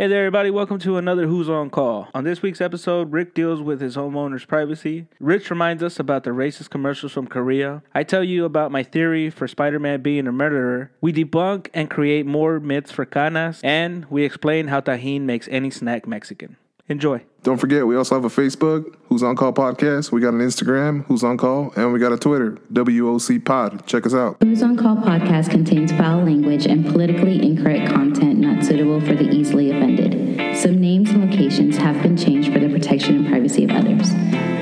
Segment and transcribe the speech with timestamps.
[0.00, 0.48] Hey there, everybody.
[0.48, 2.08] Welcome to another Who's on Call.
[2.14, 5.08] On this week's episode, Rick deals with his homeowner's privacy.
[5.20, 7.82] Rich reminds us about the racist commercials from Korea.
[7.94, 10.90] I tell you about my theory for Spider Man being a murderer.
[11.02, 13.60] We debunk and create more myths for canas.
[13.62, 16.56] And we explain how Tajín makes any snack Mexican.
[16.90, 17.22] Enjoy.
[17.44, 20.10] Don't forget, we also have a Facebook, Who's On Call Podcast.
[20.10, 23.86] We got an Instagram, Who's On Call, and we got a Twitter, WOC Pod.
[23.86, 24.36] Check us out.
[24.42, 29.30] Who's on Call podcast contains foul language and politically incorrect content not suitable for the
[29.30, 30.58] easily offended.
[30.58, 34.12] Some names and locations have been changed for the protection and privacy of others.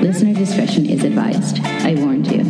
[0.03, 1.59] Listener discretion is advised.
[1.61, 2.48] I warned you.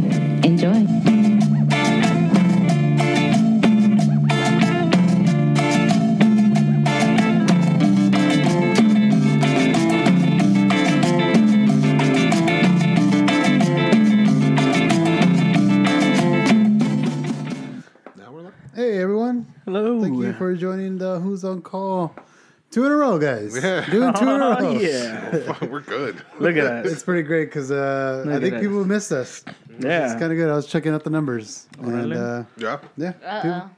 [20.40, 22.16] For joining the Who's on Call.
[22.72, 23.62] Two in a row, guys.
[23.62, 23.86] Yeah.
[23.90, 24.56] Doing two in a row.
[24.58, 25.58] Oh, yeah.
[25.70, 26.24] we're good.
[26.40, 26.92] Look at us.
[26.92, 28.62] It's pretty great because uh, I think us.
[28.62, 29.44] people missed us.
[29.80, 30.06] Yeah.
[30.06, 30.50] It's kind of good.
[30.50, 32.04] I was checking out the numbers, really?
[32.04, 32.80] and uh, Yeah.
[32.96, 33.70] yeah, Uh-oh.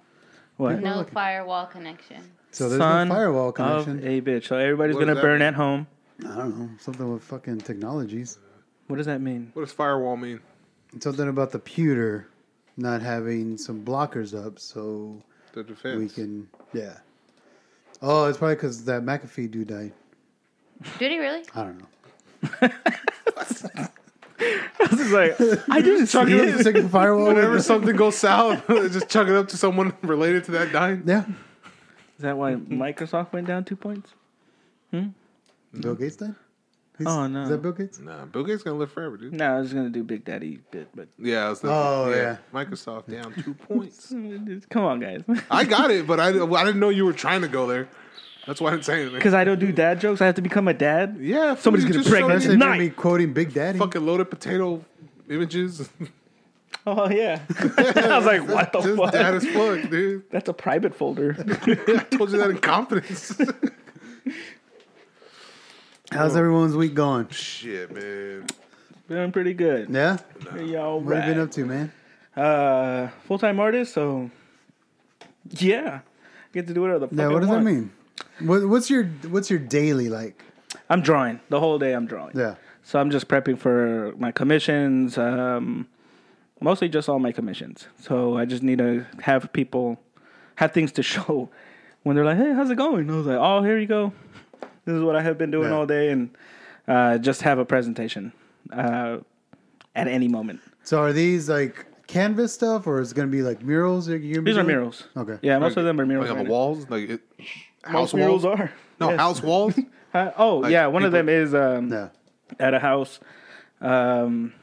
[0.58, 0.82] What?
[0.82, 2.22] No firewall connection.
[2.52, 4.06] so there's Son no firewall of connection.
[4.06, 4.48] a bitch.
[4.48, 5.48] So everybody's going to burn mean?
[5.48, 5.88] at home.
[6.24, 8.38] I don't know something with fucking technologies.
[8.88, 9.50] What does that mean?
[9.54, 10.40] What does firewall mean?
[11.00, 12.28] Something about the pewter
[12.78, 15.22] not having some blockers up, so
[15.54, 16.00] The defense.
[16.00, 16.98] we can yeah.
[18.02, 19.92] Oh, it's probably because that McAfee dude died.
[20.98, 21.44] Did he really?
[21.56, 22.70] I don't know.
[24.84, 26.56] It's like, I didn't Chuck it it.
[26.66, 26.74] up.
[26.74, 27.28] to the firewall.
[27.28, 31.04] Whenever something goes south, just chuck it up to someone related to that dying.
[31.06, 31.26] yeah,
[32.18, 34.10] Is that why Microsoft went down two points?
[34.90, 35.10] Hmm?
[35.80, 36.34] Bill Gates died.
[37.02, 37.44] He's- Oh, no.
[37.44, 38.00] Is that Bill Gates?
[38.00, 39.34] Nah, Bill Gates gonna live forever, dude.
[39.34, 41.46] No, I was gonna do Big Daddy bit, but Yeah.
[41.48, 42.38] I was the, Oh, yeah.
[42.54, 44.14] Microsoft down two points.
[44.70, 45.24] come on, guys.
[45.52, 47.88] I got it, but I, I didn't know you were trying to go there.
[48.48, 49.16] That's why I didn't say anything.
[49.16, 51.18] Because I don't do dad jokes, I have to become a dad.
[51.20, 52.78] Yeah, Somebody's you gonna pregnant showed Especially me if you're Night.
[52.78, 53.78] gonna be quoting Big Daddy.
[53.78, 54.84] Fucking loaded potato
[55.30, 55.90] images.
[56.84, 57.40] Oh yeah.
[57.60, 59.12] I was like, what the Just fuck?
[59.12, 60.24] dad as fuck, dude.
[60.32, 61.36] That's a private folder.
[61.38, 63.40] I told you that in confidence.
[66.12, 67.30] How's everyone's week going?
[67.30, 68.46] Shit, man.
[69.08, 69.90] Doing pretty good.
[69.90, 70.18] Yeah.
[70.60, 71.92] Yo, What have you been up to, man?
[72.36, 74.30] Uh, full time artist, so
[75.50, 76.02] yeah,
[76.54, 77.26] get to do whatever the fuck Yeah.
[77.26, 77.92] I What does that mean?
[78.40, 80.44] What, what's your What's your daily like?
[80.90, 81.94] I'm drawing the whole day.
[81.94, 82.38] I'm drawing.
[82.38, 82.56] Yeah.
[82.84, 85.18] So I'm just prepping for my commissions.
[85.18, 85.88] Um,
[86.60, 87.88] mostly just all my commissions.
[88.00, 90.00] So I just need to have people
[90.56, 91.50] have things to show
[92.04, 94.14] when they're like, "Hey, how's it going?" And I was like, "Oh, here you go.
[94.86, 95.76] This is what I have been doing Yeah.
[95.78, 96.30] all day," and
[96.88, 98.32] uh, just have a presentation
[98.74, 99.18] uh,
[99.96, 100.60] at any moment.
[100.84, 104.08] So are these like canvas stuff, or is it gonna be like murals?
[104.10, 105.08] You're gonna be These are murals.
[105.16, 105.38] Okay.
[105.42, 106.26] Yeah, most of them are murals.
[106.30, 106.56] Like on right the now.
[106.56, 107.22] walls, like it,
[107.84, 108.60] house Most murals walls.
[108.60, 108.72] are.
[109.00, 109.20] No, Yes.
[109.20, 109.80] house walls.
[110.14, 110.88] Uh, oh, Like, yeah.
[110.88, 112.10] One of them is um, Yeah.
[112.60, 113.20] at a house.
[113.80, 114.54] Um,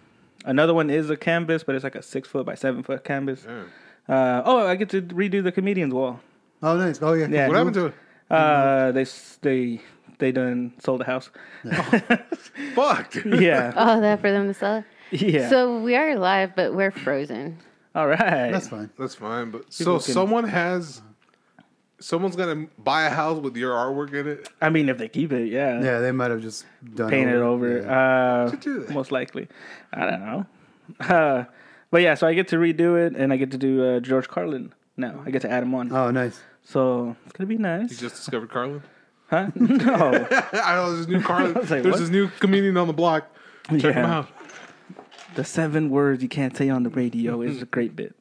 [0.44, 3.46] another one is a canvas, but it's like a six foot by seven foot canvas.
[3.46, 6.20] Uh, oh, I get to redo the comedian's wall.
[6.62, 7.00] Oh, nice.
[7.02, 7.28] Oh, yeah.
[7.28, 7.48] Yeah.
[7.48, 7.94] What happened to it?
[8.30, 9.06] Uh, they
[9.40, 9.80] they
[10.18, 11.30] they done sold the house.
[12.74, 13.14] Fuck.
[13.24, 14.84] Yeah, Oh, that for them to sell.
[15.10, 15.48] yeah.
[15.48, 17.58] So we are live, but we're frozen.
[17.94, 18.50] all right.
[18.52, 18.90] That's fine.
[18.98, 21.02] That's fine, but People so can- someone has,
[22.00, 24.48] someone's gonna buy a house with your artwork in it.
[24.60, 26.64] I mean, if they keep it, yeah, Yeah, they might have just
[26.94, 27.78] done paint it over.
[27.82, 27.98] Yeah.
[28.46, 28.94] Uh, Should do that.
[28.94, 29.48] most likely.
[29.92, 30.46] I don't know.
[31.00, 31.44] Uh,
[31.90, 34.28] but yeah, so I get to redo it, and I get to do uh, George
[34.28, 35.22] Carlin now.
[35.24, 35.90] I get to add him on.
[35.92, 36.40] oh, nice.
[36.64, 37.90] So it's gonna be nice.
[37.90, 38.82] You just discovered Carlin.
[39.28, 39.50] Huh?
[39.54, 40.26] no.
[40.52, 41.18] I know there's this new
[41.54, 42.00] was like, there's what?
[42.00, 43.28] this new comedian on the block.
[43.70, 44.28] Check him out.
[45.34, 48.14] The seven words you can't say on the radio is a great bit.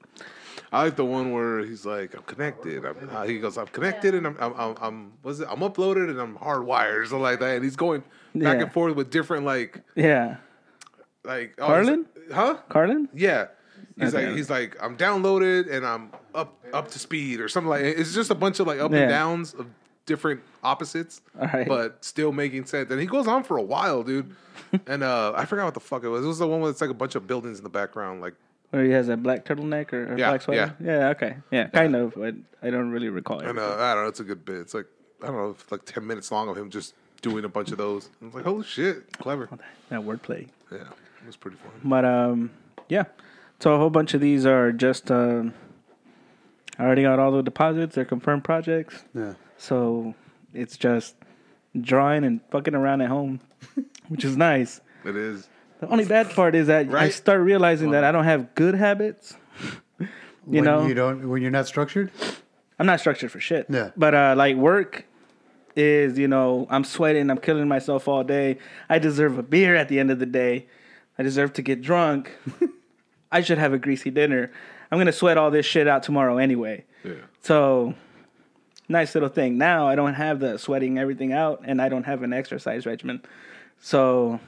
[0.71, 4.13] I like the one where he's like, "I'm connected." I'm, uh, he goes, "I'm connected,"
[4.13, 5.47] and I'm, I'm, I'm, I'm, what's it?
[5.49, 7.55] I'm uploaded and I'm hardwired, or something like that.
[7.55, 8.01] And he's going
[8.35, 8.63] back Yeah.
[8.63, 10.35] and forth with different like, Yeah.
[11.23, 12.05] like oh, Carlin?
[12.33, 12.57] huh?
[12.67, 13.07] Carlin?
[13.13, 13.47] Yeah.
[13.97, 14.27] He's Okay.
[14.27, 18.13] like he's like I'm downloaded and I'm up up to speed or something like it's
[18.13, 18.99] just a bunch of like up Yeah.
[19.03, 19.67] and downs of
[20.07, 21.67] different opposites, All right.
[21.67, 22.89] but still making sense.
[22.89, 24.35] And he goes on for a while, dude.
[24.87, 26.25] and uh I forgot what the fuck it was.
[26.25, 28.33] It was the one with it's like a bunch of buildings in the background, like
[28.71, 30.75] where he has a black turtleneck or, or Yeah, black sweater?
[30.81, 31.09] Yeah.
[31.09, 31.37] okay.
[31.51, 32.15] Yeah, kind of.
[32.15, 32.33] But
[32.63, 33.47] I don't really recall it.
[33.47, 34.57] and uh, I don't know, it's a good bit.
[34.57, 34.87] It's like
[35.21, 37.77] I don't know, it's like ten minutes long of him just doing a bunch of
[37.77, 38.09] those.
[38.21, 39.47] I was like, holy shit, clever.
[39.89, 40.47] that wordplay.
[40.71, 41.71] Yeah, it was pretty fun.
[41.83, 42.49] But um,
[42.89, 43.03] yeah.
[43.59, 45.11] So a whole bunch of these are just.
[45.11, 45.53] Um,
[46.79, 47.95] I already got all the deposits.
[47.95, 49.03] They're confirmed projects.
[49.15, 49.33] Yeah.
[49.57, 50.13] So
[50.53, 51.15] it's just
[51.79, 53.39] drawing and fucking around at home,
[54.07, 54.81] which is nice.
[55.03, 55.47] It is.
[55.79, 59.35] The only bad part is that I start realizing that I don't have good habits.
[59.99, 60.07] you
[60.45, 62.11] when know, you don't when you're not structured.
[62.79, 63.67] I'm not structured for shit.
[63.69, 63.91] Yeah.
[63.95, 65.05] But uh, like work
[65.75, 68.57] is, you know, I'm sweating, I'm killing myself all day.
[68.89, 70.67] I deserve a beer at the end of the day.
[71.17, 72.31] I deserve to get drunk.
[73.31, 74.51] I should have a greasy dinner.
[74.91, 76.85] I'm gonna sweat all this shit out tomorrow anyway.
[77.03, 77.13] Yeah.
[77.41, 77.93] So
[78.89, 79.57] nice little thing.
[79.57, 83.21] Now I don't have the sweating everything out and I don't have an exercise regimen.
[83.79, 84.39] So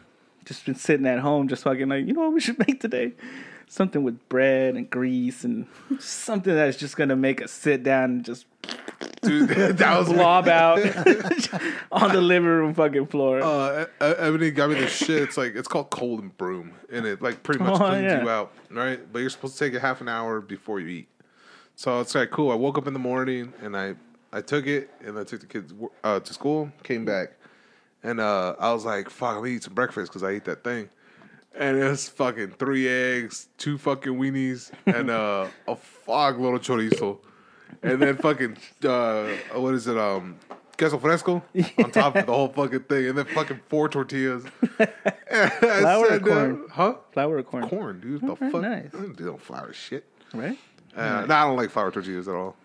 [0.45, 3.13] just been sitting at home just fucking like, you know what we should make today?
[3.67, 5.67] Something with bread and grease and
[5.99, 8.45] something that's just gonna make us sit down and just
[9.21, 10.79] Dude, that was lob out
[11.91, 13.41] on the living room fucking floor.
[13.41, 15.21] Uh, Ebony got me this shit.
[15.23, 18.21] It's like it's called ColonBroom, and it like pretty much Oh, cleans yeah.
[18.23, 18.99] you out, right?
[19.11, 21.07] But you're supposed to take it half an hour before you eat.
[21.75, 22.51] So it's like cool.
[22.51, 23.95] I woke up in the morning and I
[24.31, 25.73] I took it and I took the kids
[26.03, 26.71] uh, to school.
[26.83, 27.29] Came back
[28.03, 30.63] and uh, I was like, "Fuck, I'm gonna eat some breakfast because I ate that
[30.63, 30.89] thing."
[31.55, 37.17] And it's fucking three eggs, two fucking weenies, and uh, a fuck little chorizo,
[37.81, 38.55] and then fucking
[38.87, 39.97] uh, what is it?
[39.97, 40.37] Um,
[40.77, 41.43] queso fresco
[41.83, 44.45] on top of the whole fucking thing, and then fucking four tortillas.
[45.59, 46.65] Flour or corn?
[46.71, 46.95] Huh?
[47.11, 47.67] Flour or corn?
[47.67, 48.21] Corn, dude.
[48.21, 48.61] The Okay, fuck?
[48.61, 48.89] nice.
[48.93, 50.05] I don't do no flour shit.
[50.33, 50.57] Right?
[50.95, 52.55] Uh, no, I don't like flour tortillas at all.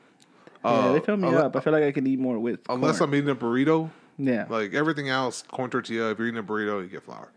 [0.65, 1.55] Yeah, they fill me up.
[1.57, 3.11] I feel like I could eat more with Unless corn.
[3.11, 4.47] I'm eating a burrito, Yeah.
[4.49, 6.11] like everything else, corn tortilla.
[6.11, 7.31] If you're eating a burrito, you get flour.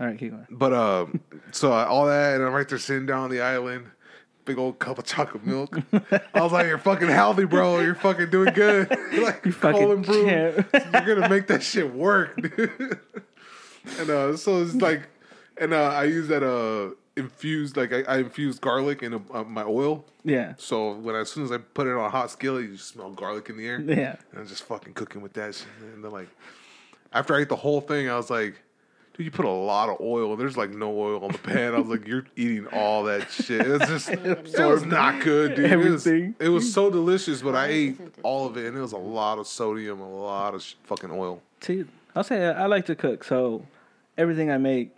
[0.00, 0.46] All right, keep going.
[0.50, 1.20] But um,
[1.52, 3.86] so I- all that, and I'm right there sitting down on the island,
[4.46, 5.76] big old cup of chocolate milk.
[5.92, 7.80] I was like, "You're fucking healthy, bro.
[7.80, 8.88] You're fucking doing good.
[9.12, 10.04] like you fucking.
[10.04, 12.98] You're gonna make that shit work, dude."
[13.98, 15.02] and uh, so it's like,
[15.60, 19.64] and uh, I use that uh infused, like I, I infused garlic in uh, my
[19.64, 20.04] oil.
[20.24, 20.54] Yeah.
[20.56, 23.10] So when as soon as I put it on a hot skillet, you just smell
[23.10, 23.80] garlic in the air.
[23.80, 24.16] Yeah.
[24.30, 25.66] And I'm just fucking cooking with that shit.
[25.92, 26.28] And then like
[27.12, 28.54] after I ate the whole thing, I was like,
[29.14, 30.36] dude, you put a lot of oil.
[30.36, 31.74] There's like no oil on the pan.
[31.74, 33.66] I was like, you're eating all that shit.
[33.66, 35.70] It's just it was not good, dude.
[35.72, 36.34] It was, Everything.
[36.38, 39.38] it was so delicious, but I ate all of it and it was a lot
[39.38, 41.42] of sodium, a lot of sh- fucking oil.
[41.60, 43.64] See, I'll say I like to cook, so
[44.16, 44.90] everything I make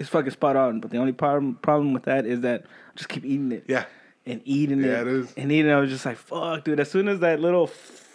[0.00, 0.80] is fucking spot on.
[0.80, 3.64] But the only problem problem with that is that I just keep eating it.
[3.68, 3.84] Yeah.
[4.26, 5.32] And eating Yeah, it.
[5.36, 6.80] And eating it, I was just like, fuck, dude.
[6.80, 8.06] As soon as that little f-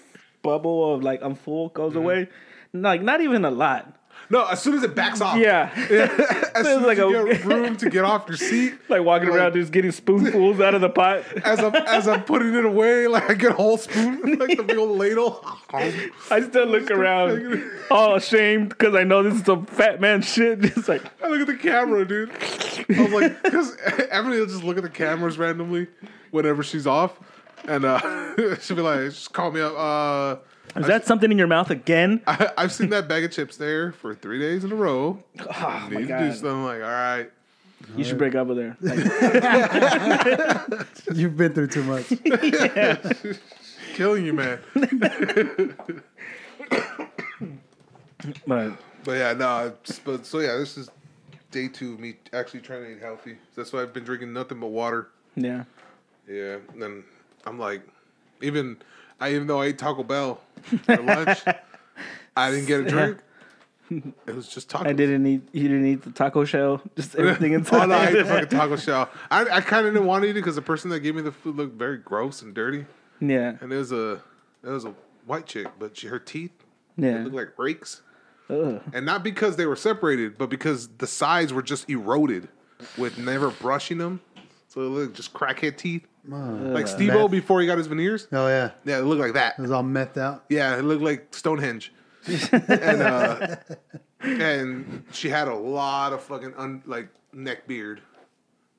[0.41, 1.97] bubble of like I'm full goes Mm-hmm.
[1.99, 2.29] away,
[2.73, 3.97] like not even a lot.
[4.29, 5.37] No, as soon as it backs off.
[5.37, 5.69] Yeah.
[6.55, 8.75] As soon like as you a- get room to get off your seat.
[8.89, 11.23] like walking Like- around just getting spoonfuls out of the pot.
[11.43, 14.63] as I'm as I'm putting it away, like I get a whole spoon, like the
[14.63, 15.45] big old ladle.
[15.73, 17.61] I still look around
[17.91, 20.61] all ashamed because I know this is some fat man shit.
[20.61, 22.31] Just like, I look at the camera, dude.
[22.31, 23.75] I was like, because
[24.11, 25.87] Emily will just look at the cameras randomly
[26.31, 27.19] whenever she's off,
[27.67, 27.99] and uh,
[28.61, 29.73] she'll be like, just call me up.
[29.77, 30.35] Uh,
[30.75, 32.21] is that something in your mouth again?
[32.27, 35.23] I, I've seen that bag of chips there for three days in a row.
[35.39, 36.33] Oh my Need to do god.
[36.33, 36.49] something.
[36.49, 37.29] I'm like, all right.
[37.95, 38.75] You should break up with her.
[38.81, 38.97] Like,
[41.13, 42.11] You've been through too much.
[42.25, 42.97] yeah.
[43.93, 44.59] Killing you, man.
[48.47, 48.71] but
[49.03, 49.67] But yeah, no.
[49.67, 50.89] it's- But so yeah, this is
[51.51, 53.37] day two of me actually trying to eat healthy.
[53.55, 55.09] That's why I've been drinking nothing but water.
[55.35, 55.63] yeah.
[56.27, 57.03] Yeah, and then
[57.45, 57.83] I'm like,
[58.41, 58.77] even
[59.21, 60.41] I even though I ate Taco Bell
[60.83, 61.39] for lunch,
[62.35, 63.17] I didn't get a drink.
[64.27, 64.87] It was just tacos.
[64.87, 65.41] I didn't eat.
[65.51, 66.81] You didn't eat the taco shell.
[66.95, 67.77] Just everything inside.
[67.83, 69.09] Oh no, I ate the fucking taco shell.
[69.29, 71.21] I, I kind of didn't want to eat it because the person that gave me
[71.21, 72.85] the food looked very gross and dirty.
[73.19, 73.57] yeah.
[73.61, 74.13] And it was a
[74.63, 74.95] it was a
[75.27, 76.51] white chick, but she her teeth
[76.97, 77.21] Yeah.
[77.23, 78.01] looked like rakes,
[78.49, 78.81] Ugh.
[78.91, 82.49] and not because they were separated, but because the sides were just eroded
[82.97, 84.19] with never brushing them.
[84.67, 87.31] So it looked just crackhead teeth, like Steve-O Meth.
[87.31, 88.27] before he got his veneers.
[88.31, 89.55] Oh yeah, Yeah, it looked like that.
[89.57, 90.45] it was all methed out.
[90.49, 91.91] Yeah, it looked like Stonehenge.
[92.51, 93.55] and uh,
[94.21, 98.01] and she had a lot of fucking un, like neck beard.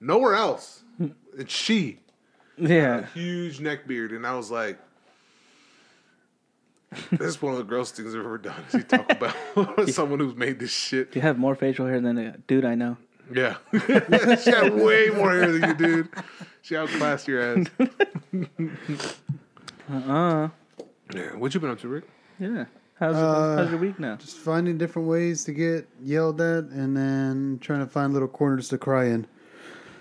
[0.00, 0.83] Nowhere else.
[1.38, 2.00] It's she.
[2.59, 3.07] Yeah.
[3.15, 4.12] Huge neck beard.
[4.12, 4.79] And I was like,
[7.12, 8.61] this is one of the gross things I've ever done.
[8.69, 9.87] Is eat Taco Bell.
[9.88, 11.15] Someone who's made this shit.
[11.15, 12.97] You have more facial hair than a dude I know.
[13.35, 13.56] Yeah.
[14.37, 16.09] she had way more hair than you, dude.
[16.62, 17.66] She outclassed your ass.
[19.90, 20.49] Uh.
[21.14, 21.37] Yeah.
[21.37, 22.04] What you been up to, Rick?
[22.38, 22.64] Yeah.
[22.99, 24.16] How's Uh, how's your week now?
[24.16, 28.68] Just finding different ways to get yelled at, and then trying to find little corners
[28.71, 29.26] to cry in.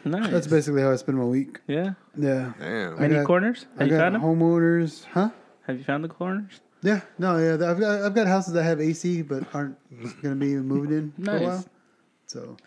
[0.05, 0.31] Nice.
[0.31, 1.59] That's basically how I spend my week.
[1.67, 1.93] yeah.
[2.17, 2.53] Yeah.
[2.59, 2.99] Damn.
[2.99, 3.65] Many got- corners?
[3.77, 4.21] I Have you got found them?
[4.21, 5.29] homeowners, huh?
[5.67, 6.61] Have you found the corners?
[6.83, 7.53] Yeah, no, yeah.
[7.53, 9.75] I've got I've got houses that have AC but aren't
[10.21, 11.41] going to be moved in for Nice.
[11.41, 11.65] a while.
[12.27, 12.57] So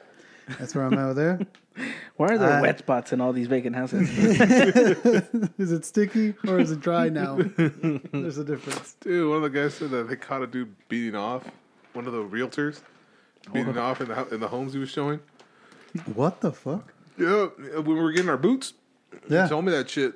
[0.58, 1.40] that's where I'm at there.
[2.16, 4.08] Why are there Uh, wet spots in all these vacant houses?
[5.58, 7.36] Is it sticky or is it dry now?
[7.56, 8.96] There's a difference.
[9.00, 11.44] Dude, one of the guys said that they caught a dude beating off
[11.92, 12.80] one of the realtors,
[13.52, 15.20] beating off in the hou- in the homes he was showing.
[16.14, 16.92] What the fuck?
[17.16, 18.74] Yeah, when we were getting our boots,
[19.28, 19.44] Yeah.
[19.44, 20.14] he told me that shit.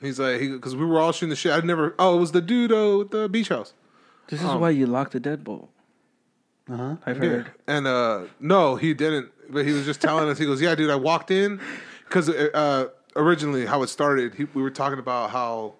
[0.00, 1.52] He's like, because we were all shooting the shit.
[1.52, 1.94] I'd never.
[1.98, 3.72] Oh, it was the dude uh, with the beach house.
[4.28, 5.68] This is Um, why you lock the deadbolt.
[6.70, 6.96] Uh huh.
[7.06, 7.28] I've Yeah.
[7.30, 7.50] heard.
[7.66, 9.30] And uh no, he didn't.
[9.52, 10.38] But he was just telling us.
[10.38, 11.60] He goes, "Yeah, dude, I walked in
[12.08, 14.34] because uh, originally how it started.
[14.34, 15.74] He, we were talking about how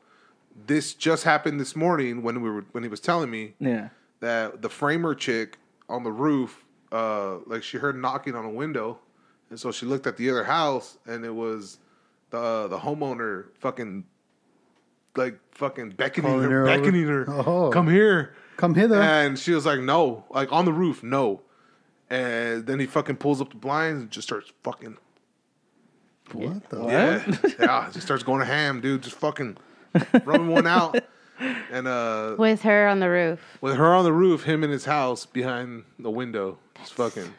[0.67, 3.89] this just happened this morning when we were when he was telling me Yeah.
[4.21, 5.57] that the framer chick
[5.89, 8.99] on the roof, uh, like she heard knocking on a window,
[9.51, 11.79] and so she looked at the other house, and it was
[12.31, 14.05] the the homeowner fucking
[15.17, 16.79] like fucking beckoning Calling her, her over?
[16.79, 17.71] beckoning her, Oh.
[17.71, 18.35] come here.
[18.59, 19.01] Come hither.
[19.01, 21.41] And she was like, no, like on the roof, no.
[22.13, 24.99] And then he fucking pulls up the blinds and just starts fucking,
[26.33, 26.85] what the?
[26.85, 29.57] yeah, yeah, just starts going to ham, dude, just fucking
[30.25, 31.03] rubbing one out.
[31.73, 33.41] And uh, With her on the roof.
[33.63, 37.33] with her on the roof, him in his house behind the window, just fucking,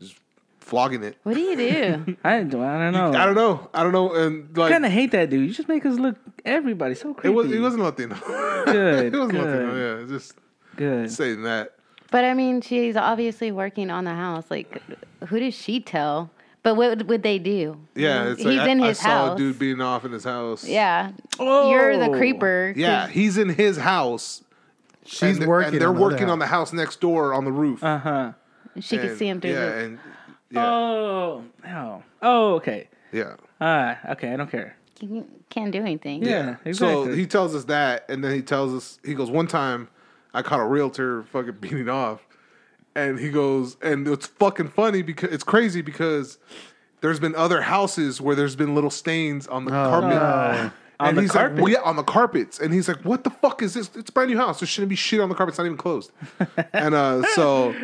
[0.00, 0.16] just
[0.60, 1.18] flogging it.
[1.24, 2.16] What do you do?
[2.24, 3.18] I don't, I don't know.
[3.18, 5.46] I don't know, I don't know, and I like kind of hate that dude.
[5.46, 7.34] You just make us look everybody so it creepy.
[7.34, 8.16] was, it wasn't Latino.
[8.64, 9.66] Good, it wasn't good.
[9.66, 10.00] Latino.
[10.00, 10.32] Yeah, just
[10.76, 11.10] good.
[11.12, 11.74] saying that.
[12.10, 14.44] But I mean, she's obviously working on the house.
[14.50, 14.82] Like,
[15.28, 16.30] who does she tell?
[16.62, 17.78] But what would- would they do?
[17.94, 19.34] Yeah, it's He's like in I his saw house.
[19.34, 20.66] a dude being off in his house.
[20.68, 21.12] Yeah.
[21.38, 22.74] oh, You're the creeper.
[22.76, 24.44] Yeah, he's in his house.
[25.06, 25.72] She's and, working.
[25.72, 26.68] and they're on the other working on the house.
[26.70, 27.82] house next door on the roof.
[27.82, 28.32] Uh huh.
[28.78, 29.76] She could see him through yeah, the.
[29.84, 29.98] and
[30.50, 31.44] yeah, Oh.
[31.66, 32.02] Oh.
[32.22, 32.54] Oh.
[32.56, 32.88] Okay.
[33.12, 33.36] yeah.
[33.60, 33.98] Ah.
[34.12, 34.32] okay.
[34.32, 34.76] I don't care.
[35.00, 36.22] You can't do anything.
[36.22, 36.56] Yeah.
[36.66, 36.76] Exactly.
[36.76, 39.88] So he tells us that, and then he tells us he goes one time
[40.34, 42.26] I caught a realtor fucking beating off,
[42.94, 46.38] and he goes and it's fucking funny because it's crazy because
[47.00, 50.10] there's been other houses where there's been little stains on the carpet.
[50.10, 50.70] no.
[51.00, 51.54] On and the he's carpet?
[51.54, 52.60] like, well, yeah, on the carpets.
[52.60, 53.90] And he's like, what the fuck is this?
[53.96, 54.60] It's a brand new house.
[54.60, 55.52] There shouldn't be shit on the carpet.
[55.52, 56.12] It's not even closed.
[56.74, 57.74] and uh, so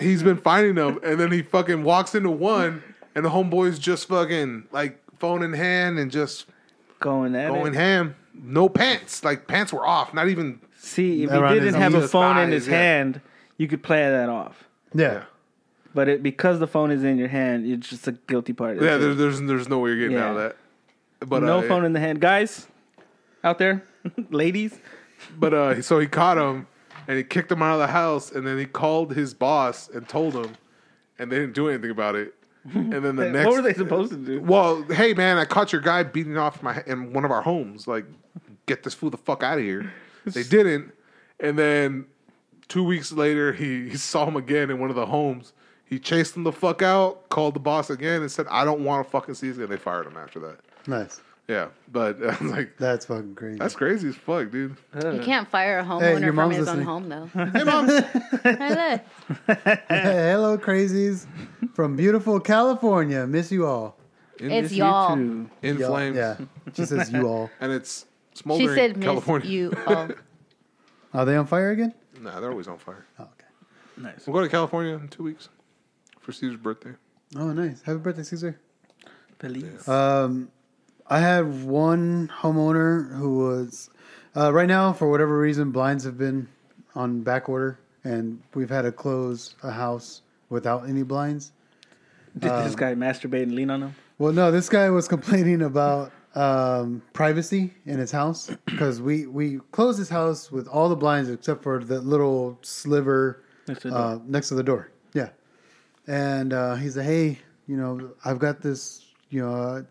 [0.00, 0.98] he's been finding them.
[1.04, 2.82] And then he fucking walks into one,
[3.14, 6.46] and the homeboy's just fucking like phone in hand and just
[6.98, 7.76] going at going it.
[7.76, 8.16] ham.
[8.34, 9.22] No pants.
[9.22, 10.12] Like pants were off.
[10.12, 10.60] Not even.
[10.86, 12.74] See, if Around he didn't his have a knees, phone in thighs, his yeah.
[12.78, 13.20] hand,
[13.58, 14.68] you could play that off.
[14.94, 15.24] Yeah.
[15.94, 18.76] But it, because the phone is in your hand, it's just a guilty part.
[18.80, 20.24] Yeah, there, there's there's no way you're getting Yeah.
[20.30, 20.56] out of that.
[21.26, 22.66] But no uh, phone in the hand, guys.
[23.42, 23.82] Out there,
[24.30, 24.78] ladies.
[25.38, 26.66] But uh, so he caught him,
[27.08, 30.06] and he kicked him out of the house, and then he called his boss and
[30.08, 30.56] told him,
[31.18, 32.34] and they didn't do anything about it.
[32.74, 34.40] And then the next, what were they supposed to do?
[34.42, 37.86] Well, hey man, I caught your guy beating off my in one of our homes.
[37.88, 38.04] Like,
[38.66, 39.92] get this fool the fuck out of here.
[40.34, 40.92] They didn't,
[41.40, 42.06] and then
[42.68, 45.52] two weeks later, he, he saw him again in one of the homes.
[45.84, 49.06] He chased him the fuck out, called the boss again, and said, "I don't want
[49.06, 50.58] to fucking see this." And they fired him after that.
[50.88, 51.20] Nice.
[51.48, 53.58] Yeah, but I was like, That's fucking crazy.
[53.60, 54.76] that's crazy as fuck, dude.
[55.00, 56.86] You can't fire a Hey, homeowner your from mom's his own listening.
[56.86, 57.30] home, though.
[57.52, 57.86] Hey mom,
[59.46, 61.26] Hey, hello, crazies
[61.74, 63.26] from beautiful California.
[63.26, 63.96] Miss you all.
[64.38, 65.12] It's y'all.
[65.14, 66.16] in Y'all- flames.
[66.16, 66.36] Yeah.
[66.74, 67.48] She says you all.
[67.60, 68.06] and it's
[68.36, 69.48] She smoldering said, "Miss California.
[69.48, 70.08] you." all."
[71.14, 71.94] Are they on fire again?
[72.20, 73.06] Nah, they're always on fire.
[73.18, 73.46] Oh, okay.
[73.96, 74.26] Nice.
[74.26, 75.48] We'll go to California in two weeks
[76.20, 76.92] for Caesar's birthday.
[77.36, 77.80] Oh, nice.
[77.82, 78.60] Happy birthday, Caesar.
[79.38, 79.88] Police.
[79.88, 80.50] Um,
[81.08, 83.88] I had one homeowner who was
[84.36, 86.48] uh, right now for whatever reason blinds have been
[86.94, 91.52] on back order, and we've had to close a house without any blinds.
[92.38, 93.94] Did um, this guy masturbate and lean on him?
[94.18, 99.58] Well, no, this guy was complaining about um, privacy in his house because we we
[99.72, 103.96] closed his house with all the blinds except for the little sliver Next to the
[103.96, 104.92] uh, next to the door.
[105.14, 105.30] Yeah,
[106.06, 109.06] and uh, he's like, "Hey, you know, I've got this.
[109.30, 109.82] You know, uh,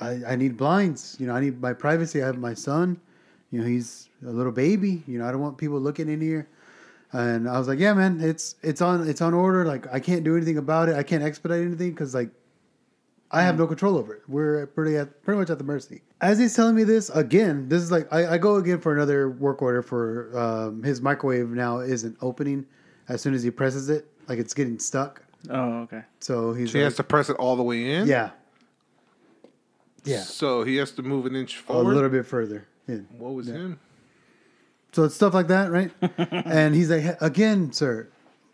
[0.00, 1.16] I I need blinds.
[1.18, 2.22] You know, I need my privacy.
[2.22, 3.00] I have my son.
[3.50, 5.02] You know, he's a little baby.
[5.06, 6.48] You know, I don't want people looking in here."
[7.12, 9.64] And I was like, "Yeah, man, it's it's on it's on order.
[9.66, 10.96] Like, I can't do anything about it.
[10.96, 12.30] I can't expedite anything because like."
[13.32, 14.22] I have no control over it.
[14.28, 16.02] We're pretty at pretty much at the mercy.
[16.20, 19.30] As he's telling me this again, this is like I, I go again for another
[19.30, 22.64] work order for um, his microwave now isn't opening
[23.08, 25.22] as soon as he presses it, like it's getting stuck.
[25.50, 26.02] Oh, okay.
[26.20, 28.06] So he's She like, has to press it all the way in.
[28.06, 28.30] yeah,
[30.04, 32.66] yeah, So he has to move an inch forward, a little bit further.
[32.86, 33.06] in.
[33.18, 33.78] What was him?
[34.92, 35.90] So it's stuff like that, right?
[36.18, 38.08] and he's like, again, sir,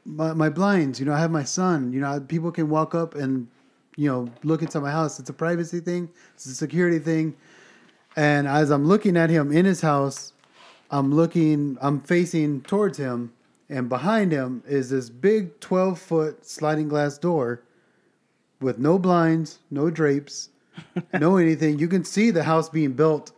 [0.04, 0.98] my, my blinds.
[0.98, 1.92] You know, I have my son.
[1.92, 3.48] You know, people can walk up and
[3.96, 5.18] you know look into my house.
[5.18, 6.08] It's a privacy thing.
[6.34, 7.36] It's a security thing.
[8.16, 10.32] And as I'm looking at him in his house,
[10.90, 11.78] I'm looking.
[11.80, 13.32] I'm facing towards him,
[13.68, 17.62] and behind him is this big 12 foot sliding glass door
[18.60, 20.50] with no blinds, no drapes,
[21.18, 21.78] no anything.
[21.78, 23.32] You can see the house being built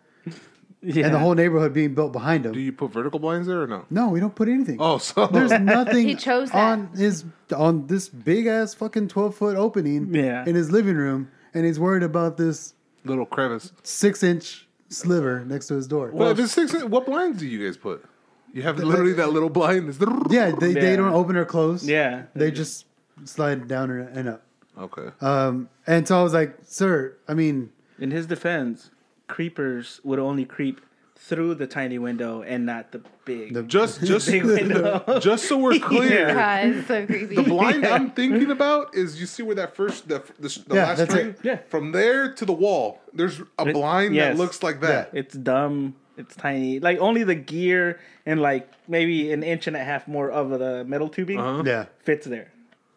[0.84, 1.06] Yeah.
[1.06, 2.52] and the whole neighborhood being built behind him.
[2.52, 3.86] Do you put vertical blinds there or no?
[3.90, 4.76] No, we don't put anything.
[4.80, 6.58] Oh, so There's nothing He chose that.
[6.58, 7.24] on his
[7.56, 10.44] on this big ass fucking twelve foot opening Yeah.
[10.46, 12.74] in his living room, and he's worried about this
[13.04, 13.72] little crevice.
[13.82, 16.10] six inch sliver next to his door.
[16.12, 18.04] Well, if it's six, what blinds do you guys put?
[18.52, 19.88] You have literally that little blind.
[19.88, 19.98] It's
[20.30, 20.96] Yeah, they, they Yeah.
[20.96, 21.84] don't open or close.
[21.84, 22.24] Yeah.
[22.34, 22.86] They just
[23.24, 24.42] slide down and and up.
[24.78, 25.08] Okay.
[25.20, 28.90] Um, and so I was like, sir, I mean, In his defense,
[29.26, 30.80] creepers would only creep
[31.16, 33.54] through the tiny window and not the big.
[33.54, 35.02] The- Just, just, big window.
[35.20, 36.34] just so we're clear.
[36.34, 37.36] God, it's so creepy.
[37.36, 40.84] The blind I'm thinking about is you see where that first the the, the Yeah,
[40.86, 41.38] last that's string it.
[41.42, 41.58] Yeah.
[41.68, 43.00] from there to the wall.
[43.12, 44.36] There's a It- blind yes.
[44.36, 45.10] that looks like that.
[45.14, 45.94] It's dumb.
[46.16, 46.78] It's tiny.
[46.80, 50.84] Like only the gear and like maybe an inch and a half more of the
[50.84, 51.62] metal tubing Uh-huh.
[51.64, 52.52] yeah, fits there.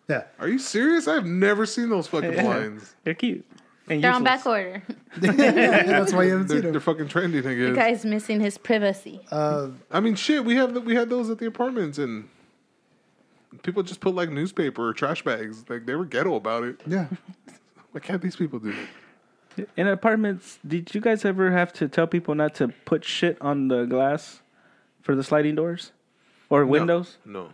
[0.09, 0.23] yeah.
[0.39, 1.07] Are you serious?
[1.07, 2.93] I've never seen those fucking blinds.
[3.03, 3.43] They're cute.
[3.89, 4.43] And They're on useless.
[4.43, 4.83] back order.
[5.17, 7.37] That's why you haven't They're, seen they're fucking trendy.
[7.39, 7.75] I The guess.
[7.75, 9.21] guy's missing his privacy.
[9.31, 10.43] Uh, I mean, shit.
[10.43, 12.27] We have we had those at the apartments, and
[13.63, 15.63] people just put like newspaper or trash bags.
[15.69, 16.81] Like they were ghetto about it.
[16.85, 17.07] yeah.
[17.91, 18.73] Why can't these people do
[19.55, 19.69] that?
[19.77, 23.69] In apartments, did you guys ever have to tell people not to put shit on
[23.69, 24.41] the glass
[25.01, 25.91] for the sliding doors
[26.49, 27.49] or windows No.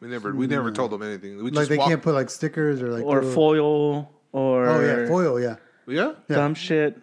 [0.00, 1.36] We never we never told them anything.
[1.38, 4.66] We Like just they walked- can't put like stickers or like or little- foil or
[4.68, 5.40] Oh yeah, foil.
[5.40, 6.12] Yeah, Yeah.
[6.28, 6.36] Yeah.
[6.36, 7.00] dumb shit?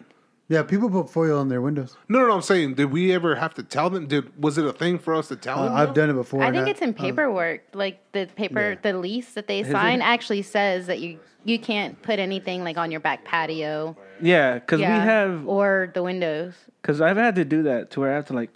[0.50, 0.62] yeah.
[0.64, 1.96] People put foil on their windows.
[2.10, 4.06] No, no, no, I'm saying, did we ever have to tell them?
[4.08, 5.76] Did was it a thing for us to tell Uh, them?
[5.76, 5.94] I've though?
[6.02, 6.44] done it before.
[6.44, 7.62] I and think it's in paperwork.
[7.74, 8.92] Like the paper, Yeah.
[8.92, 9.72] the lease that they it?
[9.72, 13.96] sign actually says that you you can't put anything like on your back patio.
[14.22, 16.54] Yeah, because yeah, we have or the windows.
[16.82, 18.52] Because I've had to do that to where I have to like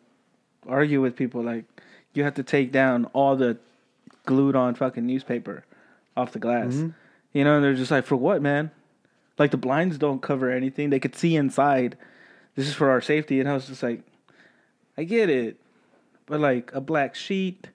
[0.68, 1.42] argue with people.
[1.42, 1.66] Like,
[2.14, 3.58] you have to take down all the
[4.26, 5.64] glued on fucking newspaper
[6.18, 6.84] off the glass.
[7.36, 8.72] You know, and they're just like, for what, man?
[9.38, 10.90] Like, the blinds don't cover anything.
[10.90, 11.98] They could see inside.
[12.56, 13.42] This is for our safety.
[13.42, 14.04] And I was just like,
[14.98, 15.58] I get it.
[16.28, 17.68] But, like, a black sheet,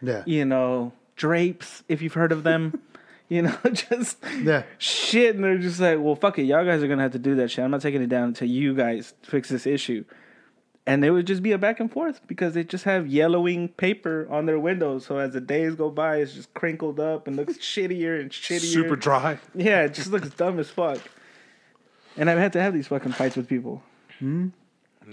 [0.00, 2.80] Yeah, you know, drapes, if you've heard of them,
[3.28, 4.62] you know, just yeah.
[4.78, 5.34] shit.
[5.34, 6.44] And they're just like, well, fuck it.
[6.44, 7.64] Y'all guys are going to have to do that shit.
[7.64, 10.04] I'm not taking it down until you guys fix this issue.
[10.88, 14.26] And they would just be a back and forth because they just have yellowing paper
[14.30, 15.04] on their windows.
[15.06, 18.60] So as the days go by, it's just crinkled up and looks shittier and shittier.
[18.72, 19.38] super dry.
[19.54, 20.98] Yeah, it just looks dumb as fuck.
[22.16, 23.82] And I've had to have these fucking fights with people.
[24.20, 24.50] No,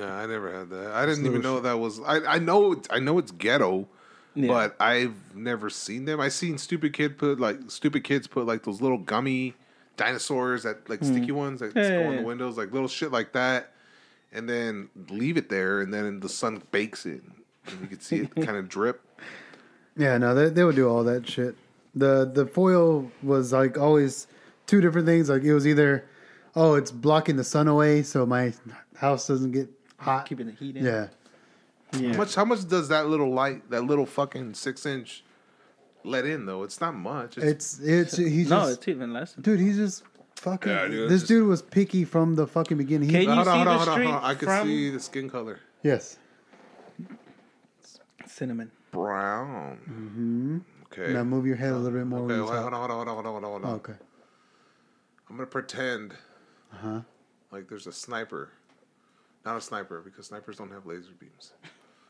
[0.07, 0.91] I never had that.
[0.93, 1.99] I didn't even know that was.
[2.01, 3.87] I I know it's, I know it's ghetto,
[4.33, 4.47] Yeah.
[4.47, 6.19] but I've never seen them.
[6.19, 9.53] I seen stupid kid put like stupid kids put like those little gummy
[9.97, 11.79] dinosaurs that like sticky ones that Hmm.
[11.79, 13.71] Yeah, go yeah, on the windows, like little shit like that,
[14.35, 17.23] and then leave it there, and then the sun bakes it,
[17.67, 19.01] and you can see it kind of drip.
[19.97, 21.55] Yeah, no, they, they would do all that shit.
[21.95, 24.27] The the foil was like always
[24.67, 25.29] two different things.
[25.29, 26.05] Like it was either,
[26.55, 28.53] oh, it's blocking the sun away so my
[28.97, 30.25] house doesn't get hot.
[30.27, 30.85] Keeping the heat in.
[30.85, 31.07] Yeah,
[31.97, 32.11] Yeah.
[32.11, 32.35] How much?
[32.35, 35.23] How much does that little light, that little fucking six inch,
[36.03, 36.63] let in though?
[36.63, 37.37] It's not much.
[37.37, 39.33] It's, it's it's he's no, just it's even less.
[39.33, 39.61] Dude.
[39.61, 40.03] He's just
[40.35, 40.71] fucking.
[40.71, 43.09] Yeah, dude, this it's dude was picky from the fucking beginning.
[43.09, 44.23] He, Can you hold on, see hold the on, hold street hold on.
[44.23, 45.59] I can from- see the skin color.
[45.83, 46.17] yes.
[48.27, 48.71] Cinnamon.
[48.91, 49.77] Brown.
[49.89, 50.57] Mm-hmm.
[51.03, 51.13] Okay.
[51.13, 52.19] Now move your head a little bit more.
[52.21, 53.71] Okay, wait, hold on, hold on, hold on, hold on, hold on.
[53.75, 53.93] Okay.
[55.29, 56.13] I'm gonna pretend
[56.73, 57.01] Uh-huh.
[57.51, 58.49] like there's a sniper.
[59.45, 61.53] Not a sniper because snipers don't have laser beams.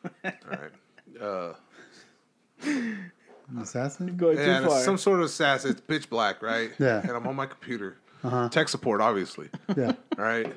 [0.24, 1.22] All right.
[1.22, 1.54] Uh,
[3.62, 4.16] Assassin.
[4.18, 4.82] Going yeah, too far.
[4.82, 5.72] some sort of assassin.
[5.72, 6.72] It's pitch black, right?
[6.80, 7.02] Yeah.
[7.02, 7.98] And I'm on my computer.
[8.26, 8.50] Uh-huh.
[8.50, 9.50] Tech support, obviously.
[9.78, 10.54] Yeah, All right.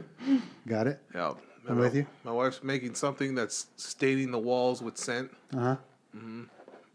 [0.67, 1.01] got it.
[1.15, 1.33] Yeah.
[1.69, 2.07] I'm My- with you.
[2.25, 5.31] My wife's making something that's staining the walls with scent.
[5.55, 5.77] Uh huh.
[6.17, 6.43] Mm-hmm.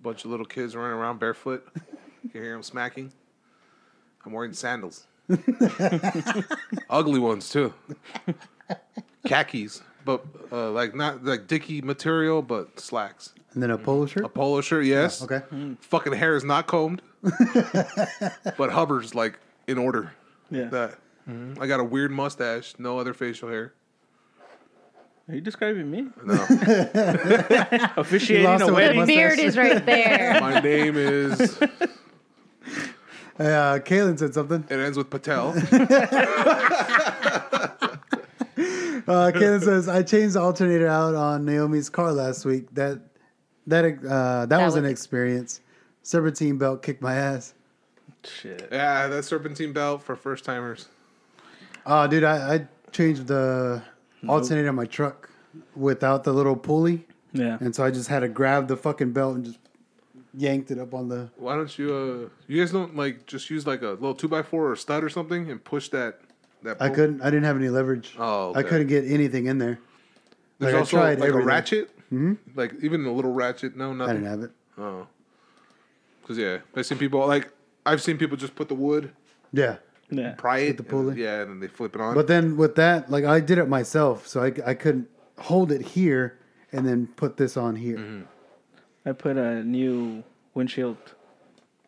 [0.01, 1.67] Bunch of little kids running around barefoot.
[2.23, 3.11] you can hear them smacking.
[4.25, 5.05] I'm wearing sandals.
[6.89, 7.73] Ugly ones too.
[9.27, 13.33] Khakis, but uh, like not like dicky material, but slacks.
[13.53, 14.25] And then a polo shirt.
[14.25, 15.21] A polo shirt, yes.
[15.21, 15.41] Okay.
[15.81, 20.11] Fucking hair is not combed, but Hubbard's like in order.
[20.53, 20.65] Yeah.
[20.65, 20.97] That
[21.59, 23.73] I got a weird mustache, no other facial hair.
[25.29, 26.07] Are you describing me?
[26.23, 26.33] No,
[27.97, 28.99] Officiating lost a it with wedding?
[29.01, 30.37] The beard is right there.
[30.41, 31.57] my name is.
[33.37, 34.65] Hey, uh, Kaylin said something.
[34.69, 35.53] It ends with Patel.
[39.05, 42.73] Uh, Kaylin says, "I changed the alternator out on Naomi's car last week.
[42.73, 43.01] That
[43.67, 45.61] that uh, that, was an was- experience.
[46.03, 47.53] Serpentine belt kicked my ass.
[48.27, 48.69] Shit.
[48.71, 50.87] yeah, that serpentine belt for first timers.
[51.85, 53.81] Oh, dude, I, I changed the
[54.27, 55.29] alternator on my truck
[55.75, 57.57] without the little pulley, Yeah.
[57.59, 59.59] and so I just had to grab the fucking belt and just
[60.35, 61.29] yanked it up on the.
[61.37, 61.93] Why don't you?
[61.93, 65.03] uh You guys don't like just use like a little two by four or stud
[65.03, 66.21] or something and push that.
[66.63, 66.81] That.
[66.81, 67.21] I couldn't.
[67.21, 68.15] I didn't have any leverage.
[68.17, 69.79] Oh, I couldn't get anything in there.
[70.59, 71.41] There's like, I also tried like everything.
[71.41, 71.89] a ratchet.
[72.05, 72.33] Mm-hmm.
[72.55, 73.75] Like even a little ratchet.
[73.75, 74.09] No, nothing.
[74.11, 74.51] I didn't have it.
[74.77, 75.07] Oh.
[76.21, 77.51] Because yeah, I've seen people like
[77.85, 79.11] I've seen people just put the wood,
[79.51, 79.77] Yeah,
[80.09, 80.33] Yeah.
[80.37, 81.09] pry it, the pulley.
[81.11, 82.15] and, yeah, and then they flip it on.
[82.15, 85.81] but then with that, like I did it myself, so I I couldn't hold it
[85.81, 86.37] here
[86.71, 87.97] and then put this on here.
[87.97, 88.21] Mm-hmm.
[89.05, 90.97] I put a new windshield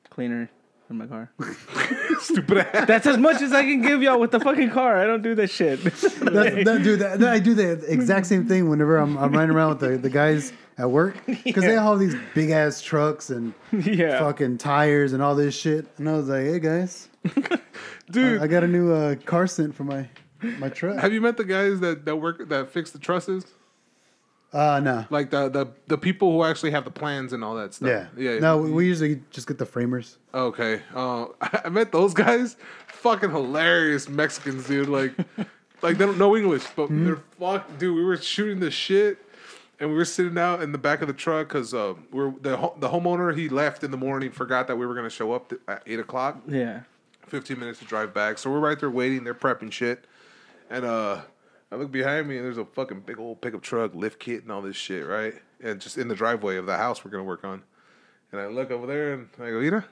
[0.10, 0.49] cleaner
[0.89, 1.32] in my car.
[2.19, 2.88] Stupid ass.
[2.88, 4.98] That's as much as I can give y'all with the fucking car.
[4.98, 5.84] I don't do that shit.
[5.84, 9.56] That's, that, dude, that, that- I do the exact same thing whenever I'm, I'm riding
[9.56, 13.30] around with the, the guys at work because they have all these big ass trucks
[13.30, 14.19] and yeah.
[14.19, 15.88] fucking tires and all this shit.
[15.98, 17.10] And I was like, hey guys,
[18.12, 20.08] Dude, I got a new uh, car scent for my
[20.60, 21.00] my truck.
[21.00, 23.45] have you met the guys that, that work that fix the trusses?
[24.56, 25.06] Uh, no.
[25.10, 27.89] Like the, the the people who actually have the plans and all that stuff.
[27.89, 28.08] Yeah.
[28.15, 28.39] Yeah.
[28.39, 30.18] No, we, we usually just get the framers.
[30.34, 30.82] Okay.
[30.96, 32.56] Uh, I met those guys.
[32.88, 34.88] Fucking hilarious Mexicans, dude.
[34.88, 35.13] Like,
[35.82, 37.06] like they don't know English, but Hmm?
[37.06, 37.96] they're fuck, dude.
[37.98, 39.18] We were shooting the shit,
[39.80, 42.56] and we were sitting out in the back of the truck because uh, we're the
[42.56, 43.38] ho- the homeowner.
[43.38, 46.00] He left in the morning, forgot that we were gonna show up th- at eight
[46.00, 46.41] o'clock.
[46.48, 46.82] Yeah.
[47.28, 48.38] 15 minutes to drive back.
[48.38, 49.24] So we're right there waiting.
[49.26, 50.06] They're prepping shit.
[50.70, 51.22] And uh
[51.71, 54.51] I look behind me and there's a fucking big old pickup truck, lift kit, and
[54.51, 55.34] all this shit, right?
[55.63, 57.63] And just in the driveway of the house we're gonna work on.
[58.32, 59.86] And I look over there and I go, Mira,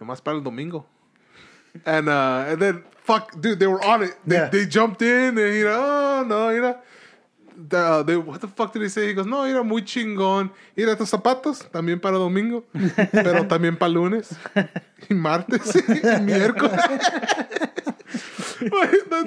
[0.00, 0.86] nomás para el domingo.
[1.86, 4.14] And uh and then fuck dude, they were on it.
[4.26, 4.48] They, Yeah.
[4.48, 5.80] they jumped in and you know,
[6.20, 6.78] oh no, you know.
[7.54, 9.08] The, uh, they, what the fuck did he say?
[9.08, 10.50] He goes, no, era muy chingón.
[10.74, 12.64] Mira tus zapatos, también para domingo,
[13.12, 14.34] pero también para lunes,
[15.10, 15.80] y martes, y
[16.22, 16.80] miércoles.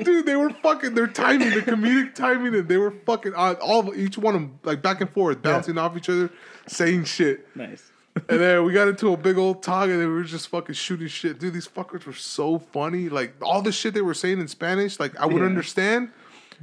[0.03, 3.87] Dude, they were fucking, their timing, the comedic timing, and they were fucking, uh, all
[3.89, 6.29] of, each one of them, like back and forth, bouncing off each other,
[6.67, 7.47] saying shit.
[7.55, 7.91] Nice.
[8.29, 11.07] And then we got into a big old talk, and we were just fucking shooting
[11.07, 11.37] shit.
[11.39, 13.09] Dude, these fuckers were so funny.
[13.09, 15.45] Like all the shit they were saying in Spanish, like I would Yeah.
[15.47, 16.11] understand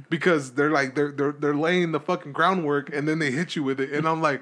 [0.09, 3.61] because they're like they're they're they're laying the fucking groundwork, and then they hit you
[3.63, 4.41] with it, and I'm like,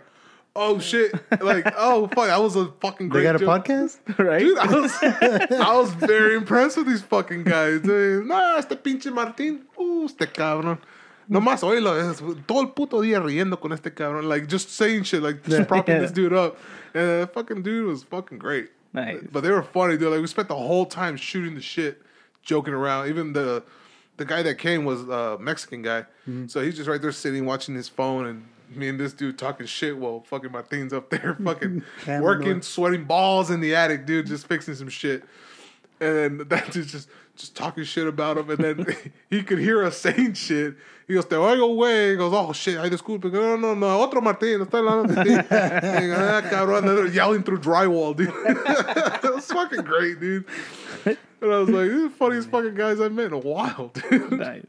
[0.55, 1.11] oh shit,
[1.41, 3.21] like oh fuck, that was a fucking great.
[3.21, 3.65] They got a joke.
[3.65, 3.97] podcast?
[4.17, 4.39] Right?
[4.39, 7.81] Dude, I was, I was very impressed with these fucking guys.
[7.81, 8.25] dude.
[8.27, 10.79] No, este pinche Martín, uh, este cabrón.
[11.29, 14.27] Nomás oílo, es todo el puto día riendo con este cabrón.
[14.27, 16.01] Like, just saying shit, like, just propping Yeah.
[16.01, 16.57] this dude up.
[16.93, 18.69] And that fucking dude was fucking great.
[18.91, 19.19] Nice.
[19.31, 20.11] But they were funny, dude.
[20.11, 22.01] Like, we spent the whole time shooting the shit,
[22.43, 23.07] joking around.
[23.07, 23.63] Even the
[24.17, 26.05] the guy that came was a Mexican guy.
[26.47, 29.65] So he's just right there sitting, watching his phone, and me and this dude talking
[29.65, 31.84] shit while fucking my thing's up there fucking
[32.19, 35.23] working, sweating balls in the attic, dude, just fixing some shit.
[35.99, 38.86] And then that dude's just just talking shit about him, and then
[39.29, 40.75] he could hear us saying shit.
[41.07, 44.21] He goes, "Te oigo, güey." He goes, "Oh shit, ay disculpe." No, no, no, otro
[44.21, 45.36] Martín, está hablando de ti.
[45.49, 48.29] "Ah, cabrón," they're yelling through drywall, dude.
[48.29, 50.45] it was fucking great, dude.
[51.05, 53.91] And I was like, "These are the funniest fucking guys I've met in a while,
[53.93, 54.65] dude." nice.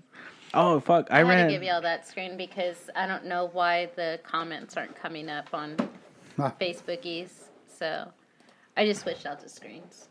[0.54, 1.08] Oh fuck!
[1.10, 1.38] I, I ran.
[1.38, 5.28] had to give y'all that screen because I don't know why the comments aren't coming
[5.30, 5.76] up on
[6.38, 6.52] Ah.
[6.60, 7.28] Facebookies.
[7.78, 8.08] So
[8.76, 10.08] I just switched out the screens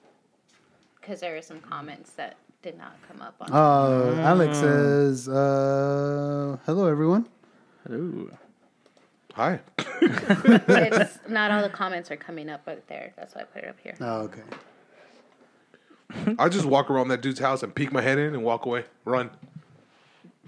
[1.00, 3.52] because there were some comments that did not come up on.
[3.52, 7.28] Uh, Alex says, uh, hello, everyone.
[7.90, 8.32] Ooh.
[9.34, 9.60] Hi.
[10.02, 13.14] it's not all the comments are coming up out there.
[13.18, 13.96] That's why I put it up here.
[14.00, 14.42] Oh, okay.
[16.38, 18.84] I just walk around that dude's house and peek my head in and walk away,
[19.06, 19.32] run.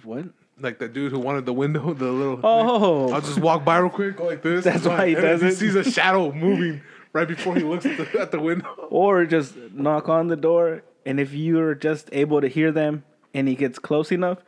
[0.03, 0.25] What?
[0.59, 2.39] Like that dude who wanted the window, the little.
[2.43, 3.11] Oh.
[3.11, 4.63] I'll just walk by real quick, go like this.
[4.63, 5.47] That's why he does it.
[5.49, 8.69] He sees a shadow moving right before he looks at the, at the window.
[8.89, 13.47] Or just knock on the door, and if you're just able to hear them, and
[13.47, 14.39] he gets close enough,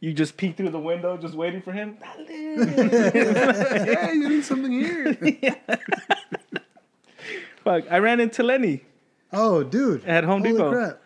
[0.00, 1.96] you just peek through the window, just waiting for him.
[2.28, 2.54] hey,
[4.14, 5.14] you need something here.
[7.64, 7.84] Fuck!
[7.90, 8.84] I ran into Lenny.
[9.32, 10.04] Oh, dude.
[10.06, 10.70] At Home Holy Depot.
[10.70, 11.00] crap.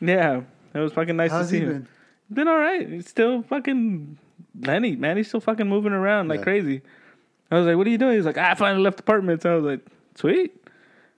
[0.00, 0.42] Yeah,
[0.74, 1.72] it was fucking nice How's to see he him.
[1.72, 1.88] been?
[2.34, 2.88] Been all right.
[2.88, 4.18] He's still fucking
[4.60, 5.16] Lenny, man.
[5.16, 6.44] He's still fucking moving around like Yeah.
[6.44, 6.82] crazy.
[7.50, 9.64] I was like, "What are you doing?" He's like, "I finally left apartments." I was
[9.64, 9.80] like,
[10.16, 10.60] "Sweet."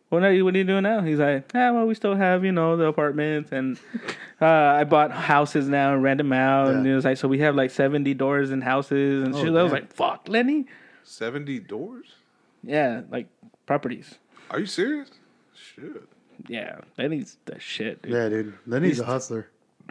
[0.08, 1.00] What are you What are you doing now?
[1.00, 3.78] He's like, "Ah, well, we still have you know the apartments, and
[4.40, 6.92] uh, I bought houses now and rent them out." And Yeah.
[6.92, 9.54] it was like, so we have like seventy doors and houses and Oh, shit.
[9.54, 10.66] I was like, "Fuck, Lenny."
[11.02, 12.16] 70 doors?
[12.64, 13.28] Yeah, like
[13.64, 14.18] properties.
[14.50, 15.10] Are you serious?
[15.54, 16.02] Shit.
[16.48, 18.02] Yeah, Lenny's the shit.
[18.02, 18.12] Dude.
[18.12, 18.54] Yeah, dude.
[18.66, 19.46] Lenny's He's- a hustler.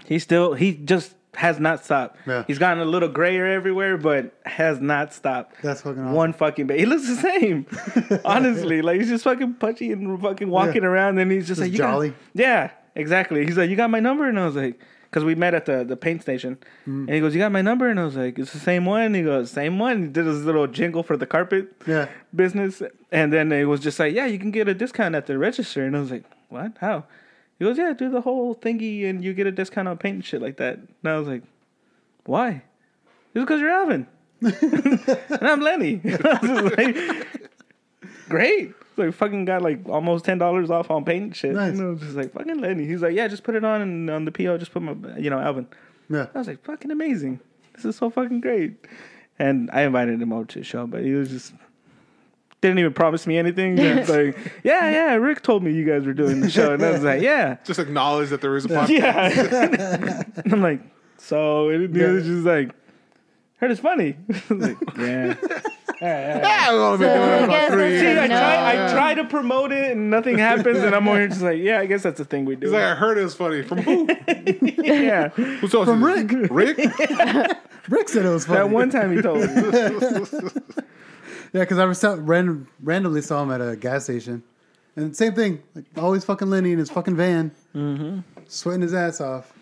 [0.05, 2.17] He still he just has not stopped.
[2.25, 2.43] Yeah.
[2.47, 5.55] He's gotten a little grayer everywhere, but has not stopped.
[5.61, 6.13] That's fucking awesome.
[6.13, 7.65] One fucking ba He looks the same.
[8.25, 10.89] Honestly, like he's just fucking punchy and fucking walking Yeah.
[10.89, 12.13] around, and he's just, Just like you got- jolly.
[12.33, 13.45] yeah, exactly.
[13.45, 14.79] He's like, you got my number, and I was like,
[15.09, 17.05] because we met at the the paint station, Mm.
[17.07, 19.13] and he goes, you got my number, and I was like, it's the same one.
[19.13, 20.01] He goes, same one.
[20.03, 22.07] He did his little jingle for the carpet Yeah.
[22.33, 22.81] business,
[23.11, 25.85] and then it was just like, yeah, you can get a discount at the register,
[25.85, 26.77] and I was like, what?
[26.79, 27.05] How?
[27.57, 30.25] He goes, yeah, do the whole thingy, and you get a discount on paint and
[30.25, 30.77] shit like that.
[30.77, 31.43] And I was like,
[32.25, 32.63] why?
[33.33, 34.07] It's because you're Alvin,
[34.41, 36.01] and I'm Lenny.
[36.05, 37.27] I was like,
[38.29, 38.73] great.
[38.95, 41.53] So fucking got like almost ten dollars off on paint and shit.
[41.53, 41.77] Nice.
[41.77, 42.85] And I was just like fucking Lenny.
[42.85, 45.29] He's like, yeah, just put it on and on the PO, just put my, you
[45.29, 45.67] know, Alvin.
[46.09, 46.27] Yeah.
[46.33, 47.39] I was like, fucking amazing.
[47.75, 48.73] This is so fucking great.
[49.37, 51.53] And I invited him over to the show, but he was just
[52.67, 53.77] didn't even promise me anything.
[53.77, 56.91] It's like, yeah, yeah, Rick told me you guys were doing the show, and I
[56.91, 58.89] was like, yeah, Just acknowledge that there is a podcast.
[58.89, 60.23] yeah.
[60.43, 60.81] And I'm like,
[61.17, 62.71] so it, it was just like,
[63.57, 64.17] heard it's funny.
[64.49, 65.35] like, yeah.
[66.01, 68.19] Yeah, we've only been So doing it I for guess three that's See, years.
[68.19, 71.41] I try, I try to promote it and nothing happens, and I'm over here just
[71.41, 72.67] like, yeah, I guess that's the thing we do.
[72.67, 73.61] He's like, I heard it was funny.
[73.61, 74.07] From who?
[74.83, 75.29] yeah.
[75.29, 75.85] Who's talking?
[75.85, 76.31] From Rick.
[76.51, 76.77] Rick?
[77.87, 78.59] Rick said it was funny.
[78.59, 79.47] That one time he told me.
[81.55, 84.43] Yeah, because I was saw, random, randomly saw him at a gas station,
[84.97, 85.63] and same thing.
[85.73, 88.19] Like always, fucking Lenny in his fucking van, mm-hmm.
[88.45, 89.53] sweating his ass off.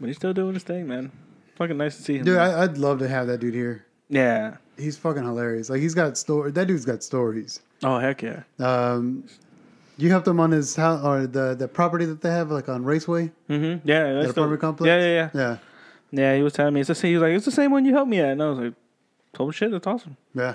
[0.00, 1.12] But he's still doing his thing, man.
[1.56, 2.24] Fucking nice to see him.
[2.24, 2.54] Dude, man.
[2.54, 3.84] I, I'd love to have that dude here.
[4.08, 4.56] yeah.
[4.78, 5.68] He's fucking hilarious.
[5.68, 6.50] Like he's got story.
[6.52, 7.60] That dude's got stories.
[7.84, 8.44] Oh heck yeah.
[8.58, 9.24] Um,
[9.98, 12.82] you helped him on his house or the the property that they have, like on
[12.82, 13.86] Raceway, Mm-hmm.
[13.86, 14.14] Yeah.
[14.14, 14.86] That's the- apartment complex.
[14.88, 15.30] Yeah, yeah, yeah.
[15.34, 15.56] yeah,
[16.10, 17.10] Yeah, he was telling me it's the same.
[17.10, 18.72] He was like, it's the same one you helped me at, and I was like,
[19.38, 20.16] oh shit, that's awesome.
[20.34, 20.54] yeah.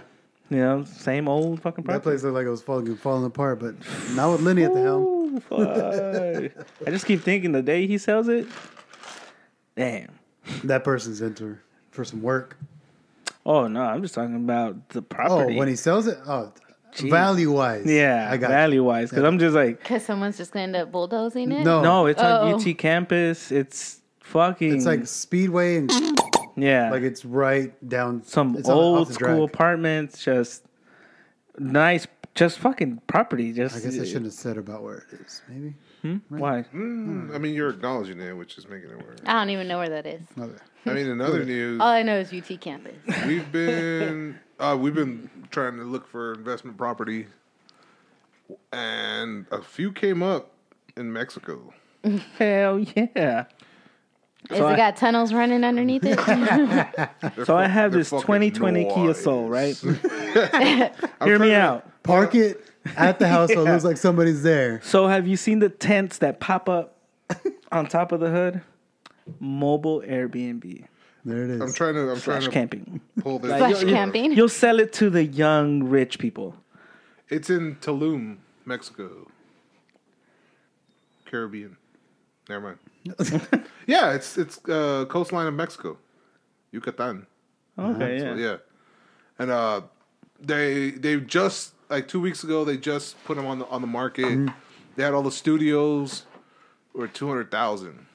[0.50, 3.76] You know, same old fucking That place looked like it was falling falling apart, but
[4.16, 5.04] not with Lenny at the helm.
[5.04, 5.18] Ooh.
[6.86, 8.48] I just keep thinking the day he sells it,
[9.76, 10.10] damn.
[10.64, 11.58] That person's into
[11.92, 12.58] for some work.
[13.46, 15.56] Oh no, I'm just talking about the oh, property.
[15.56, 16.54] Oh, when he sells it, oh,
[16.96, 17.10] Jeez.
[17.10, 20.72] value wise, yeah, I got value wise, because I'm just like, Because someone's just going
[20.72, 21.64] to end up bulldozing it?
[21.64, 22.56] No, no, it's on Oh.
[22.58, 23.52] UT campus.
[23.52, 24.76] It's fucking.
[24.76, 25.92] It's like Speedway and
[26.58, 30.64] yeah, like it's right down some it's on the- off old the school apartments, just
[31.58, 33.54] nice, just fucking property.
[33.54, 35.42] Just I guess I shouldn't have said about where it is.
[35.48, 35.74] Maybe.
[36.30, 36.64] Why?
[36.74, 39.20] Mm, I mean, you're acknowledging it, which is making it worse.
[39.26, 40.22] I don't even know where that is.
[40.40, 40.54] Okay.
[40.86, 42.96] I mean, in other news, All I know is UT campus.
[43.26, 47.28] we've been uh, we've been trying to look for investment property,
[48.72, 50.52] and a few came up
[50.96, 51.74] in Mexico.
[52.38, 53.46] Hell yeah!
[54.50, 56.18] Is So it I- got tunnels running underneath it?
[57.46, 58.22] So I have this fucking
[58.52, 59.14] 2020 Kia.
[59.14, 59.76] Soul, right?
[61.24, 61.86] Hear me out.
[62.04, 62.64] Park it
[62.96, 64.80] at the house so it looks like somebody's there.
[64.84, 66.98] So have you seen the tents that pop up
[67.72, 68.62] on top of the hood?
[69.42, 70.86] Mobile Airbnb
[71.26, 71.62] There it is.
[71.62, 73.02] I'm trying to I'm trying to camping.
[73.20, 73.58] pull this.
[73.58, 74.32] Flash you'll- camping?
[74.32, 76.56] You'll sell it to the young rich people.
[77.28, 79.28] It's in Tulum, Mexico.
[81.26, 81.76] Caribbean.
[82.48, 82.78] Never mind.
[83.88, 85.98] yeah, it's it's uh, coastline of Mexico,
[86.72, 87.26] Yucatan.
[87.80, 88.36] Okay, So, yeah.
[88.36, 88.56] yeah,
[89.40, 89.82] and uh,
[90.40, 93.88] they they just like two weeks ago they just put them on the on the
[93.88, 94.50] market.
[94.96, 96.24] They had all the studios
[96.94, 98.06] were two hundred thousand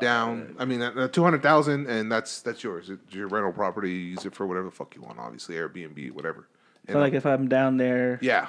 [0.00, 0.56] down.
[0.58, 2.88] I mean, uh, two hundred thousand, and that's that's yours.
[2.90, 3.90] It's your rental property.
[3.90, 5.18] You use it for whatever the fuck you want.
[5.18, 6.48] Obviously, Airbnb, whatever.
[6.86, 8.48] And, So like if I'm down there yeah,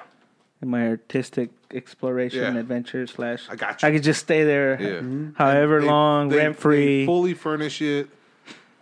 [0.65, 2.59] in my artistic exploration Yeah.
[2.59, 3.87] adventure slash, I got you.
[3.87, 5.29] I could just stay there, Yeah.
[5.35, 7.05] however They- long, they- rent free.
[7.05, 8.09] fully furnish it.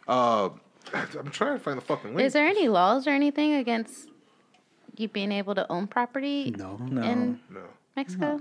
[0.08, 0.50] Uh,
[0.94, 2.26] I'm trying to find the fucking link.
[2.26, 4.10] Is there any laws or anything against
[4.98, 7.62] you being able to own property no, No, in no.
[7.96, 8.40] Mexico?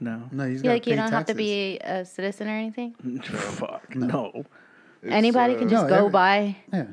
[0.00, 0.44] no, no.
[0.44, 1.36] You just Yeah, gotta like you pay don't have to taxes.
[1.36, 2.94] be a citizen or anything.
[3.22, 4.44] fuck, no.
[5.02, 6.56] It's, Anybody uh, can just No, go every- by.
[6.72, 6.86] Yeah.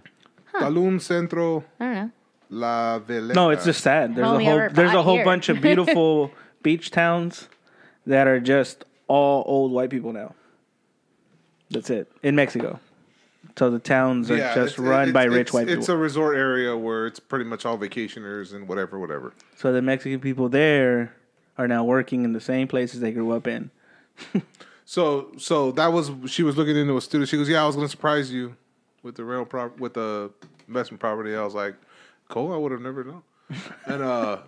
[0.53, 2.11] Tulum Centro I don't know.
[2.49, 3.35] La Veleta.
[3.35, 4.15] No, it's just sad.
[4.15, 5.25] There's a whole there's a whole here.
[5.25, 6.31] bunch of beautiful
[6.63, 7.49] beach towns
[8.05, 10.33] that are just all old white people now.
[11.69, 12.79] That's it in Mexico.
[13.57, 15.79] So the towns are Yeah, just it's- run it's- by it's- rich white people.
[15.79, 19.33] It's a resort area where it's pretty much all vacationers and whatever, whatever.
[19.55, 21.13] so the Mexican people there
[21.57, 23.71] are now working in the same places they grew up in.
[24.89, 27.25] So, so that was she was looking into a studio.
[27.25, 28.55] She goes, "Yeah, I was going to surprise you
[29.03, 30.31] with the rental prop with the
[30.69, 31.75] investment property." I was like,
[32.29, 33.23] "Cool, I would have never known."
[33.85, 34.39] And uh,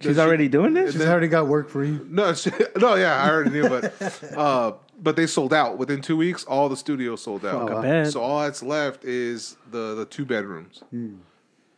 [0.00, 0.92] She's already doing this.
[0.92, 2.06] She's already got work for you.
[2.10, 3.94] No, she, no, yeah, I already knew, but
[4.36, 6.44] uh, but they sold out within two weeks.
[6.44, 7.68] All the studios sold out.
[7.68, 8.04] Fuck, I.
[8.04, 10.82] So all that's left is the the two bedrooms,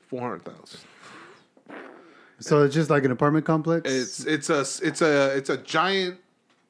[0.09, 0.81] four hundred thousand.
[2.41, 3.89] So it's just like an apartment complex.
[3.91, 6.19] It's it's a it's a it's a giant,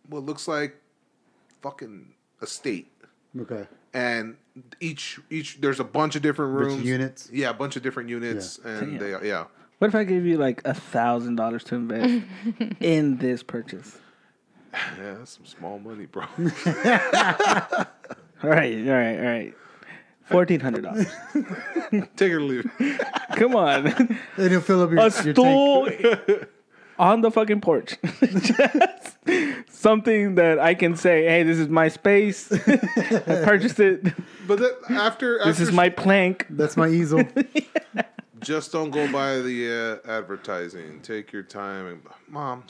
[0.08, 0.76] what looks like,
[1.62, 2.92] fucking estate,
[3.40, 3.66] okay.
[3.94, 4.36] And
[4.80, 7.30] each each there's a bunch of different Bunch of rooms, units?
[7.32, 9.44] Yeah, a bunch of different units, and they yeah.
[9.78, 12.24] What if I gave you like a thousand dollars to invest
[12.80, 13.98] in this purchase?
[14.98, 16.24] Yeah, that's some small money, bro.
[18.42, 19.54] All right, all right, all right.
[20.24, 21.06] Fourteen hundred dollars.
[22.16, 22.68] Take it or leave.
[22.80, 23.00] it.
[23.36, 23.86] Come on,
[24.36, 26.48] And you'll fill up your, a your tank.
[26.94, 27.96] Stool on the fucking porch.
[28.20, 29.16] Just
[29.70, 32.50] something that I can say, "Hey, this is my space.
[32.52, 34.04] I purchased it.
[34.46, 37.24] But that, after, This is my plank." That's my easel.
[38.40, 41.00] Just don't go by the uh, advertising.
[41.00, 42.64] Take your time and mom.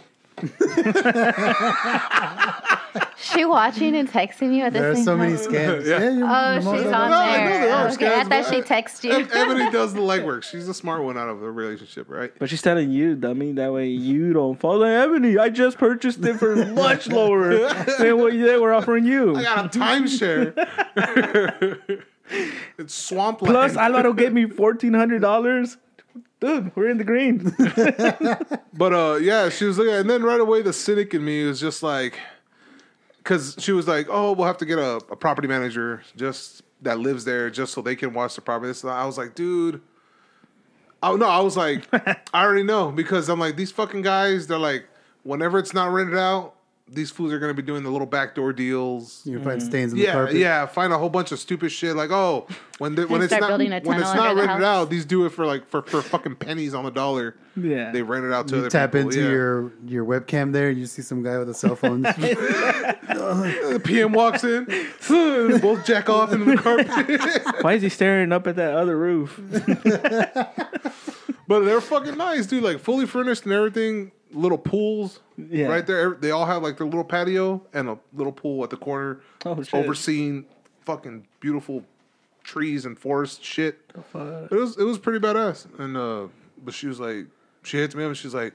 [3.17, 5.45] She watching and texting you at the There are same so many time?
[5.47, 5.87] scams.
[5.87, 5.99] Yeah.
[6.11, 7.61] you're- Oh, you're she's more- on No, I know there.
[7.65, 9.13] there are okay, I scams, thought but she texted you.
[9.13, 10.43] Em- Ebony does the legwork.
[10.45, 12.33] She's the smart one out of the relationship, right?
[12.39, 13.53] But she's telling you, dummy.
[13.53, 14.79] That way you don't fall.
[14.79, 17.49] Like, Ebony, I just purchased it for much lower
[17.99, 19.35] than what they were offering you.
[19.37, 20.55] I got a timeshare.
[22.79, 23.53] it's swampland.
[23.53, 25.77] Plus, Alvaro gave me fourteen hundred dollars.
[26.41, 27.55] Dude, we're in the green.
[28.77, 31.61] But uh, yeah, she was looking, and then right away the cynic in me was
[31.61, 32.19] just like,
[33.19, 36.99] because she was like, "Oh, we'll have to get a, a property manager just that
[36.99, 38.89] lives there, just so they can watch the property." That.
[38.89, 39.81] I was like, dude.
[41.05, 44.49] Oh no, I was like, I already know because I'm like these fucking guys.
[44.49, 44.87] They're like,
[45.23, 49.23] whenever it's not rented out, these fools are gonna be doing the little backdoor deals.
[49.25, 49.69] You find mm-hmm.
[49.69, 50.37] stains in the carpet.
[50.37, 50.67] yeah.
[50.67, 52.47] Find a whole bunch of stupid shit like, oh,
[52.79, 54.83] when the, when it's start not building a when it's not under the rented house.
[54.83, 57.37] out, these do it for like for, for fucking pennies on the dollar.
[57.57, 57.91] Yeah.
[57.91, 59.09] They rent it out to You other tap people.
[59.09, 59.31] into yeah.
[59.31, 62.03] your your webcam there, you see some guy with a cell phone.
[63.15, 67.63] The PM walks in, they both jack off into the carpet.
[67.63, 69.41] Why is he staring up at that other roof?
[71.47, 72.63] but they're fucking nice, dude.
[72.63, 74.13] Like fully furnished and everything.
[74.33, 75.67] Little pools, Yeah.
[75.67, 76.15] right there.
[76.15, 79.61] They all have like their little patio and a little pool at the corner, Oh,
[79.63, 79.75] shit.
[79.75, 80.47] overseeing
[80.85, 81.85] fucking beautiful
[82.45, 83.79] trees and forest shit.
[84.15, 85.67] It was it was pretty badass.
[85.79, 86.29] And uh,
[86.65, 87.27] but she was like,
[87.63, 88.55] she hits me up and she's like,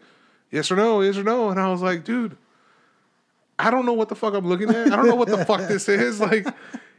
[0.52, 2.38] yes or no, yes or no, and I was like, dude.
[3.62, 4.88] I don't know what the fuck I'm looking at.
[4.92, 6.22] I don't know what the fuck this is.
[6.22, 6.48] Like,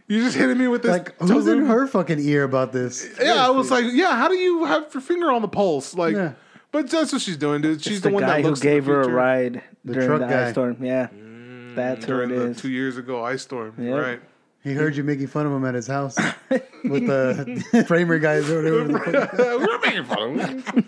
[0.09, 0.91] you just hitting me with this.
[0.91, 3.09] like, who's in her fucking ear about this?
[3.19, 4.15] Yeah, I was like, yeah.
[4.15, 5.95] How do you have your finger on the pulse?
[5.95, 6.33] Like, Yeah.
[6.73, 7.83] But that's what she's doing, dude.
[7.83, 9.17] She's It's the, the one guy that who gave the her a future.
[9.17, 10.45] ride The during truck the guy.
[10.47, 10.85] ice storm.
[10.85, 11.75] Yeah, mm.
[11.75, 13.75] that's who during it the two years ago ice storm.
[13.79, 13.91] Yeah.
[13.93, 14.21] Right.
[14.63, 16.17] He heard you making fun of him at his house
[16.85, 19.59] with the framer guys or whatever.
[19.59, 20.87] we were making fun of him.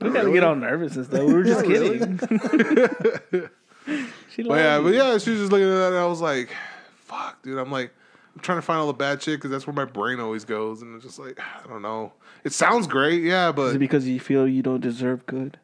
[0.00, 1.20] We gotta get all nervous and stuff.
[1.24, 2.18] We were just kidding.
[4.30, 6.20] she But yeah, loved but yeah, she was just looking at that, and I was
[6.20, 6.50] like,
[6.96, 7.92] "Fuck, dude." I'm like,
[8.34, 10.82] I'm trying to find all the bad shit because that's where my brain always goes,
[10.82, 12.12] and it's just like, I don't know.
[12.44, 15.58] It sounds great, yeah, but Is it because you feel you don't deserve good?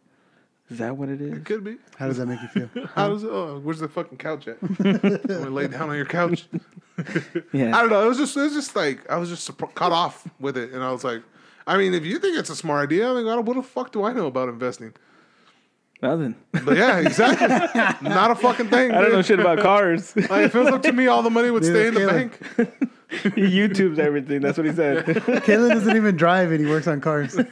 [0.71, 1.37] Is that what it is?
[1.37, 1.77] it could be.
[1.99, 2.87] How does that make you feel?
[2.95, 3.25] How does?
[3.25, 4.57] Oh, where's the fucking couch at?
[4.62, 6.47] I'm gonna lay down on your couch.
[7.55, 7.75] Yeah.
[7.75, 8.05] I don't know.
[8.05, 10.85] It was just, it was just like I was just cut off with it, and
[10.85, 11.23] I was like,
[11.66, 13.90] I mean, if you think it's a smart idea, I mean, God, what the fuck
[13.90, 14.93] do I know about investing?
[16.03, 16.35] Nothing.
[16.53, 17.49] But yeah, exactly,
[18.07, 18.90] not a fucking thing.
[18.90, 19.12] I don't dude.
[19.14, 20.14] know shit about cars.
[20.14, 22.01] Like, if it was up to me, all the money would Neither stay in the
[22.01, 22.90] does bank.
[23.11, 24.40] He YouTube's everything.
[24.40, 25.05] That's what he said.
[25.07, 27.37] Kayla doesn't even drive and he works on cars.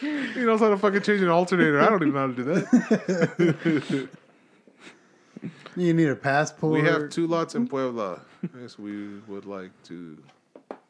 [0.00, 1.80] He knows how to fucking change an alternator.
[1.80, 4.08] I don't even know how to do that.
[5.74, 6.72] You need a passport.
[6.82, 8.20] We have two lots in Puebla.
[8.60, 10.18] Yes, we would like to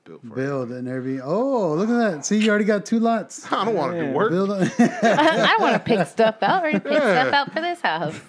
[0.04, 0.20] build.
[0.22, 1.20] For Build an Airbnb.
[1.22, 2.26] Oh, look at that.
[2.26, 3.50] See, you already got two lots.
[3.52, 4.30] I don't want to do work.
[4.32, 6.50] Build a- I don't want to pick stuff out.
[6.50, 7.22] I already picked Yeah.
[7.30, 8.20] stuff out for this house.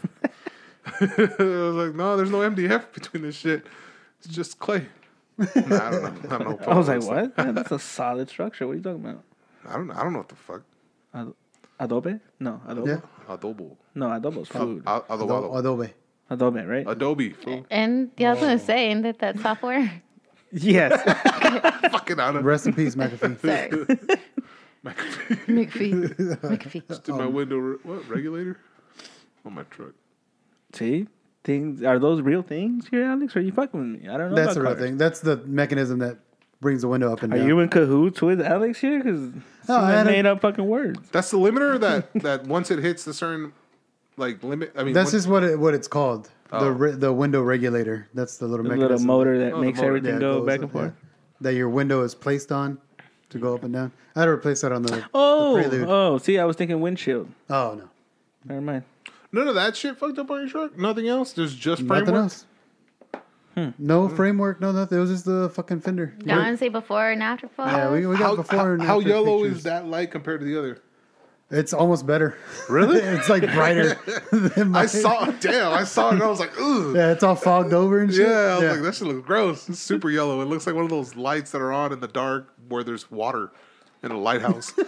[1.00, 1.06] I
[1.40, 3.66] was like, no, there's no MDF between this shit.
[4.20, 4.86] It's just clay.
[5.38, 6.30] Nah, I don't know.
[6.30, 6.68] I don't know.
[6.68, 7.34] I was like, what?
[7.38, 8.68] Yeah, that's a solid structure.
[8.68, 9.24] What are you talking about?
[9.68, 9.92] I don't.
[9.92, 10.62] I don't know what the fuck.
[11.14, 11.34] Ad-
[11.80, 12.20] Adobe?
[12.40, 12.90] No, Adobe.
[12.92, 13.00] Yeah.
[13.28, 13.76] Adobo.
[13.96, 14.84] No, Adobe's food.
[14.86, 15.58] A- Adobo.
[15.58, 15.94] Adobe.
[16.30, 16.86] Adobe, right?
[16.88, 17.30] Adobe.
[17.32, 17.66] Fool.
[17.72, 20.02] And yeah, I was gonna say, ain't that that software?
[20.52, 20.92] yes.
[21.92, 23.40] Fucking out of Rest in peace, McAfee.
[23.42, 24.14] Sorry,
[24.86, 26.16] McPhee.
[26.42, 27.04] McPhee.
[27.04, 28.60] Did my window re- what regulator
[29.46, 29.94] on my truck?
[30.74, 31.08] See,
[31.44, 33.36] things are those real things here, Alex?
[33.36, 34.10] Or are you fucking with me?
[34.10, 34.36] I don't know.
[34.36, 34.84] That's about the real cars.
[34.84, 34.98] thing.
[34.98, 36.18] That's the mechanism that
[36.62, 37.40] brings the window up and down.
[37.40, 37.48] Are down.
[37.50, 38.98] you in cahoots with Alex here?
[39.04, 39.32] Because
[39.68, 41.00] No, I had a- made up fucking words.
[41.12, 43.54] That's the limiter that that once it hits the certain
[44.18, 44.72] like limit.
[44.76, 46.30] I mean, That's once- just what it, what it's called.
[46.50, 46.70] The Oh.
[46.70, 48.08] re, the window regulator.
[48.14, 49.08] That's the little The mechanism.
[49.08, 49.88] little motor that Oh, makes motor.
[49.88, 50.94] everything Yeah, go back up, and forth.
[51.02, 51.08] yeah.
[51.42, 52.78] That your window is placed on
[53.32, 53.92] to go up and down.
[54.16, 55.88] I had to replace that on the, Oh, the Prelude.
[55.90, 57.28] oh, see, I was thinking windshield.
[57.50, 57.90] Oh no,
[58.46, 58.84] Never mind.
[59.34, 60.78] None of that shit fucked up on your truck.
[60.78, 61.34] Nothing else.
[61.34, 62.24] There's just nothing framework.
[62.24, 62.46] else.
[63.56, 63.70] Hmm.
[63.78, 64.98] No framework, no nothing.
[64.98, 66.16] It was just the fucking fender.
[66.26, 67.74] Don say before and after photos.
[67.74, 68.60] Yeah, we, we got How, before.
[68.60, 69.58] how, and how yellow pictures.
[69.58, 70.82] is that light compared to the other?
[71.52, 72.36] It's almost better.
[72.68, 73.00] Really?
[73.02, 73.94] it's like brighter.
[74.32, 74.88] than I mine.
[74.88, 75.26] saw.
[75.26, 76.96] Damn, I saw it and I was like, ugh.
[76.96, 78.28] Yeah, it's all fogged over and shit.
[78.28, 79.70] Yeah, I was like, that shit looks gross.
[79.70, 80.42] It's super yellow.
[80.42, 83.12] It looks like one of those lights that are on in the dark where there's
[83.12, 83.52] water
[84.02, 84.74] in a lighthouse.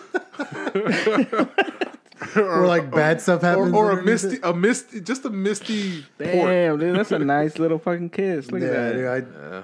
[2.35, 3.73] or like bad stuff happens.
[3.73, 6.29] or a misty, a misty, just a misty port.
[6.47, 8.51] Damn, dude, that's a nice little fucking kiss.
[8.51, 8.93] Look Yeah, at that.
[8.93, 9.63] dude, I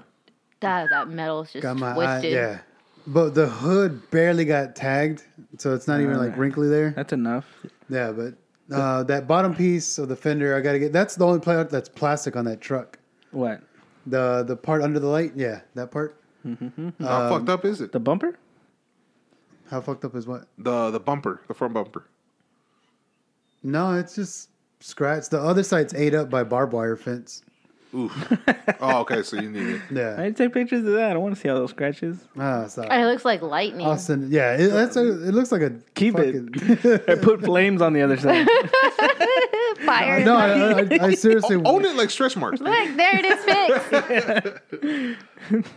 [0.62, 2.34] that that metal's just got my eye, twisted.
[2.34, 2.60] yeah.
[3.08, 5.24] But the hood barely got tagged,
[5.58, 6.92] so it's not even like wrinkly there.
[6.92, 7.46] That's enough.
[7.90, 8.36] Yeah, but
[8.72, 10.94] uh, that bottom piece of the fender, I gotta get.
[10.94, 13.00] That's the only part that's plastic on that truck.
[13.32, 13.62] What?
[14.06, 16.16] The the part under the light, yeah, that part.
[17.00, 17.92] How fucked up is it?
[17.92, 18.38] The bumper?
[19.70, 20.48] How fucked up is what?
[20.58, 22.06] The the bumper, the front bumper.
[23.64, 24.50] No, it's just
[24.80, 25.30] scratch.
[25.30, 27.44] The other side's ate up by barbed wire fence.
[27.94, 28.12] Oof.
[28.80, 29.22] oh, okay.
[29.22, 29.82] So you need it.
[29.92, 30.02] Yeah.
[30.02, 30.16] I Yeah.
[30.24, 31.12] didn't take pictures of that.
[31.12, 32.18] I want to see all those scratches.
[32.40, 32.88] Ah, sorry.
[32.90, 33.86] It looks like lightning.
[33.86, 34.30] I'll send it.
[34.32, 36.56] Yeah, it, that's a, it looks like a Keep it.
[36.56, 38.48] fucking- I put flames on the other side.
[39.86, 40.24] Fire.
[40.24, 41.58] no, I, I, I seriously.
[41.66, 42.60] Own it like stretch marks.
[42.60, 42.70] dude.
[42.70, 43.44] Look, there it is
[45.52, 45.72] fixed.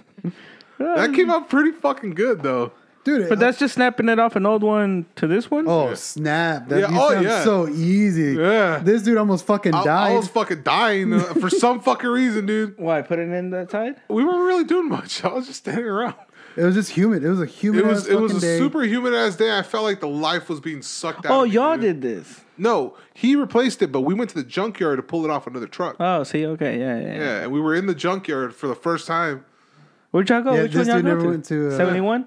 [0.79, 2.73] That came out pretty fucking good though.
[3.05, 3.29] Dude.
[3.29, 5.67] But that's just snapping it off an old one to this one.
[5.69, 6.69] oh snap!
[6.69, 7.45] That Yeah, you oh, sound yeah.
[7.45, 8.33] so easy.
[8.33, 8.79] Yeah.
[8.83, 10.13] This dude almost fucking I, died.
[10.13, 12.79] I was fucking dying uh, for some fucking reason, dude.
[12.79, 13.97] Why put it in that side?
[14.09, 15.25] We weren't really doing much.
[15.25, 16.15] I was just standing around.
[16.57, 17.25] it was just humid.
[17.25, 17.85] It was a humid.
[17.85, 18.59] It was ass it was a day.
[18.59, 19.57] super humid ass day.
[19.57, 21.33] I felt like the life was being sucked out.
[21.33, 22.01] Oh, of me, y'all dude.
[22.01, 22.41] did this.
[22.57, 25.67] No, he replaced it, but we went to the junkyard to pull it off another
[25.67, 25.97] truck.
[25.99, 27.07] Oh, see, okay, yeah, yeah.
[27.07, 27.19] yeah.
[27.19, 29.45] yeah, and we were in the junkyard for the first time.
[30.13, 30.55] Where'd y'all go?
[30.55, 31.29] Yeah, Which this one y'all dude go never to?
[31.31, 32.27] went to, uh, Seventy-one.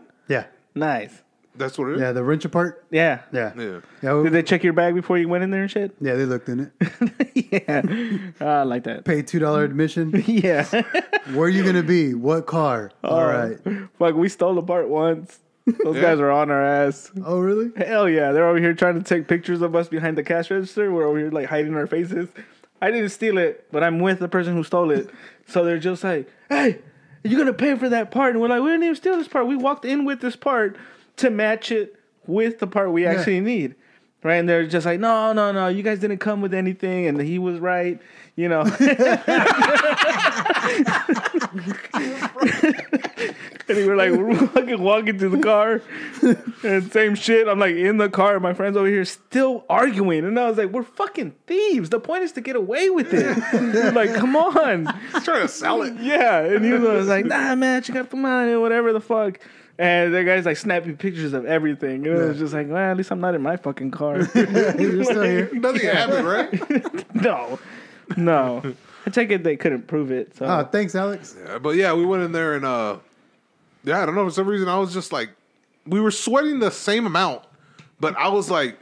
[0.79, 1.21] Yeah, Nice.
[1.55, 2.01] That's what it is.
[2.01, 2.11] yeah.
[2.11, 2.85] The wrench apart.
[2.91, 3.21] Yeah.
[3.31, 3.79] Yeah, Yeah.
[4.03, 4.13] yeah.
[4.13, 5.91] we- Did they check your bag before you went in there and shit?
[5.99, 7.51] yeah, they looked in it.
[7.51, 7.81] yeah.
[8.59, 9.05] I like that.
[9.05, 10.11] Pay two dollar admission.
[10.27, 10.65] Yeah.
[11.33, 12.13] Where are you gonna be?
[12.13, 12.91] What car?
[13.03, 13.57] Oh, All right.
[13.97, 15.39] Fuck, we stole a part once.
[15.83, 16.01] Those Yeah.
[16.03, 17.11] guys are on our ass.
[17.25, 17.71] Oh really?
[17.75, 18.31] Hell yeah.
[18.33, 20.91] They're over here trying to take pictures of us behind the cash register.
[20.91, 22.29] We're over here like hiding our faces.
[22.81, 25.09] I didn't steal it, but I'm with the person who stole it.
[25.47, 26.79] So they're just like, hey,
[27.35, 28.31] going to pay for that part?
[28.31, 29.47] And we're like, we didn't even steal this part.
[29.47, 30.77] We walked in with this part
[31.17, 33.75] to match it with the part we actually need.
[34.23, 34.35] Right.
[34.35, 37.07] And they're just like, no, no, no, you guys didn't come with anything.
[37.07, 37.99] And he was right.
[38.35, 38.63] You know.
[43.69, 45.81] And we were like, we're fucking walking to the car,
[46.63, 47.47] and same shit.
[47.47, 48.39] I'm like in the car.
[48.39, 51.89] My friends over here still arguing, and I was like, we're fucking thieves.
[51.89, 53.93] The point is to get away with it.
[53.93, 55.93] like, come on, He's trying to sell it.
[55.99, 56.39] yeah.
[56.39, 59.39] And he was like, nah, man, you got the money, whatever the fuck.
[59.79, 62.07] And the guy's like snapping pictures of everything.
[62.07, 64.17] And it was just like, well, at least I'm not in my fucking car.
[64.35, 65.49] You're still here.
[65.53, 67.15] Nothing happened, right?
[67.15, 67.59] no,
[68.15, 68.73] no.
[69.05, 70.35] I take it they couldn't prove it.
[70.35, 71.35] So Oh, thanks, Alex.
[71.45, 72.97] Yeah, but yeah, we went in there and uh,
[73.87, 75.29] yeah, I don't know for some reason I was just like,
[75.85, 77.43] we were sweating the same amount,
[77.99, 78.77] but I was like,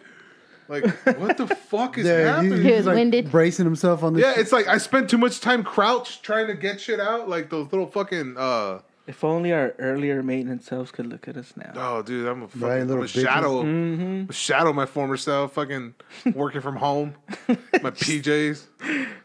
[0.68, 0.84] like
[1.18, 2.62] what the fuck is Yeah, happening?
[2.64, 3.32] He he's was like winded.
[3.32, 4.20] bracing himself on the.
[4.22, 7.50] Yeah, it's like I spent too much time crouched trying to get shit out, like
[7.52, 8.36] those little fucking.
[8.38, 11.72] uh if only our earlier maintenance selves could look at us now.
[11.76, 14.32] Oh, dude, I'm a fucking Right, I'm little a shadow, Mm-hmm.
[14.32, 15.54] a shadow of my former self.
[15.54, 15.94] Fucking
[16.34, 17.14] working from home,
[17.48, 17.56] my
[17.92, 18.64] PJs.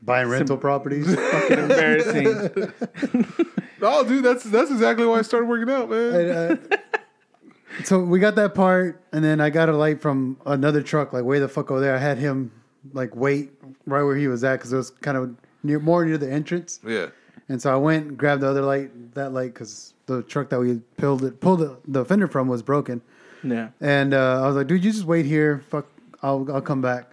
[0.02, 1.14] buying rental properties.
[1.14, 2.72] Fucking embarrassing.
[3.82, 6.14] Oh, dude, that's that's exactly why I started working out, man.
[6.14, 6.30] And,
[6.72, 6.76] uh,
[7.84, 11.24] so we got that part, and then I got a light from another truck, like
[11.24, 11.94] way the fuck over there.
[11.94, 12.52] I had him
[12.92, 13.50] like wait
[13.86, 16.80] right where he was at because it was kind of near, more near the entrance.
[16.86, 17.08] Yeah,
[17.48, 20.60] And so I went and grabbed the other light, that light, because the truck that
[20.60, 23.02] we pulled it, pulled the, the fender from was broken.
[23.42, 23.70] Yeah.
[23.80, 25.62] And uh, I was like, dude, you just wait here.
[25.68, 25.86] Fuck,
[26.22, 27.10] I'll I'll come back.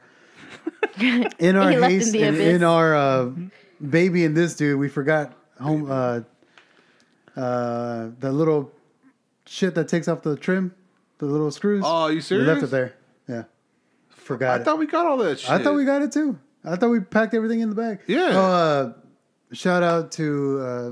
[1.40, 3.30] In our He left in haste, in, in our uh,
[3.88, 6.22] baby and this dude, we forgot home uh,
[7.38, 8.72] uh, the little
[9.46, 10.74] shit that takes off the trim,
[11.20, 11.84] the little screws.
[11.86, 12.22] Oh, you serious?
[12.22, 12.48] We serious?
[12.48, 12.94] left it there.
[13.28, 13.44] Yeah,
[14.10, 14.66] forgot I it.
[14.66, 15.50] thought we got all that shit.
[15.50, 16.38] I thought we got it too.
[16.66, 18.00] I thought we packed everything in the bag.
[18.08, 18.30] Yeah.
[18.32, 18.94] Oh, uh,
[19.54, 20.92] shout out to uh,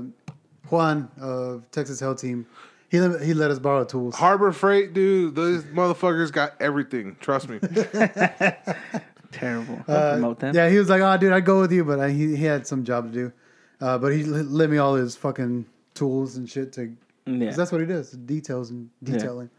[0.70, 2.46] Juan of Texas Hell Team.
[2.88, 4.14] He let, he let us borrow tools.
[4.14, 5.34] Harbor Freight, dude.
[5.34, 7.16] Those motherfuckers got everything.
[7.20, 7.58] Trust me.
[9.32, 9.80] Terrible.
[9.88, 10.54] Uh, promote them.
[10.54, 12.66] yeah, he was like, "Oh, dude, I'd go with you," but I, he he had
[12.66, 13.32] some job to do.
[13.80, 15.66] Uh, but he let me all his fucking
[15.96, 16.92] tools and shit to.
[17.26, 17.46] Yeah.
[17.46, 19.50] 'cause that's what he does: details and detailing.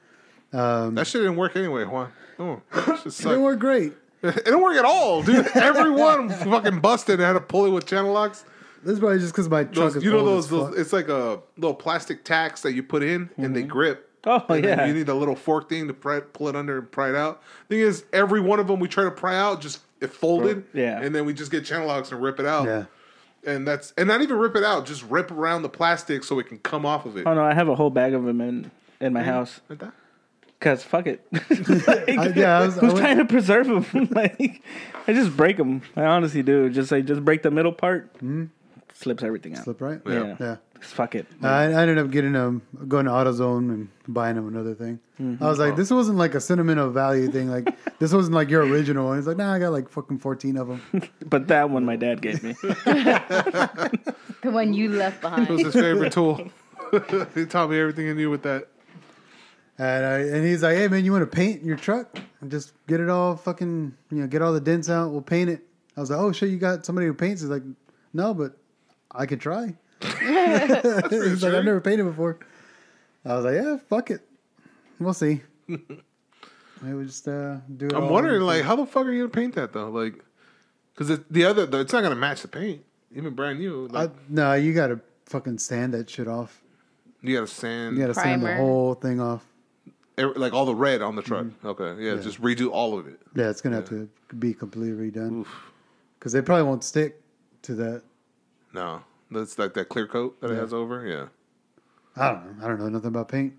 [0.54, 2.10] Um, that shit didn't work anyway, Juan.
[2.40, 3.94] Oh, that it didn't work great.
[4.24, 5.46] It didn't work at all, dude.
[5.56, 8.46] Everyone fucking busted and had to pull it with channel locks.
[8.84, 11.10] This is probably just because my truck Those, is you know those, those it's like
[11.10, 14.10] a little plastic tacks that you put in and they grip.
[14.26, 14.86] Oh, And yeah.
[14.86, 17.42] You need a little fork thing to pry, pull it under and pry it out.
[17.70, 20.64] Thing is, every one of them we try to pry out, just it folded.
[20.74, 21.02] Yeah.
[21.02, 22.66] And then we just get channel locks and rip it out.
[22.66, 22.86] Yeah.
[23.48, 26.48] And that's and not even rip it out, just rip around the plastic so it
[26.48, 27.26] can come off of it.
[27.26, 28.70] Oh no, I have a whole bag of them in
[29.00, 29.26] in my mm.
[29.26, 29.62] house.
[29.70, 29.94] Like that?
[30.60, 31.26] Cause fuck it.
[31.34, 34.10] I, yeah, I was, I Who's trying to preserve them?
[34.12, 34.64] like,
[35.08, 35.82] I just break them.
[35.96, 36.70] I honestly do.
[36.70, 38.50] Just like just break the middle part, mm.
[38.98, 39.64] Slips everything out.
[39.64, 40.02] slip right.
[40.06, 40.36] Yeah.
[40.40, 40.56] yeah.
[40.80, 41.28] Just fuck it.
[41.42, 45.00] I, I ended up getting um going to AutoZone and buying them another thing.
[45.20, 45.44] Mm-hmm.
[45.44, 47.50] I was like, this wasn't like a sentimental value thing.
[47.50, 49.12] Like this wasn't like your original.
[49.12, 50.82] And he's like, nah, I got like fucking fourteen of them.
[51.26, 52.56] But that one my dad gave me.
[54.44, 55.50] The one you left behind.
[55.50, 55.74] It was behind.
[55.74, 56.50] his favorite tool.
[57.34, 58.68] he taught me everything he knew with that.
[59.80, 62.18] And I, and he's like, hey man, you want to paint your truck?
[62.40, 65.12] And just get it all fucking you know get all the dents out.
[65.12, 65.62] We'll paint it.
[65.98, 67.42] I was like, oh shit, you got somebody who paints?
[67.42, 67.64] He's like,
[68.14, 68.58] no, but
[69.18, 69.74] I could try.
[70.02, 72.38] he's like, I've never painted before.
[73.26, 74.22] I was like, yeah, fuck it,
[75.00, 75.42] we'll see.
[75.70, 77.94] I would just uh, do it.
[77.94, 79.90] I'm all wondering, in- like, how the fuck are you gonna paint that though?
[79.90, 80.24] Like,
[80.94, 83.90] because it, the other, the, it's not gonna match the paint, even brand new.
[83.94, 86.62] I, no, you gotta fucking sand that shit off.
[87.22, 89.44] you gotta sand, You gotta sand the whole thing off.
[90.18, 91.46] every- like all the red on the truck.
[91.48, 91.68] Mm-hmm.
[91.68, 93.20] Okay, yeah, just redo all of it.
[93.36, 94.08] Yeah, it's gonna have to
[94.38, 95.46] be completely redone
[96.20, 97.20] because they probably won't stick
[97.64, 98.04] to that.
[98.74, 99.02] No,
[99.32, 100.62] that's like that clear coat that it Yeah.
[100.62, 101.06] has over.
[101.06, 101.26] Yeah,
[102.16, 102.66] I don't know.
[102.66, 103.54] I don't know nothing about paint.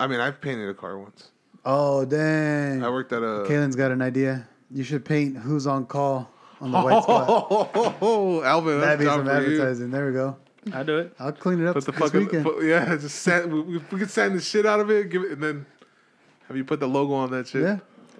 [0.00, 1.30] I mean, I've painted a car once.
[1.64, 2.82] Oh dang!
[2.84, 3.44] I worked at a.
[3.48, 4.46] Kalen's got an idea.
[4.70, 6.30] You should paint "Who's on Call"
[6.60, 7.26] on the white spot.
[7.28, 9.38] Oh, Alvin, That'd that's be job some for you.
[9.54, 9.90] advertising.
[9.90, 10.36] There we go.
[10.72, 11.14] I'll do it.
[11.20, 12.44] I'll clean it up Put the this fucking weekend.
[12.44, 13.52] put- yeah, just sand.
[13.52, 15.66] We, we, we could sand the shit out of it, give it, and then
[16.48, 17.62] have you put the logo on that shit.
[17.62, 17.78] yeah,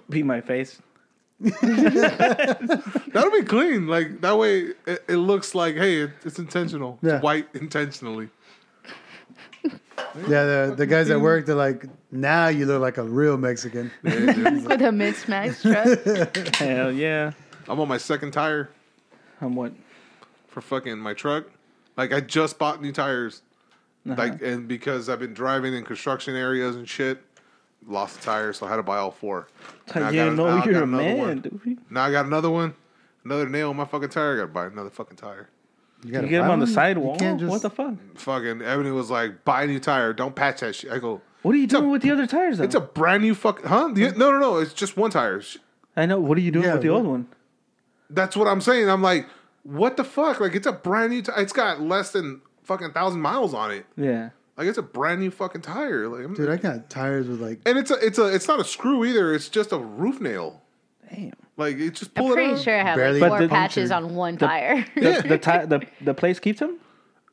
[0.09, 0.81] Beat my face.
[1.39, 3.87] That'll be clean.
[3.87, 6.97] Like that way, it, it looks like hey, it, it's intentional.
[7.01, 7.15] Yeah.
[7.15, 8.29] It's white intentionally.
[9.63, 9.71] yeah.
[10.15, 13.91] The the guys at work, they're like, now you look like a real Mexican.
[14.03, 16.35] With a mismatched truck.
[16.55, 17.33] Hell yeah.
[17.69, 18.69] I'm on my second tire
[19.41, 19.73] I'm what?
[20.47, 21.45] for fucking my truck.
[21.97, 23.43] Like I just bought new tires.
[24.09, 24.15] Uh-huh.
[24.17, 27.21] Like and because I've been driving in construction areas and shit,
[27.87, 29.47] lost the tire, so I had to buy all four.
[29.95, 31.39] Now I yeah, got- no, now you're got a man, one.
[31.39, 31.77] dude.
[31.89, 32.75] Now I got another one,
[33.23, 34.33] another nail in my fucking tire.
[34.33, 35.49] I gotta buy another fucking tire.
[36.03, 36.73] You, You gotta get him buy on the one?
[36.73, 37.15] sidewall.
[37.17, 37.93] Just, What the fuck?
[38.15, 40.13] Fucking Ebony was like, buy a new tire.
[40.13, 40.91] Don't patch that shit.
[40.91, 42.57] I go, What are you It's a- doing with the other tires?
[42.57, 42.65] Though?
[42.65, 43.89] it's a brand new fucking huh?
[43.93, 44.57] The, no, no, no.
[44.57, 45.41] It's just one tire.
[45.95, 46.19] I know.
[46.19, 47.27] What are you doing Yeah, with the what- old one?
[48.09, 48.89] That's what I'm saying.
[48.89, 49.27] I'm like,
[49.63, 50.39] what the fuck?
[50.39, 51.21] Like it's a brand new.
[51.21, 53.85] T- it's got less than fucking thousand miles on it.
[53.97, 54.29] Yeah.
[54.57, 56.07] Like it's a brand new fucking tire.
[56.07, 56.49] Like, I'm- dude.
[56.49, 59.33] I got tires with like and it's a, it's a, it's not a screw either.
[59.33, 60.61] It's just a roof nail.
[61.09, 61.33] Damn.
[61.57, 62.59] Like it just I'm pull it pretty out.
[62.61, 64.85] sure I have Barely like four But the- patches on one tire.
[64.95, 66.77] The the, ti- the the place keeps them.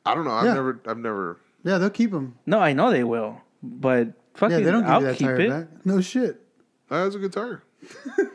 [0.05, 0.31] I don't know.
[0.31, 0.53] I've Yeah.
[0.53, 1.37] never, I've never.
[1.63, 2.35] yeah, they'll keep them.
[2.45, 5.27] No, I know they will, but fucking, Yeah, they don't give I'll you that keep
[5.27, 5.49] tire it.
[5.49, 5.67] back.
[5.85, 6.41] No shit.
[6.89, 7.63] That was a good tire.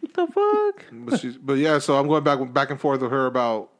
[0.00, 0.84] What the fuck?
[0.92, 1.78] But she's, but yeah.
[1.78, 3.70] So I'm going back, back and forth with her about.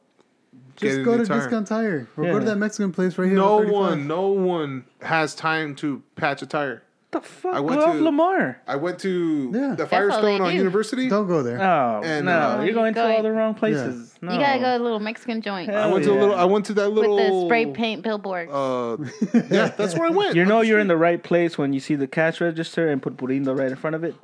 [0.75, 1.39] Just go to new tire.
[1.39, 3.35] Discount Tire or go to that Mexican place right here.
[3.37, 6.81] No on one, no one has time to patch a tire.
[7.11, 7.53] The fuck?
[7.53, 8.61] I Go went off to- Lamar.
[8.67, 9.75] I went to Yeah.
[9.75, 10.57] the Firestone on do.
[10.57, 11.07] University.
[11.07, 11.61] Don't go there.
[11.61, 14.15] Oh And, no, uh, you're going to all the wrong places.
[14.21, 14.33] No.
[14.33, 16.35] You gotta go to a little Mexican joint Hell I went to a little.
[16.35, 18.49] I went to that with little the spray paint billboard.
[18.51, 18.97] Uh,
[19.49, 20.35] yeah, that's where I went.
[20.35, 23.15] You know you're in the right place when you see the cash register and put
[23.15, 24.15] burrito right in front of it.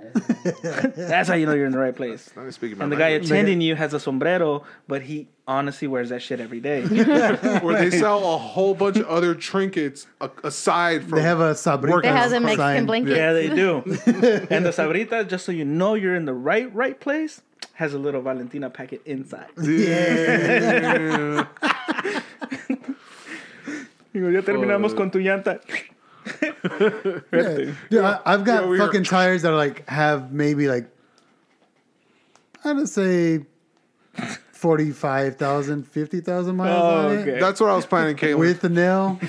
[0.95, 2.31] That's how you know you're in the right place.
[2.35, 3.29] Not speaking And the guy language.
[3.31, 6.83] attending you has a sombrero, but he honestly wears that shit every day.
[7.61, 11.17] where they sell a whole bunch of other trinkets a- aside from.
[11.17, 12.01] They have a sabrita.
[12.03, 12.85] they have the Mexican sign.
[12.85, 13.17] blankets.
[13.17, 13.77] yeah, they do.
[14.49, 17.41] and the sabrita, just so you know you're in the right right place,
[17.73, 19.47] has a little Valentina packet inside.
[19.61, 21.45] Yeah.
[24.13, 25.59] Digo, ya terminamos con tu llanta.
[27.31, 27.71] Yeah.
[27.89, 30.85] Dude, I, I've got Yeah, we fucking are- tires that are like have maybe like
[32.63, 33.45] I'm gonna say
[34.62, 37.32] 45,000, 50,000 miles Oh, on okay.
[37.32, 38.38] it That's what I was planning, Caitlin.
[38.39, 39.20] with the nail,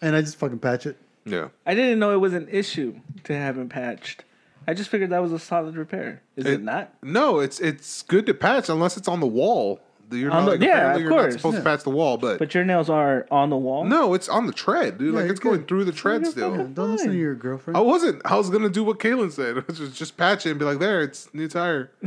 [0.00, 0.96] and I just fucking patch it.
[1.24, 1.48] yeah.
[1.66, 4.24] I didn't know it was an issue to have it patched.
[4.68, 6.22] I just figured that was a solid repair.
[6.36, 6.92] Is it, It- not?
[7.02, 9.80] No, it's it's good to patch unless it's on the wall.
[10.12, 11.34] You're On not, the- like, yeah, apparently of you're not course.
[11.36, 13.84] supposed to patch the wall, but, But your nails are on the wall.
[13.84, 15.08] no, it's on the tread, dude.
[15.08, 16.56] Yeah, like you're it's going through the tread you're still.
[16.56, 16.74] fine.
[16.74, 17.76] Don't listen to your girlfriend.
[17.76, 18.20] I wasn't.
[18.24, 20.78] I was gonna do what Kaylin said, which was just patch it and be like,
[20.80, 21.90] "There, it's new tire."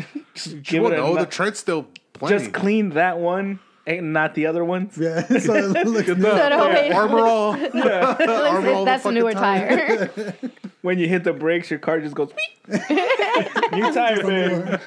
[0.63, 2.37] give well, it a no, the nu- tread's still plenty.
[2.37, 4.97] Just clean that one and not the other ones.
[4.97, 6.23] yeah, so it looks Get new.
[6.23, 7.51] So no, the armor all.
[7.57, 10.07] Looks Armor all the that's a fucking newer tire.
[10.07, 10.35] tire.
[10.81, 12.31] When you hit the brakes, your car just goes.
[12.69, 14.79] New tire, man.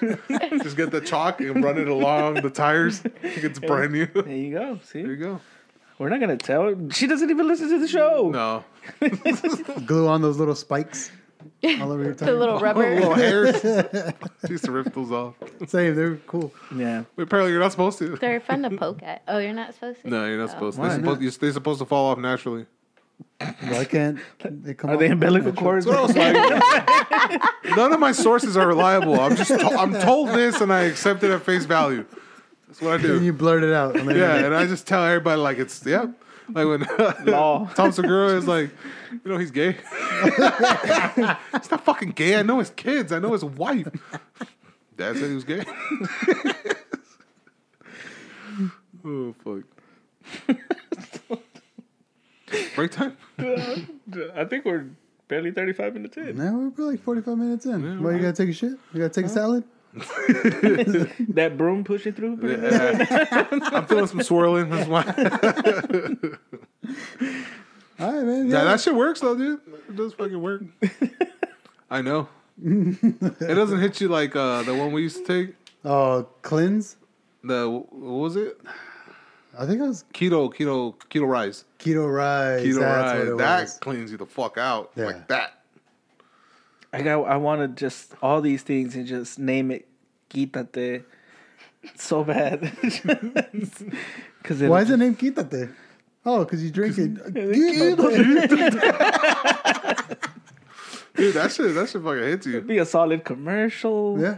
[0.63, 3.03] Just get the chalk and run it along the tires.
[3.05, 4.07] Like it's brand new.
[4.07, 4.79] There you go.
[4.85, 5.41] See, There you go.
[5.99, 6.77] we're not gonna tell her.
[6.91, 8.31] She doesn't even listen to the show.
[8.31, 8.65] No.
[9.87, 11.11] Glue on those little spikes
[11.81, 12.35] all over your the tire.
[12.35, 13.15] little Little rubber.
[13.17, 13.61] hairs.
[14.47, 15.35] She used to rip those off.
[15.67, 16.53] Same, they're cool.
[16.75, 17.05] Yeah.
[17.17, 18.17] But apparently, you're not supposed to.
[18.17, 19.23] They're fun to poke at.
[19.29, 20.09] Oh, you're not supposed to.
[20.11, 20.83] No, you're not supposed to.
[20.83, 22.67] They're Why supposed, you're, they're supposed to fall off naturally.
[23.69, 24.91] Why can't they come?
[24.91, 25.65] Are off they umbilical natural?
[25.65, 25.87] cords?
[25.87, 27.77] That's what I was like.
[27.77, 29.19] None of my sources are reliable.
[29.21, 32.05] I'm just to- I'm told this and I accept it at face value.
[32.67, 33.17] That's what I do.
[33.17, 33.99] And you blurt it out.
[33.99, 36.07] on the Yeah, and I just tell everybody like it's yeah.
[36.49, 36.87] Like when
[37.33, 37.69] Law.
[37.75, 38.71] Tom Segura is like,
[39.13, 39.73] you know, he's gay.
[40.23, 42.39] he's not fucking gay.
[42.39, 43.13] I know his kids.
[43.13, 43.89] I know his wife.
[44.97, 45.65] Dad said he was gay.
[49.05, 49.65] oh fuck.
[52.75, 53.17] Break time.
[53.39, 54.87] I think we're
[55.29, 56.37] barely 35 minutes in.
[56.37, 58.03] Now we're probably like 45 minutes in.
[58.03, 58.73] Well, you gotta take a shit?
[58.93, 59.65] You gotta take a salad?
[61.35, 62.39] That broom pushing through.
[62.43, 63.47] Yeah.
[63.73, 64.69] I'm feeling some swirling.
[64.71, 65.03] That's why.
[67.99, 68.47] All right, man.
[68.49, 69.61] Yeah, Yeah, that shit works though, dude.
[69.89, 70.63] It does fucking work.
[71.91, 72.29] I know.
[72.63, 75.55] It doesn't hit you like uh, the one we used to take.
[75.85, 76.97] Oh, cleanse.
[77.45, 78.59] The what was it?
[79.59, 81.65] I think it was Keto, keto, keto rice.
[81.79, 82.63] keto rice.
[82.63, 83.19] Keto That's rice.
[83.19, 83.79] what it That was.
[83.79, 85.07] cleans you the fuck out Yeah.
[85.07, 85.56] like that.
[86.97, 87.25] I got.
[87.25, 89.87] I want to just all these things and just name it.
[90.31, 91.05] Quítate.
[91.97, 92.73] So bad.
[94.43, 95.73] Because Why is the name Quítate?
[96.25, 97.15] Oh, because you drink it.
[101.17, 102.61] Dude, that shit, that shit fucking hits you.
[102.61, 104.21] Be a solid commercial.
[104.21, 104.37] yeah.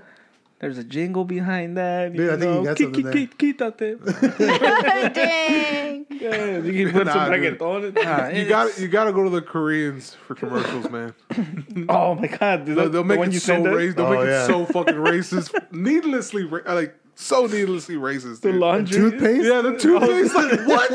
[0.61, 2.13] There's a jingle behind that.
[2.13, 3.99] Dude, I think you got Qui- something qui- qui- Quítate.
[5.15, 6.07] Dang.
[6.11, 7.59] Yeah, you can put Nah, some dude.
[7.59, 7.89] reggaeton.
[7.89, 11.15] in- Nah, You it's- got you got to go to the Koreans for commercials, man.
[11.89, 12.65] Oh my god!
[12.65, 13.95] Dude, They'll, the- they'll make one it you so racist.
[13.97, 14.43] They'll Oh, make yeah.
[14.45, 18.41] it so fucking racist, needlessly ra- like so needlessly racist.
[18.43, 18.61] The Dude.
[18.61, 18.97] laundry.
[18.97, 19.45] Toothpaste?
[19.45, 20.35] yeah, the toothpaste.
[20.35, 20.93] like what?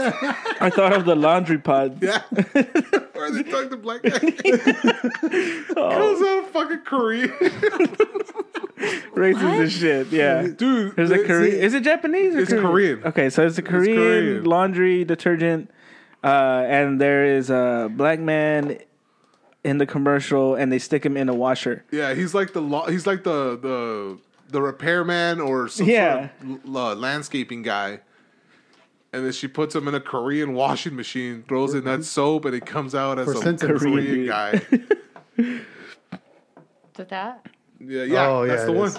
[0.62, 1.98] I thought of the laundry pod.
[2.02, 2.22] Yeah.
[3.14, 4.10] Where they talk to black guy
[5.78, 5.90] Oh.
[5.92, 7.28] comes out of fucking Korea,
[9.16, 10.08] Racist as shit.
[10.08, 10.48] Yeah.
[10.48, 10.96] dude.
[10.96, 11.56] There's a they- Korean.
[11.62, 12.36] Is it Japanese?
[12.36, 13.04] Or It's Korean.
[13.06, 14.44] Okay, so it's a Korean, Korean.
[14.44, 15.70] laundry detergent,
[16.24, 18.80] uh, and there is a black man
[19.64, 21.86] in the commercial, and they stick him in a washer.
[21.92, 24.18] Yeah, he's like the lo- he's like the the
[24.54, 26.30] the repairman or some Yeah.
[26.42, 28.00] sort of l- uh, landscaping guy.
[29.12, 32.54] And then she puts him in a Korean washing machine, throws in that soap, and
[32.54, 34.28] he comes out as For a sensitive Korean dude.
[34.30, 34.62] guy.
[36.98, 37.46] With that,
[37.80, 38.92] Yeah, yeah, Oh, that's yeah, the one.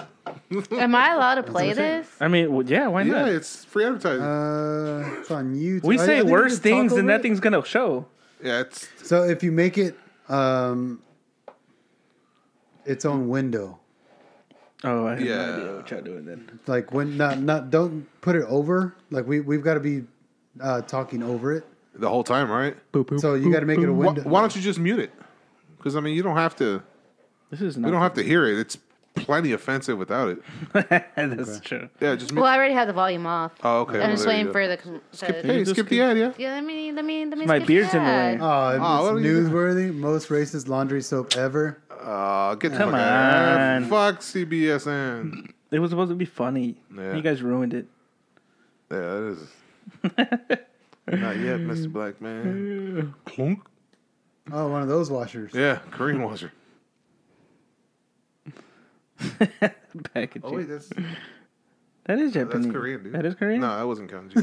[0.81, 2.07] am I allowed to play this?
[2.19, 3.27] I mean, well, yeah, why not?
[3.27, 4.21] Yeah, it's free advertising.
[4.23, 5.83] Uh, it's on YouTube.
[5.83, 8.05] we I- I say think we worse things, and over that thing's gonna show.
[8.43, 9.97] yeah, it's So if you make it
[10.29, 11.01] um,
[12.85, 13.79] its own window,
[14.83, 15.35] Oh, I have Yeah.
[15.35, 16.59] no idea what y'all doing then.
[16.67, 18.95] like when not not don't put it over.
[19.09, 20.03] Like we we've got to be
[20.59, 21.65] uh, talking over it.
[21.95, 22.75] the whole time, right?
[23.17, 24.23] So you got to make it a window.
[24.23, 25.11] why don't you just mute it?
[25.77, 26.81] Because I mean, you don't have to.
[27.51, 27.91] This is You not.
[27.91, 28.57] don't have to hear it.
[28.59, 28.77] It's
[29.15, 30.41] plenty offensive without it.
[31.15, 31.89] That's true.
[31.99, 32.41] Yeah, just mute.
[32.41, 33.53] Well, I already have the volume off.
[33.63, 33.95] Oh, okay.
[33.95, 34.51] I'm well, just there you waiting go.
[34.53, 34.77] for the.
[34.77, 36.31] com- Skip, the hey, just skip skip- the ad, yeah.
[36.37, 37.45] yeah, let me let me let me.
[37.45, 38.37] My skip beard's the in the way.
[38.41, 39.93] Oh, it's Oh, what are you- newsworthy.
[39.93, 41.81] Most racist laundry soap ever.
[41.89, 43.83] Uh, get the Come fuck out on.
[43.83, 45.49] of Fuck CBSN.
[45.71, 46.75] It was supposed to be funny.
[46.95, 47.15] Yeah.
[47.15, 47.87] You guys ruined it.
[48.91, 49.47] Yeah, that is.
[51.07, 51.91] Not yet, Mr.
[51.91, 53.13] Black Man.
[53.25, 53.59] Clunk.
[54.51, 55.51] Oh, one of those washers.
[55.55, 56.51] Yeah, Korean washer.
[60.13, 60.89] Back at Oh wait, that's
[62.07, 62.71] that is oh, that's Japanese.
[62.71, 63.13] Korean, dude.
[63.13, 63.61] That is Korean.
[63.61, 64.35] No, that wasn't kanji.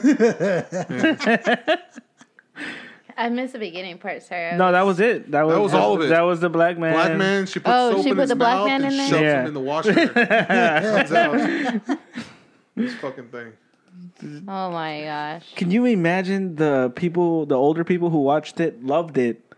[3.16, 4.22] I missed the beginning part.
[4.22, 4.48] Sorry.
[4.48, 5.30] I No, that was it.
[5.30, 6.08] That was, was all of it.
[6.08, 6.94] That was the black man.
[6.94, 8.92] Black man, she put Oh, soap she in put his the black mouth man and
[8.92, 9.08] in there?
[9.08, 9.40] shoves Yeah.
[9.42, 9.92] him in the washer.
[10.08, 11.98] Comes out.
[12.74, 13.52] This fucking thing.
[14.48, 15.44] Oh my gosh.
[15.56, 19.51] Can you imagine the people, the older people who watched it, loved it?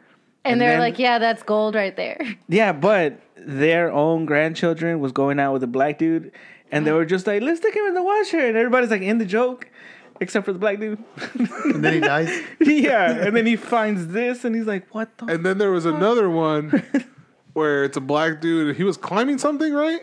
[0.44, 2.18] And, And they're then- like, yeah, that's gold right there.
[2.48, 6.32] Yeah, but their own grandchildren was going out with a black dude,
[6.70, 9.18] and they were just like, "Let's stick him in the washer," and everybody's like in
[9.18, 9.68] the joke,
[10.20, 10.98] except for the black dude.
[11.64, 12.30] And then he dies.
[12.60, 15.84] yeah, and then he finds this, and he's like, "What the?" And then there was
[15.86, 16.82] another one
[17.54, 18.76] where it's a black dude.
[18.76, 20.02] He was climbing something, right?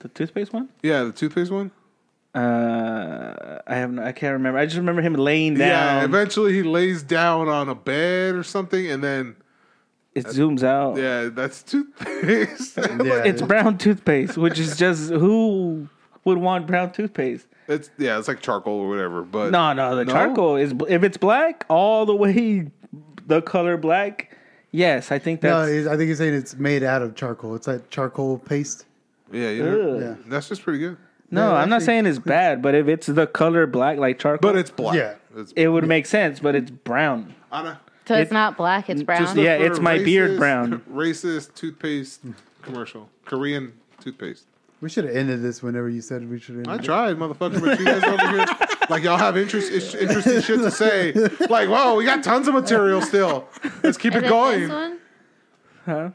[0.00, 0.68] the toothpaste one?
[0.82, 1.70] Yeah, the toothpaste one.
[2.34, 4.58] Uh, I have no, I can't remember.
[4.58, 5.68] I just remember him laying down.
[5.68, 6.04] Yeah, down.
[6.04, 9.36] eventually he lays down on a bed or something, and then
[10.14, 10.96] it uh, zooms out.
[10.96, 12.76] yeah, that's toothpaste.
[13.04, 15.88] Yeah, It's brown toothpaste, which is just who
[16.24, 17.46] would want brown toothpaste?
[17.66, 19.22] it's yeah, it's like charcoal or whatever.
[19.22, 20.12] But No, no, the No?
[20.12, 22.70] charcoal is if it's black all the way,
[23.26, 24.36] the color black.
[24.70, 27.54] Yes, I think no, that's he's- I think he's saying it's made out of charcoal.
[27.54, 28.84] It's like charcoal paste.
[29.32, 30.14] yeah, you know, Yeah.
[30.26, 30.96] that's just pretty good.
[31.30, 31.52] no.
[31.52, 34.58] Yeah, I'm not saying it's bad, but if it's the color black like charcoal, But
[34.58, 34.96] it's black.
[34.96, 35.14] Yeah.
[35.36, 36.40] it's, it would make sense.
[36.40, 37.34] But it's brown.
[37.52, 39.20] Anna, So it's It- not black, it's brown.
[39.22, 40.80] just look Yeah, for it's my beard brown.
[40.92, 42.20] Racist toothpaste
[42.62, 44.44] commercial, Korean toothpaste.
[44.80, 46.56] We should have ended this whenever you said we should.
[46.56, 46.70] End it.
[46.70, 46.82] I it.
[46.84, 48.44] tried, motherfucker, but you guys over here,
[48.90, 51.12] like y'all have interest, ish- interesting shit to say.
[51.48, 53.48] Like, whoa, we got tons of material still.
[53.82, 54.60] Let's keep Is it it going.
[54.60, 54.98] this one?
[55.86, 56.10] Huh?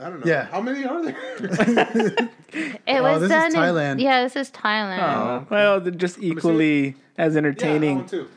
[0.00, 0.26] I don't know.
[0.30, 0.44] Yeah.
[0.46, 2.28] How many are there?
[2.56, 4.00] It oh, was Oh, this is done in Thailand.
[4.00, 5.00] Yeah, this is Thailand.
[5.02, 8.28] Oh, well, they're just equally as entertaining Yeah, that one too.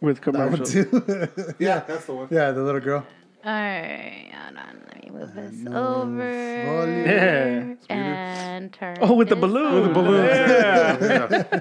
[0.00, 0.72] With That one commercials.
[0.72, 1.54] too.
[1.58, 2.28] Yeah, that's the one.
[2.30, 3.06] yeah, the little girl.
[3.44, 4.80] All right, hold on.
[4.88, 7.02] Let me move this no over.
[7.06, 7.74] Yeah.
[7.88, 8.96] and turn.
[9.00, 9.74] Oh, with the balloon.
[9.74, 10.24] With the balloon.
[10.24, 11.60] Yeah.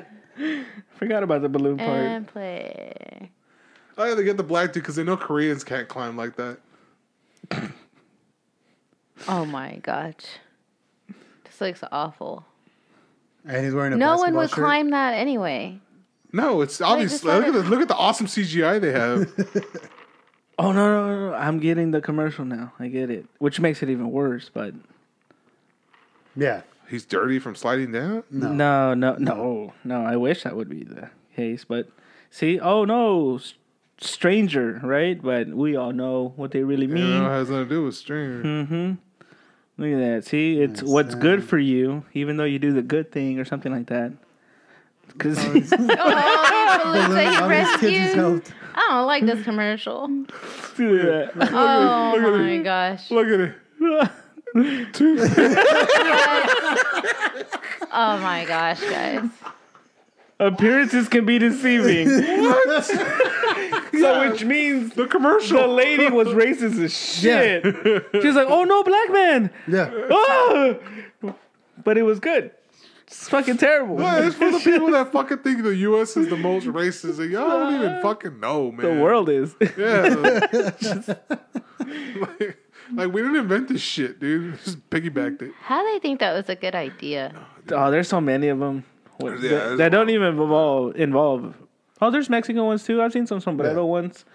[0.97, 1.89] Forgot about the balloon part.
[1.89, 3.31] and play.
[3.97, 6.57] I had to get the black dude because they know Koreans can't climb like that.
[9.29, 10.13] Oh my gosh,
[11.45, 12.45] this looks awful.
[13.45, 14.59] And he's wearing a No one would shirt.
[14.59, 15.79] climb that anyway.
[16.32, 19.32] No, it's just obviously look at the look at the awesome CGI they have.
[20.57, 21.36] Oh no, no, no, no!
[21.36, 22.71] I'm getting the commercial now.
[22.80, 24.49] I get it, which makes it even worse.
[24.53, 24.73] But
[26.36, 26.61] Yeah.
[26.88, 28.23] He's dirty from sliding down.
[28.32, 30.01] No, no, no, no.
[30.05, 31.89] I wish that would be the case, but
[32.30, 33.39] see, oh no,
[33.97, 35.21] stranger, right?
[35.21, 37.09] But we all know what they really You mean.
[37.23, 38.43] know, it has nothing to do with string.
[38.43, 38.93] Mm-hmm.
[39.78, 40.26] Look at that.
[40.26, 43.71] See, it's what's good for you, even though you do the good thing or something
[43.73, 44.13] like that.
[45.07, 48.53] Because Oh, Melissa, he All these kids is rescued.
[48.77, 50.09] I don't like this commercial.
[50.77, 53.09] Oh my gosh.
[53.11, 53.55] Look at it.
[57.97, 59.29] Oh my gosh, guys.
[60.39, 62.09] appearances can be deceiving.
[62.41, 62.83] what?
[63.93, 65.61] so which means The commercial.
[65.61, 67.63] the lady was racist as shit.
[68.21, 69.91] She was like, "Oh no, black man!" Yeah.
[70.11, 70.73] Ah!
[71.83, 72.51] But it was good.
[73.07, 73.99] It's fucking terrible.
[74.01, 76.17] Yeah, it's for the people that fucking think the U.S.
[76.17, 77.19] is the most racist.
[77.19, 78.95] And y'all don't even fucking know, man.
[78.95, 79.55] the world is.
[79.77, 80.07] Yeah.
[82.19, 82.57] like,
[82.93, 84.57] like, we didn't invent this shit, dude.
[84.63, 85.51] Just piggybacked it.
[85.61, 87.33] How do they think that was a good idea?
[87.71, 88.83] Oh, there's so many of them
[89.21, 91.55] Yeah, that, that don't even involve involve.
[92.01, 93.01] Oh, there's Mexican ones too.
[93.01, 94.25] I've seen some sombrero ones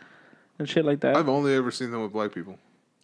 [0.58, 1.16] and shit like that.
[1.16, 2.58] I've only ever seen them with black people.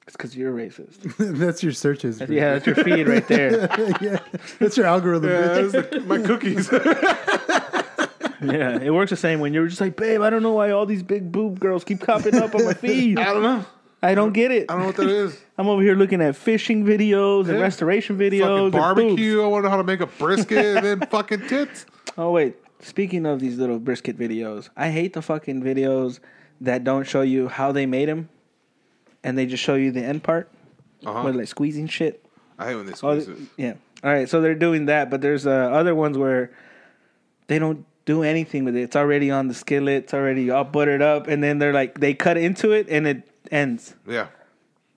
[0.06, 1.16] It's because you're racist.
[1.38, 2.20] That's your searches.
[2.28, 3.52] yeah, that's your feed right there.
[4.00, 4.18] yeah.
[4.60, 5.30] That's your algorithm.
[5.30, 6.70] Yeah, that's the- my cookies.
[8.42, 10.84] Yeah, it works the same when you're just like, babe, I don't know why all
[10.84, 13.18] these big boob girls keep popping up on my feed.
[13.18, 13.64] I don't know.
[14.02, 14.66] I don't get it.
[14.70, 15.40] I don't know what that is.
[15.56, 17.62] I'm over here looking at fishing videos and Yeah.
[17.62, 18.62] restoration Fucking videos.
[18.64, 19.42] and barbecue.
[19.42, 21.86] I want to know how to make a brisket and then fucking tits.
[22.18, 26.20] Oh wait, speaking of these little brisket videos, I hate the fucking videos
[26.60, 28.28] that don't show you how they made them,
[29.26, 30.48] and they just show you the end part,
[31.04, 31.22] Uh-huh.
[31.24, 32.24] with like squeezing shit.
[32.58, 33.36] I hate when they Oh, squeeze it.
[33.56, 33.74] yeah.
[34.04, 36.50] All right, so they're doing that, but there's uh, other ones where
[37.48, 38.82] they don't do anything with it.
[38.82, 40.04] It's already on the skillet.
[40.04, 43.28] It's already all buttered up, and then they're like they cut into it and it
[43.50, 43.94] ends.
[44.06, 44.28] Yeah.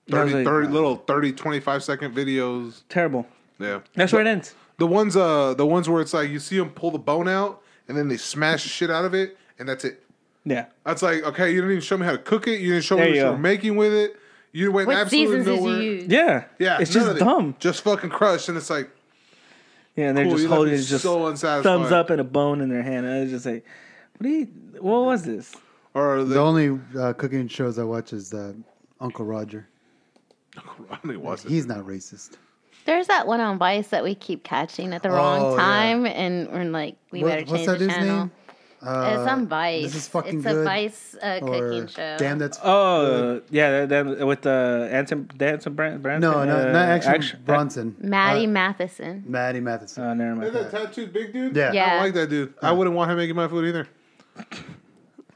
[0.08, 2.82] I 30, like, 30 little 30, 25 second videos.
[2.88, 3.26] Terrible.
[3.58, 3.80] Yeah.
[3.94, 4.54] That's where it ends.
[4.78, 7.62] The ones uh the ones where it's like you see them pull the bone out
[7.88, 10.02] and then they smash the shit out of it and that's it.
[10.44, 10.66] Yeah.
[10.84, 12.60] That's like okay, you didn't even show me how to cook it.
[12.60, 14.16] You didn't show There me what you are making with it.
[14.52, 15.82] You went What absolutely seasons did nowhere.
[15.82, 16.06] you use?
[16.08, 16.44] Yeah.
[16.58, 17.20] Yeah, It's just of it.
[17.20, 17.54] dumb.
[17.60, 18.90] Just fucking crushed, and it's like
[19.96, 21.62] Yeah, and they're Cool, just you left holding me it just so unsatisfied.
[21.62, 23.06] thumbs up and a bone in their hand.
[23.06, 23.64] And I was just like,
[24.18, 24.44] what do you?
[24.80, 25.54] What was this?
[25.94, 28.52] or the, The only uh, cooking shows I watch is uh,
[29.00, 29.68] Uncle Roger.
[30.56, 31.50] I don't was it.
[31.50, 32.36] He's not racist.
[32.86, 35.60] There's that one on Vice that we keep catching at the wrong Oh, yeah.
[35.62, 38.18] time, and we're like, we What- better what's change that the dude's channel.
[38.20, 38.30] name?
[38.82, 39.82] Uh, it's on Vice.
[39.84, 40.56] This is fucking it's good.
[40.56, 42.16] a Vice uh, cooking show.
[42.18, 46.30] Damn, that's Oh, yeah, that, that, with the uh, Anson, Danson Brand, Branson.
[46.30, 47.94] no, no, uh, not actually action- Bronson.
[48.00, 49.24] Matty Uh, Matheson.
[49.26, 50.02] Matty Matheson.
[50.04, 50.56] Oh, never mind.
[50.56, 51.54] Is that tattooed big dude?
[51.54, 51.70] Yeah.
[51.70, 52.54] I don't like that dude.
[52.62, 53.86] I wouldn't want him making my food either.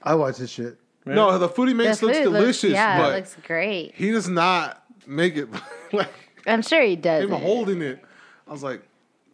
[0.03, 0.79] I watch this shit.
[1.07, 3.93] No, the food he The makes looks food delicious, yeah, but it looks great.
[3.95, 5.49] he does not make it
[5.93, 6.09] like
[6.47, 7.25] I'm sure he does.
[7.25, 8.03] him holding it.
[8.49, 8.83] I was like,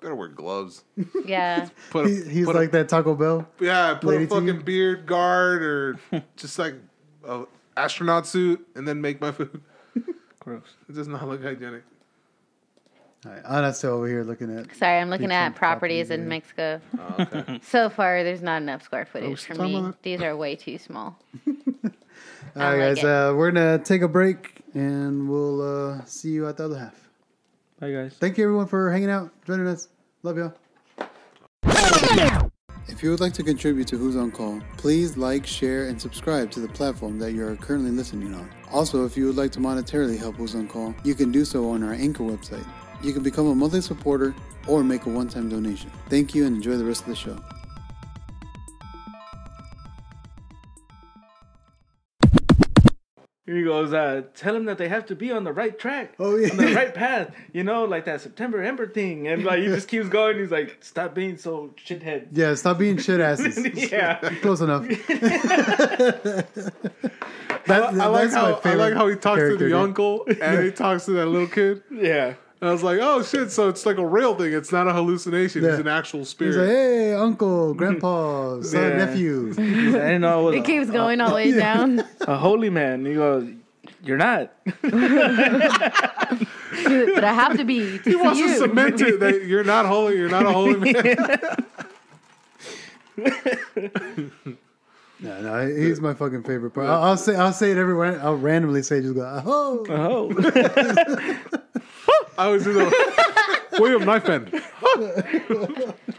[0.00, 0.84] gotta wear gloves.
[1.24, 1.68] Yeah.
[1.90, 3.46] Put a, He, he's put a- like that Taco Bell.
[3.60, 4.54] yeah, put lady a fucking you.
[4.62, 5.98] beard guard or
[6.36, 6.74] just like
[7.24, 7.44] a
[7.76, 9.60] astronaut suit and then make my food.
[10.40, 10.62] Gross.
[10.88, 11.82] It does not look hygienic.
[13.26, 14.74] All right, Anna's still over here looking at.
[14.74, 16.26] Sorry, I'm looking at properties properties, in yeah.
[16.26, 16.80] Mexico.
[16.98, 17.60] Oh, okay.
[17.62, 19.92] So far, there's not enough square footage for me.
[20.02, 21.18] These are way too small.
[21.46, 21.52] All
[22.56, 26.56] right, like guys, uh, we're gonna take a break and we'll uh, see you at
[26.56, 27.09] the other half.
[27.80, 28.14] Bye, guys.
[28.20, 29.88] Thank you everyone for hanging out, joining us.
[30.22, 30.52] Love y'all.
[32.88, 36.50] If you would like to contribute to Who's on Call, please like, share, and subscribe
[36.50, 38.50] to the platform that you are currently listening on.
[38.70, 41.70] Also, if you would like to monetarily help Who's on Call, you can do so
[41.70, 42.66] on our Anchor website.
[43.02, 44.34] You can become a monthly supporter
[44.66, 45.90] or make a one-time donation.
[46.10, 47.38] Thank you and enjoy the rest of the show.
[53.70, 56.14] Goes, uh, tell them that they have to be on the right track.
[56.18, 56.50] Oh, yeah.
[56.50, 57.34] On the right path.
[57.52, 59.26] You know, like that September Ember thing.
[59.28, 60.38] And like he just keeps going.
[60.38, 62.28] He's like, stop being so shithead.
[62.32, 63.58] Yeah, stop being shit asses.
[63.92, 64.16] yeah.
[64.42, 64.86] Close enough.
[67.66, 69.72] That- I like that's my how I like how he talks to the dude.
[69.74, 71.82] uncle and he talks to that little kid.
[71.90, 72.34] Yeah.
[72.60, 74.52] And I was like, oh shit, so it's like a real thing.
[74.52, 75.62] It's not a hallucination.
[75.62, 75.70] Yeah.
[75.70, 76.56] It's an actual He's spirit.
[76.56, 78.96] like, hey, uncle, grandpa, son, Yeah.
[79.04, 79.50] nephew.
[79.52, 82.00] I didn't know it It was keeps going all the way down.
[82.00, 83.04] a, a holy man.
[83.06, 83.48] He goes,
[84.02, 84.52] you're not.
[84.82, 84.94] but
[87.24, 88.58] I have to be to he wants see to you.
[88.58, 91.38] cement it that you're not holy, you're not a holy man.
[95.22, 96.86] No, no, he's my fucking favorite part.
[96.86, 98.18] I'll, I'll say, I'll say it everywhere.
[98.22, 99.84] I'll randomly say, just go, oh.
[99.90, 100.30] Oh.
[102.38, 102.90] I was in the
[103.78, 104.50] William Knifeman.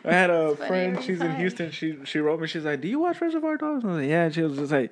[0.05, 0.97] I had a funny friend.
[0.97, 1.35] every She's in.
[1.35, 1.71] Houston.
[1.71, 2.47] She she wrote me.
[2.47, 4.71] She's like, "Do you watch Reservation Dogs?" I was like, "Yeah." And she was just
[4.71, 4.91] like,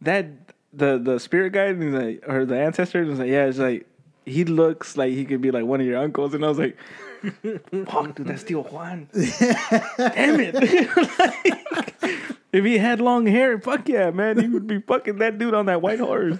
[0.00, 0.26] "That
[0.72, 3.04] the the spirit guide." And he's like, or the ancestor.
[3.04, 3.86] Was like, "Yeah." It's like
[4.24, 6.34] he looks like he could be like one of your uncles.
[6.34, 6.76] And I was like,
[7.20, 9.08] Fuck, dude, that's still Juan.
[9.12, 10.54] Damn it.
[11.18, 12.16] like,
[12.52, 15.66] if he had long hair, fuck yeah, man, he would be fucking that dude on
[15.66, 16.38] that white horse.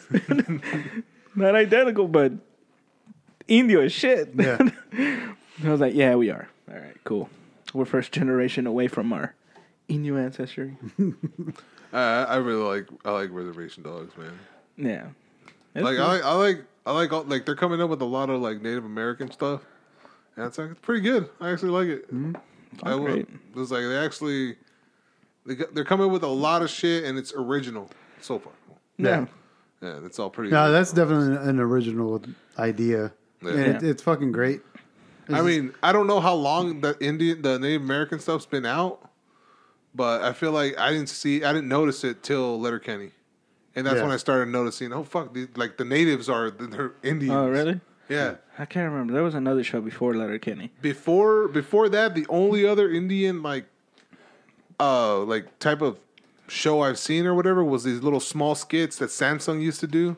[1.35, 2.33] Not identical, but
[3.47, 4.31] Indio as shit.
[4.35, 4.59] Yeah.
[5.63, 6.49] I was like, yeah, we are.
[6.69, 7.29] All right, cool.
[7.75, 9.35] We're first generation away from our
[9.89, 10.77] Indio ancestry.
[11.93, 14.39] Uh, I really like I like reservation dogs, man.
[14.77, 15.07] Yeah.
[15.75, 16.07] It's Like cool.
[16.07, 18.41] I like I like I like all, like they're coming up with a lot of
[18.41, 19.63] like Native American stuff,
[20.37, 21.29] and it's like it's pretty good.
[21.41, 22.09] I actually like it.
[22.83, 23.05] I will.
[23.05, 23.29] great.
[23.57, 24.57] It's like they actually
[25.47, 28.53] they got, they're coming with a lot of shit, and it's original so far.
[28.99, 29.27] yeah.
[29.83, 30.51] Yeah, it's all pretty.
[30.51, 32.23] No, that's definitely an original
[32.59, 33.13] idea.
[33.43, 33.51] Yeah.
[33.53, 34.61] And it, it's fucking great.
[35.31, 39.10] I mean, I don't know how long the Indian, the Native American stuff's been out,
[39.95, 43.11] but I feel like I didn't see, I didn't notice it till Letterkenny,
[43.75, 44.03] and that's Yeah.
[44.03, 44.93] when I started noticing.
[44.93, 47.35] Oh fuck, these, like the natives are they're Indians.
[47.35, 47.81] Oh, really?
[48.09, 48.37] Yeah.
[48.59, 49.13] I can't remember.
[49.13, 50.73] There was another show before Letterkenny.
[50.83, 53.67] Before before that, the only other Indian like,
[54.79, 55.99] uh, like type of
[56.49, 60.17] show I've seen or whatever was these little small skits that Samsung used to do.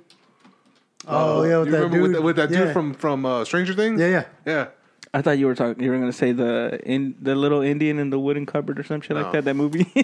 [1.06, 2.02] Oh, yeah, with you that remember dude.
[2.02, 2.64] with, that, with that yeah.
[2.64, 4.00] dude from from uh, Stranger Things?
[4.00, 4.24] Yeah, yeah.
[4.46, 4.66] yeah.
[5.14, 5.82] I thought you were talking.
[5.82, 9.00] You were gonna say the in the little Indian in the wooden cupboard or some
[9.02, 9.44] shit like that.
[9.44, 9.86] That movie.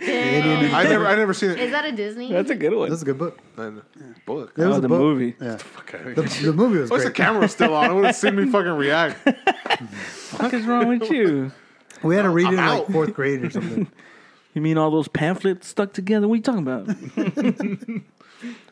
[0.00, 1.58] Indian- I never I never seen it.
[1.60, 2.30] Is that a Disney?
[2.30, 2.90] That's a good one.
[2.90, 3.38] That's a good book.
[3.56, 3.82] And-
[4.26, 4.52] Book.
[4.58, 5.00] It was Oh, a the book.
[5.00, 5.34] movie.
[5.40, 5.56] Yeah.
[5.78, 6.12] Okay.
[6.12, 7.16] The, the movie was What's the great.
[7.16, 7.86] camera still on?
[7.88, 9.18] I would have seen me fucking react.
[10.36, 11.50] What is wrong with you?
[12.02, 13.90] We had to read it in like fourth grade or something.
[14.54, 16.26] You mean all those pamphlets stuck together?
[16.26, 16.86] What are you talking about?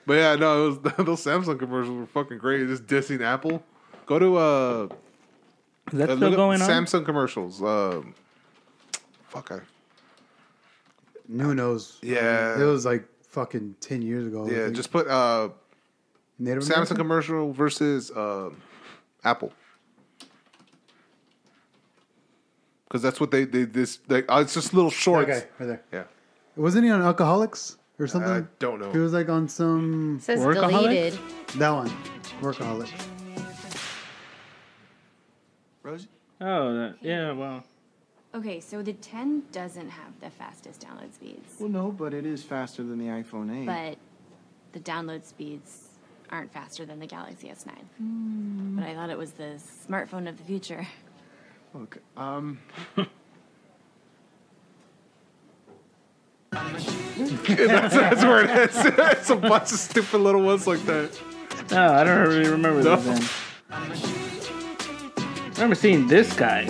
[0.07, 2.67] But yeah, no, it was, those Samsung commercials were fucking great.
[2.67, 3.63] Just dissing Apple.
[4.07, 4.89] Go to uh,
[5.93, 6.69] Is that uh, still look up going on?
[6.69, 7.63] Samsung commercials.
[7.63, 8.15] Um,
[9.29, 9.61] fuck, I
[11.31, 11.99] Who knows?
[12.03, 12.61] Yeah.
[12.61, 14.49] It was like fucking 10 years ago.
[14.49, 15.51] Yeah, just put uh,
[16.39, 16.97] Native Samsung American?
[16.97, 18.57] commercial versus um
[19.25, 19.53] Apple.
[22.89, 25.29] Because that's what they they this like uh, it's just little shorts.
[25.31, 25.83] Okay, right there.
[25.93, 26.05] Yeah,
[26.57, 28.31] Wasn't he on Alcoholics or something?
[28.31, 28.93] I don't know.
[28.93, 30.17] He was like on some.
[30.19, 30.71] It says Workaholic?
[30.71, 31.19] deleted.
[31.57, 31.91] That one.
[32.41, 32.93] Workaholics.
[35.87, 36.09] Rosie?
[36.41, 37.33] Oh, that, yeah.
[37.33, 37.63] Well,
[38.35, 42.43] Okay, so the 10 doesn't have the fastest download speeds, Well, no, but it is
[42.43, 43.67] faster than the iPhone 8.
[43.67, 43.99] but
[44.73, 45.91] the download speeds
[46.31, 48.77] aren't faster than the Galaxy S9.
[48.77, 49.59] But I thought it was the
[49.89, 50.87] smartphone of the future.
[51.73, 52.59] Look, um,
[56.51, 58.77] that's, that's where it is.
[58.85, 61.19] it's a bunch of stupid little ones like that.
[61.71, 62.97] no, I don't really remember No.
[62.97, 63.05] this.
[63.21, 63.46] Then.
[65.57, 66.67] I remember seeing this guy,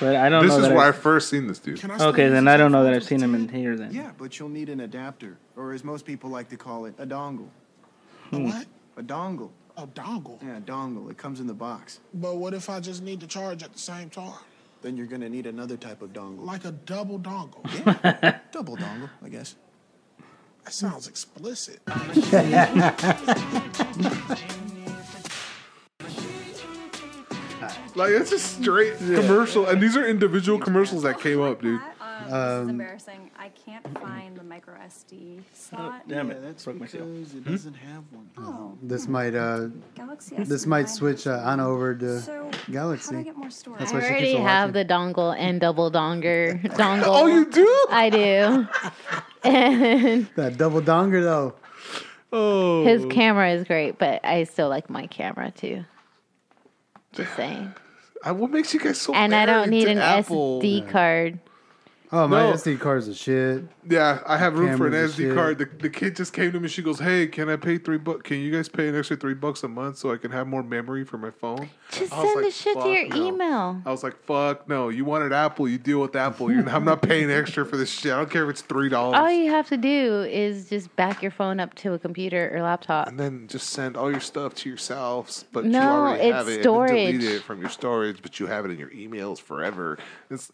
[0.00, 0.64] but I don't This know.
[0.64, 1.84] is where I I've- first seen this dude.
[1.84, 3.76] Okay, then I don't know that I've seen him in here.
[3.76, 3.92] Then.
[3.92, 7.06] yeah, but you'll need an adapter, or as most people like to call it, a
[7.06, 7.46] dongle.
[8.32, 8.44] A hmm.
[8.46, 8.66] what?
[8.96, 9.50] A dongle.
[9.76, 10.42] A dongle.
[10.42, 11.08] Yeah, a dongle.
[11.12, 12.00] It comes in the box.
[12.12, 14.32] But what if I just need to charge at the same time?
[14.82, 16.44] Then you're gonna need another type of dongle.
[16.44, 17.64] Like a double dongle.
[17.72, 19.54] Yeah, Double dongle, I guess.
[20.64, 21.78] That sounds explicit.
[27.98, 31.80] Like it's just straight commercial, and these are individual commercials that came up, dude.
[31.80, 33.30] Um, this is embarrassing.
[33.38, 36.02] I can't find the micro SD slot.
[36.08, 36.40] Damn it!
[36.42, 37.04] that's Broke myself.
[37.12, 38.28] because it doesn't have one.
[38.38, 40.66] Oh, This might uh Galaxy this S9.
[40.68, 43.06] might switch uh, on over to So Galaxy.
[43.06, 43.78] how do I get more storage?
[43.80, 44.86] That's I why she keeps already on have watching.
[44.86, 47.02] the dongle and double donger dongle.
[47.06, 47.86] Oh, you do?
[47.90, 48.68] I do.
[49.44, 51.54] And that double donger though.
[52.32, 55.84] Oh, his camera is great, but I still like my camera too.
[57.12, 57.72] Just saying.
[58.24, 59.14] What makes you guys so?
[59.14, 60.60] And I don't need an Apple?
[60.60, 61.38] SD card.
[62.10, 62.52] Oh, my No.
[62.54, 63.64] SD card's a shit.
[63.88, 65.34] Yeah, I have room for an Cameras and SD shit.
[65.36, 65.58] card.
[65.58, 66.68] The, the kid just came to me.
[66.68, 68.22] She goes, "Hey, can I pay three bucks?
[68.22, 70.62] Can you guys pay an extra three bucks a month so I can have more
[70.62, 73.26] memory for my phone?" Just I was send like, the shit to "Fuck your no."
[73.26, 73.82] email.
[73.84, 74.88] I was like, "Fuck no!
[74.88, 76.50] You wanted Apple, you deal with Apple.
[76.50, 78.12] You're, I'm not paying extra for this shit.
[78.12, 81.22] I don't care if it's three dollars." All you have to do is just back
[81.22, 83.08] your phone up to a computer or laptop.
[83.08, 85.44] and then just send all your stuff to yourselves.
[85.52, 86.62] But you No, already it's have it.
[86.62, 86.90] storage.
[86.90, 89.98] And then delete it from your storage, but you have it in your emails forever.
[90.30, 90.50] It's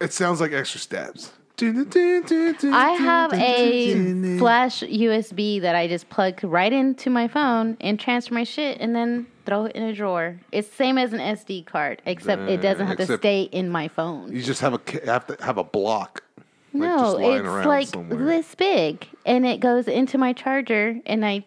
[0.00, 1.32] it sounds like extra steps.
[1.62, 8.32] I have a flash USB that I just plug right into my phone and transfer
[8.32, 10.40] my shit and then throw it in a drawer.
[10.52, 14.34] It's same as an SD card, except it doesn't have to stay in my phone.
[14.34, 16.24] You just have a have to have a block.
[16.72, 18.24] like, no, just lying it's around like somewhere.
[18.24, 21.44] this big, and it goes into my charger, and I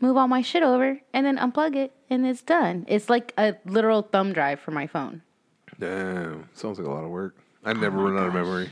[0.00, 2.86] move all my shit over, and then unplug it, and it's done.
[2.88, 5.22] It's like a literal thumb drive for my phone.
[5.78, 7.36] Damn, sounds like a lot of work.
[7.64, 8.70] I never run out of memory.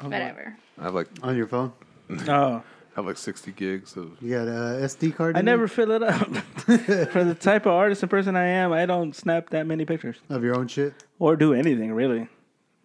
[0.00, 0.56] Whatever.
[0.78, 1.72] I have like On your phone?
[2.28, 4.16] Oh, I have like sixty gigs of.
[4.22, 5.36] You got a SD card?
[5.36, 6.34] I in never fill it up.
[6.36, 10.16] For the type of artist and person I am, I don't snap that many pictures
[10.28, 10.38] there?
[10.38, 10.94] of your own shit.
[11.18, 12.28] or do anything really.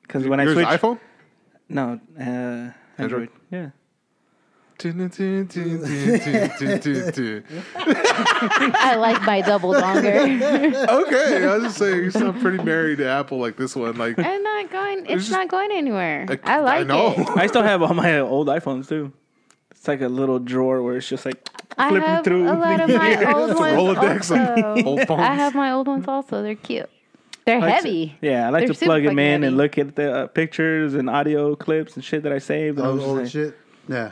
[0.01, 0.99] Because when I Yours switch, iPhone.
[1.69, 2.73] no, uh, Android.
[2.97, 3.29] Android?
[3.51, 3.69] Yeah.
[7.75, 10.87] I like my double donger.
[11.01, 13.97] Okay, I was just saying you sound pretty married to Apple like this one.
[13.97, 15.05] Like I'm not going.
[15.07, 16.25] It's not going anywhere.
[16.43, 17.13] I like I know.
[17.17, 17.29] it.
[17.29, 19.11] I still have all my old iPhones too.
[19.71, 22.49] It's like a little drawer where it's just like I flipping have through.
[22.49, 23.75] a lot of my old ones.
[23.97, 25.15] Rolodex also.
[25.15, 26.43] I have my old ones also.
[26.43, 26.89] They're cute.
[27.45, 28.17] They're like to- heavy.
[28.21, 31.09] yeah, I like They're to plug them in and look at the uh, pictures and
[31.09, 32.77] audio clips and shit that I saved.
[32.77, 33.57] Was old shit.
[33.87, 34.11] Yeah.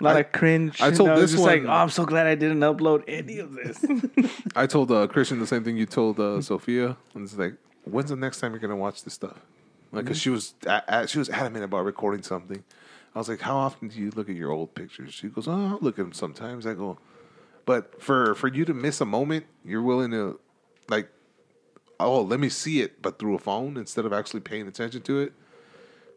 [0.00, 0.80] A lot I- of cringe.
[0.80, 3.38] I told was this just like, one- oh, I'm so glad I didn't upload any
[3.38, 3.84] of this.
[4.56, 7.54] I told uh, Christian the same thing you told uh, Sophia, and it's like,
[7.84, 9.38] when's the next time you're gonna watch this stuff?
[9.92, 12.62] Like, cause she was a- a- she was adamant about recording something.
[13.14, 15.12] I was like, how often do you look at your old pictures?
[15.12, 16.64] She goes, oh, I'll look at them sometimes.
[16.64, 16.98] I go,
[17.66, 20.38] but for for you to miss a moment, you're willing to
[20.88, 21.08] like,
[21.98, 25.18] oh, let me see it, but through a phone instead of actually paying attention to
[25.20, 25.32] it.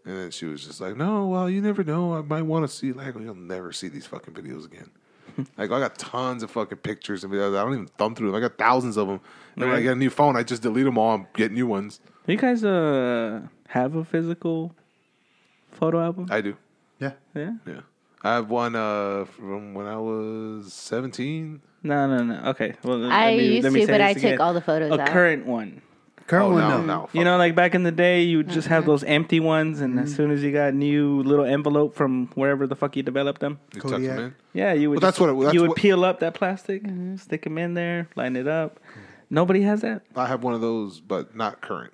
[0.05, 2.13] And then she was just like, no, well, you never know.
[2.15, 2.91] I might want to see.
[2.91, 4.89] Like, you'll never see these fucking videos again.
[5.57, 7.57] Like I got tons of fucking pictures and videos.
[7.57, 8.35] I don't even thumb through them.
[8.35, 9.19] I got thousands of them.
[9.55, 9.81] And when I Right.
[9.83, 12.01] get a new phone, I just delete them all and get new ones.
[12.27, 14.75] Do you guys uh have a physical
[15.71, 16.27] photo album?
[16.29, 16.55] I do.
[16.99, 17.13] Yeah.
[17.33, 17.53] yeah.
[17.65, 17.81] Yeah.
[18.21, 21.61] I have one uh, from when I was 17.
[21.81, 22.49] No, no, no.
[22.51, 22.75] Okay.
[22.83, 24.41] Well, let me- used let me to, say but this I took again.
[24.41, 25.07] all the photos a out.
[25.09, 25.81] current one.
[26.27, 26.85] Current oh, one, no, no.
[26.85, 27.09] no.
[27.11, 29.99] You know, like back in the day, you would just have those empty ones, and
[29.99, 30.15] as mm-hmm.
[30.15, 33.81] soon as you got new little envelope from wherever the fuck you developed them, you
[33.81, 34.35] tuck them in.
[34.53, 34.95] yeah, you would.
[34.95, 37.17] Well, that's just- what it- that's you would what- peel up that plastic, mm-hmm.
[37.17, 38.79] stick them in there, line it up.
[39.29, 40.03] Nobody has that.
[40.15, 41.93] I have one of those, but not current.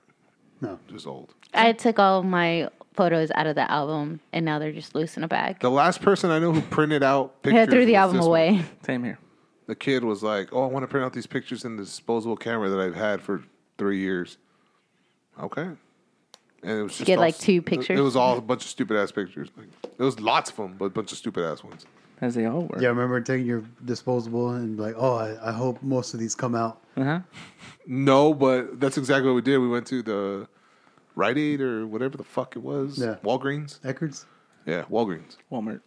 [0.61, 0.77] No.
[0.89, 1.33] Just old.
[1.53, 5.15] I took all of my photos out of the album, and now they're just loose
[5.15, 5.59] in a bag.
[5.61, 8.25] The last person I know who printed out I pictures threw the was album this
[8.25, 8.29] one.
[8.29, 8.65] away.
[8.85, 9.19] Same here.
[9.67, 12.35] The kid was like, "Oh, I want to print out these pictures in the disposable
[12.35, 13.43] camera that I've had for
[13.79, 14.37] three years."
[15.41, 15.67] Okay.
[16.61, 17.97] And it was just Get, all- like, two pictures?
[17.97, 19.47] It was all a bunch of stupid ass pictures.
[19.57, 19.67] Like,
[19.97, 21.85] it was lots of them, but a bunch of stupid ass ones.
[22.21, 22.81] As they all were.
[22.81, 26.19] Yeah, I remember taking your disposable and be like, oh, I, I hope most of
[26.19, 26.81] these come out.
[26.97, 27.19] Uh huh.
[27.87, 29.57] No, but that's exactly what we did.
[29.59, 30.47] We went to the
[31.15, 32.97] Rite Aid or whatever the fuck it was.
[32.99, 33.15] Yeah.
[33.23, 33.79] Walgreens.
[33.81, 34.25] Eckerd's,
[34.65, 35.37] Yeah, Walgreens.
[35.49, 35.79] Walmart.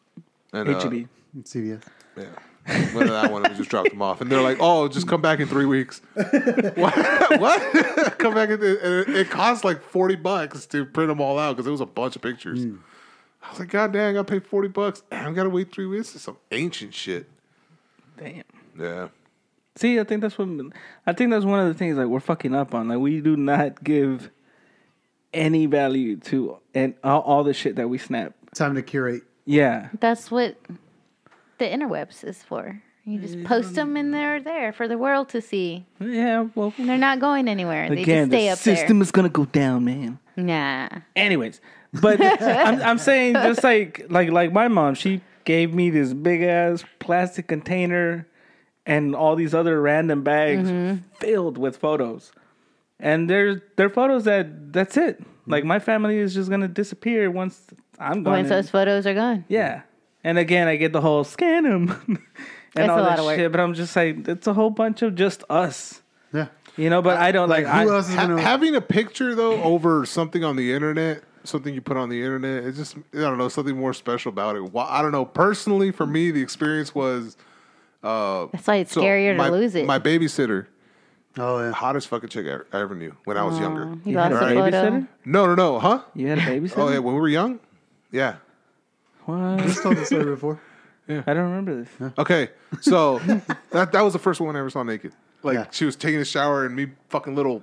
[0.54, 1.06] And uh, HEB.
[1.42, 1.82] CVS.
[2.16, 2.24] Yeah.
[2.66, 4.20] Went to that one and we just dropped them off.
[4.20, 6.00] And they're like, oh, just come back in three weeks.
[6.14, 7.40] what?
[7.40, 8.18] what?
[8.18, 8.54] come back in.
[8.54, 11.80] And it, it cost like 40 bucks to print them all out because it was
[11.80, 12.64] a bunch of pictures.
[12.64, 12.78] Mm.
[13.42, 15.02] I was like, God damn, I got to pay 40 bucks.
[15.10, 16.08] And I got to wait three weeks.
[16.08, 17.28] This is some ancient shit.
[18.16, 18.44] Damn.
[18.78, 19.08] Yeah.
[19.74, 20.48] See, I think that's what
[21.06, 22.88] I think that's one of the things like we're fucking up on.
[22.88, 24.30] Like we do not give
[25.32, 28.34] any value to and all, all the shit that we snap.
[28.54, 29.22] Time to curate.
[29.46, 29.88] Yeah.
[29.98, 30.56] That's what
[31.62, 32.82] the interwebs is for.
[33.04, 35.84] You just post them and they're there for the world to see.
[35.98, 36.46] Yeah.
[36.54, 37.88] Well, And they're not going anywhere.
[37.88, 40.18] They again, just stay the up system is gonna go down, man.
[40.36, 40.44] there.
[40.44, 40.88] Nah.
[41.16, 41.60] Anyways,
[42.00, 46.42] but I'm, I'm saying just like like like my mom, she gave me this big
[46.42, 48.28] ass plastic container
[48.86, 51.02] and all these other random bags Mm-hmm.
[51.18, 52.30] filled with photos.
[53.00, 55.20] And there's they're photos that that's it.
[55.48, 57.66] Like my family is just gonna disappear once
[57.98, 58.34] I'm gone.
[58.34, 59.44] Once those photos are gone.
[59.48, 59.82] yeah.
[60.24, 62.18] And again, I get the whole scan them and
[62.74, 63.36] That's all a that lot of work.
[63.38, 63.50] shit.
[63.52, 66.00] But I'm just like, it's a whole bunch of just us,
[66.32, 66.46] Yeah.
[66.76, 67.02] you know.
[67.02, 67.64] But I don't like.
[67.66, 68.42] Like, who I, else is Ha- going to.
[68.42, 72.64] having a picture, though, over something on the internet, something you put on the internet,
[72.64, 74.60] it's just, I don't know, something more special about it.
[74.72, 75.24] Why- I don't know.
[75.24, 77.36] Personally, for me, the experience was.
[78.02, 79.86] Uh, That's why it's so scarier my, to lose it.
[79.86, 80.66] My babysitter,
[81.38, 81.70] Oh, yeah.
[81.72, 83.84] hottest fucking chick I, I ever knew when I was younger.
[84.04, 85.08] You You had lost a a babysitter?
[85.24, 86.02] No, no, no, huh?
[86.14, 86.78] You had a babysitter?
[86.78, 87.60] Oh yeah, when we were young.
[88.10, 88.36] Yeah.
[89.26, 89.60] What?
[89.62, 90.60] He's told this story before.
[91.08, 92.12] I don't remember this.
[92.18, 92.50] Okay,
[92.80, 93.18] so
[93.70, 95.12] that that was the first one I ever saw naked.
[95.42, 95.66] Like Yeah.
[95.70, 97.62] she was taking a shower and me fucking little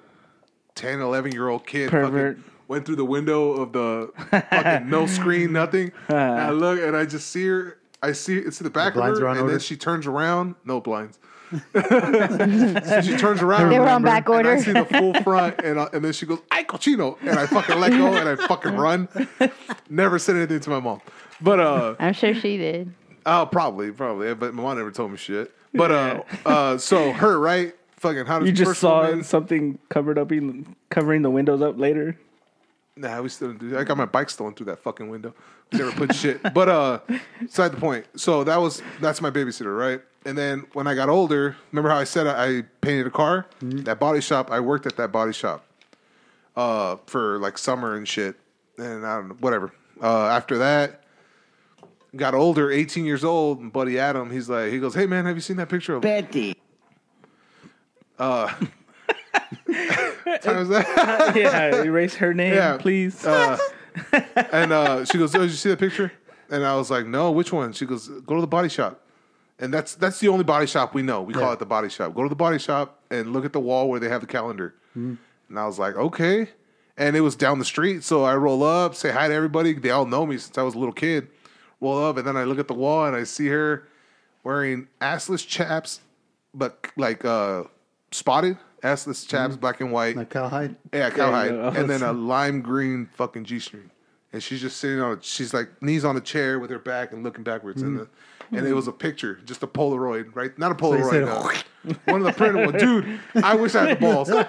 [0.76, 5.52] 10, 11 year old kid fucking went through the window of the fucking no screen,
[5.54, 5.92] nothing.
[6.10, 6.16] Uh.
[6.16, 7.78] and I look and I just see her.
[8.02, 10.56] I see it's the back of blinds her, are on and then she turns around.
[10.66, 11.20] No blinds.
[11.74, 13.70] so she turns around.
[13.70, 14.52] They were on remember, back and order.
[14.54, 17.48] I see the full front, and, I, and then she goes, "Ay cochino," and I
[17.48, 19.08] fucking let go, and I fucking run.
[19.90, 21.02] Never said anything to my mom,
[21.42, 22.94] but uh, I'm sure she did.
[23.26, 24.34] Oh, probably, probably.
[24.34, 25.54] But my mom never told me shit.
[25.74, 30.18] But uh, uh, so her right, fucking how does You just saw woman- something covered
[30.18, 32.18] up in covering the windows up later.
[32.96, 33.78] Nah, we still do.
[33.78, 35.34] I got my bike stolen through that fucking window.
[35.72, 36.42] Never put shit.
[36.54, 37.00] But uh,
[37.40, 38.06] beside the point.
[38.16, 40.02] So that was that's my babysitter, right?
[40.26, 43.46] And then when I got older, remember how I said I, I painted a car?
[43.62, 44.52] That body shop.
[44.52, 45.64] I worked at that body shop
[46.58, 48.36] uh, for like summer and shit.
[48.78, 49.72] And I don't know, whatever.
[50.02, 51.04] Uh, after that,
[52.16, 55.36] got older, 18 years old, and buddy Adam, he's like, he goes, "Hey man, have
[55.36, 56.56] you seen that picture of Betty.
[58.18, 58.48] uh
[60.42, 61.34] time was that?
[61.36, 62.78] yeah, erase her name, Yeah.
[62.78, 63.26] please.
[63.26, 63.58] Uh,
[64.52, 66.12] and uh, she goes, "Oh, did you see that picture?"
[66.50, 69.02] And I was like, "No, which one?" She goes, "Go to the body shop."
[69.60, 71.22] And that's that's the only body shop we know.
[71.22, 71.54] We call Yeah.
[71.54, 72.14] it the body shop.
[72.16, 74.74] Go to the body shop and look at the wall where they have the calendar.
[74.98, 75.18] Mhm.
[75.50, 76.50] And I was like, "Okay."
[76.98, 79.72] And it was down the street, so I roll up, say hi to everybody.
[79.74, 81.30] They all know me since I was a little kid.
[81.82, 83.88] Roll up, and then I look at the wall and I see her
[84.44, 86.02] wearing assless chaps,
[86.54, 87.64] but like uh,
[88.12, 90.16] spotted assless chaps, black and white.
[90.16, 90.76] Like cowhide.
[90.94, 91.70] Yeah, cowhide, you go.
[91.70, 93.90] and then a lime green fucking g string,
[94.32, 95.20] and she's just sitting on.
[95.22, 98.08] She's like knees on a chair with her back and looking backwards, and the,
[98.52, 100.58] and it was a picture, just a Polaroid, right?
[100.58, 100.86] Not a Mm-hmm.
[100.86, 103.20] So you Polaroid, said, uh, one of the printed ones, dude.
[103.36, 104.30] I wish I had the balls,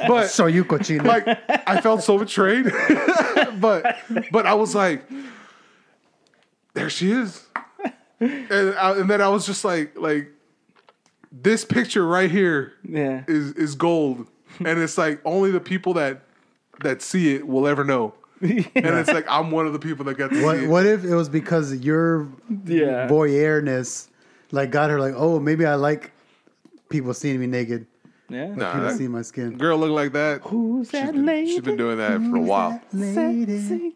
[0.08, 1.04] but So you cochino.
[1.04, 1.26] like
[1.68, 2.66] I felt so betrayed,
[3.60, 3.96] but
[4.30, 5.04] but I was like,
[6.74, 7.44] there she is,
[8.20, 10.30] and I, and then I was just like like
[11.32, 13.24] this picture right here yeah.
[13.28, 14.26] is is gold,
[14.60, 16.22] and it's like only the people that
[16.80, 18.14] that see it will ever know.
[18.40, 20.68] And it's like I'm one of the people that got to What see it.
[20.68, 22.28] what if it was because your
[22.64, 23.08] Yeah.
[23.08, 24.08] voyeurness
[24.52, 26.12] like got her like, oh, maybe I like
[26.88, 27.86] people seeing me naked.
[28.28, 28.54] Yeah.
[28.54, 29.56] Nah, People that see my skin.
[29.56, 30.42] girl look like that.
[30.42, 31.50] Who's She's that been, lady?
[31.52, 32.80] she's been doing that for a while.
[32.92, 33.94] Lady,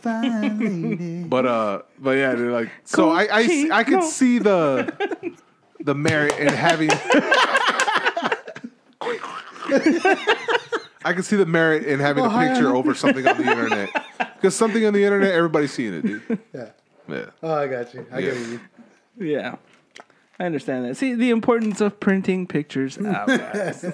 [0.00, 1.24] fine lady.
[1.28, 3.10] But uh, but yeah, they're like so.
[3.10, 4.92] I I I could see the
[5.80, 6.90] the merit in having.
[11.04, 12.74] I can see the merit in having a picture Anna.
[12.76, 13.90] over something on the internet
[14.36, 16.38] because something on the internet, everybody's seeing it, dude.
[16.54, 16.68] Yeah.
[17.08, 17.24] Yeah.
[17.42, 18.06] Oh, I got you.
[18.12, 18.30] I Yeah.
[18.32, 18.60] get you.
[19.18, 19.56] Yeah.
[20.38, 20.96] I understand that.
[20.96, 23.84] See the importance of printing pictures out, guys.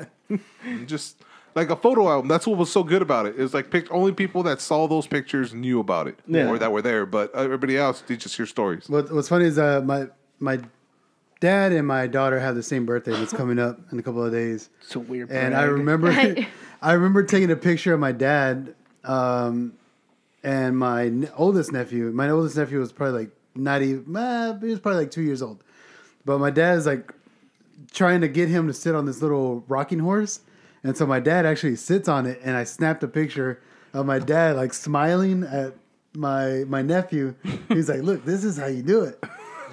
[0.87, 1.17] just
[1.55, 2.29] like a photo album.
[2.29, 3.35] That's what was so good about it.
[3.39, 6.49] It was like pic- only people that saw those pictures knew about it Yeah.
[6.49, 8.89] or that were there, but everybody else they just hear stories.
[8.89, 10.61] What, what's funny is uh, my my
[11.41, 14.33] dad and my daughter have the same birthday that's coming up in a couple of
[14.33, 14.71] days.
[14.83, 15.31] It's a weird.
[15.31, 16.11] And I remember,
[16.83, 18.75] I remember taking a picture of my dad
[19.05, 19.75] um,
[20.43, 22.11] and my oldest nephew.
[22.11, 25.43] My oldest nephew was probably like not even, uh, he was probably like two years
[25.43, 25.63] old.
[26.25, 27.13] But my dad is like
[27.93, 30.41] trying to get him to sit on this little rocking horse.
[30.85, 33.61] And so my dad actually sits on it, and I snapped a picture
[33.93, 35.75] of my dad like smiling at
[36.15, 37.35] my my nephew.
[37.69, 39.23] He's like, "Look, this is how you do it."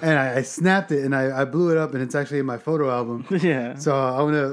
[0.02, 2.46] And I, I snapped it, and I, I blew it up, and it's actually in
[2.46, 3.24] my photo album.
[3.42, 3.74] Yeah.
[3.76, 4.50] So I'm gonna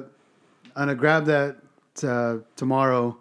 [0.76, 1.58] I'm gonna grab that
[2.04, 3.18] uh, tomorrow,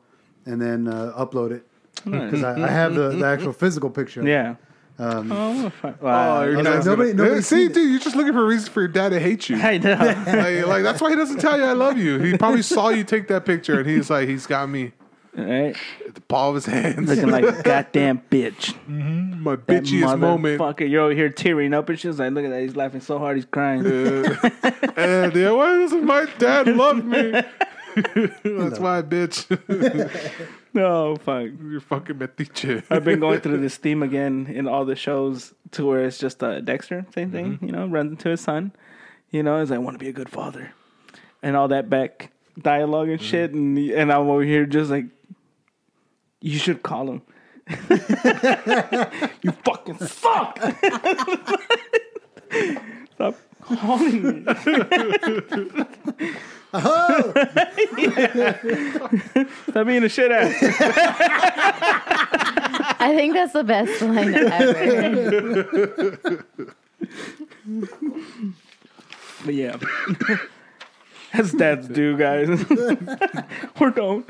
[0.47, 1.67] and then uh, upload it
[2.05, 4.23] because I, I have the, the actual physical picture.
[4.27, 4.57] Yeah.
[4.99, 5.97] Um, Oh, fuck.
[6.03, 8.47] Oh, you're I was not like, nobody- nobody see, dude, you're just looking for a
[8.47, 9.57] reason for your dad to hate you.
[9.63, 9.95] I know.
[9.95, 12.19] like, like, that's why he doesn't tell you I love you.
[12.19, 14.93] He probably saw you take that picture, and he's like, he's got me
[15.37, 15.77] right?
[16.07, 17.09] at the palm of his hands.
[17.09, 18.75] Looking like a goddamn bitch.
[18.89, 20.61] my That bitchiest moment.
[20.61, 22.63] Motherfucker, you're over here tearing up, and she's like, "Look at that!
[22.63, 24.35] He's laughing so hard, he's crying." Uh,
[24.97, 27.31] and yeah, why doesn't my dad love me?
[27.95, 29.47] That's why, bitch.
[30.75, 31.47] no, fuck.
[31.63, 32.83] You're fucking metiche.
[32.91, 36.43] I've been going through this theme again in all the shows to where it's just
[36.43, 37.67] uh, Dexter, same thing, Mm-hmm.
[37.67, 38.73] you know, runs into his son,
[39.31, 40.73] you know, is I want to be a good father,
[41.43, 42.31] and all that back
[42.61, 43.77] dialogue and shit, Mm-hmm.
[43.77, 45.07] and and I'm over here just like,
[46.43, 47.23] you should call him.
[49.43, 50.59] you fucking suck.
[53.15, 54.45] Stop calling me.
[56.75, 57.33] Oh!
[59.71, 60.55] Stop being a shit ass.
[62.99, 65.65] I think that's the best line ever.
[69.45, 69.77] But yeah.
[71.33, 72.49] As dads do, guys.
[73.81, 74.29] or don't.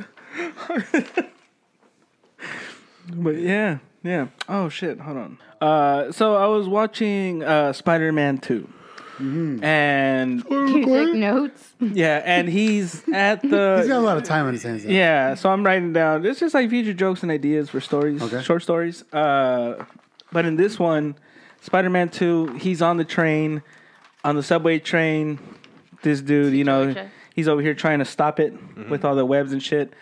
[3.14, 4.28] But yeah, yeah.
[4.48, 5.38] Oh shit, hold on.
[5.60, 8.68] Uh so I was watching uh Spider-Man 2.
[9.62, 11.74] And you take notes.
[11.80, 14.82] yeah, and he's at the he's got a lot of time on his hands.
[14.84, 14.90] though.
[14.90, 16.26] Yeah, so I'm writing down.
[16.26, 18.42] It's just like future jokes and ideas for stories, Okay.
[18.42, 19.04] short stories.
[19.12, 19.84] Uh,
[20.32, 21.14] but in this one,
[21.60, 23.62] Spider-Man Two, he's on the train,
[24.24, 25.38] on the subway train.
[26.02, 26.92] This dude, you know,
[27.34, 28.52] he's over here trying to stop it
[28.90, 29.92] with all the webs and shit.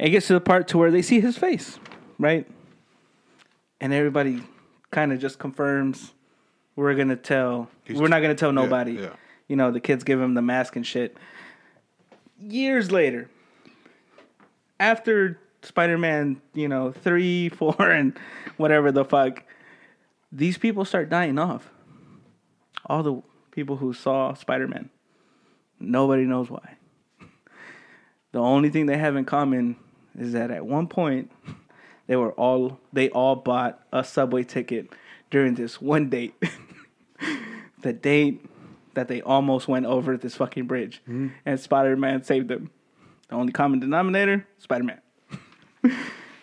[0.00, 1.78] And it gets to the part to where they see his face,
[2.18, 2.46] right?
[3.82, 4.42] And everybody
[4.90, 6.14] kind of just confirms
[6.74, 7.68] we're gonna tell.
[7.86, 8.92] we're not gonna tell nobody.
[8.92, 9.10] yeah.
[9.46, 11.18] You know, the kids give him the mask and shit.
[12.38, 13.28] Years later,
[14.78, 18.18] after Spider-Man, you know, three, four, and
[18.56, 19.42] whatever the fuck,
[20.32, 21.70] these people start dying off.
[22.86, 24.88] All the people who saw Spider-Man.
[25.78, 26.76] Nobody knows why.
[28.32, 29.76] The only thing they have in common
[30.18, 31.30] is that at one point
[32.06, 34.90] they were all they all bought a subway ticket
[35.30, 36.34] during this one date.
[37.82, 38.44] the date
[38.94, 42.70] that they almost went over this fucking bridge, and Spider Man saved them.
[43.28, 45.00] The only common denominator: Spider Man.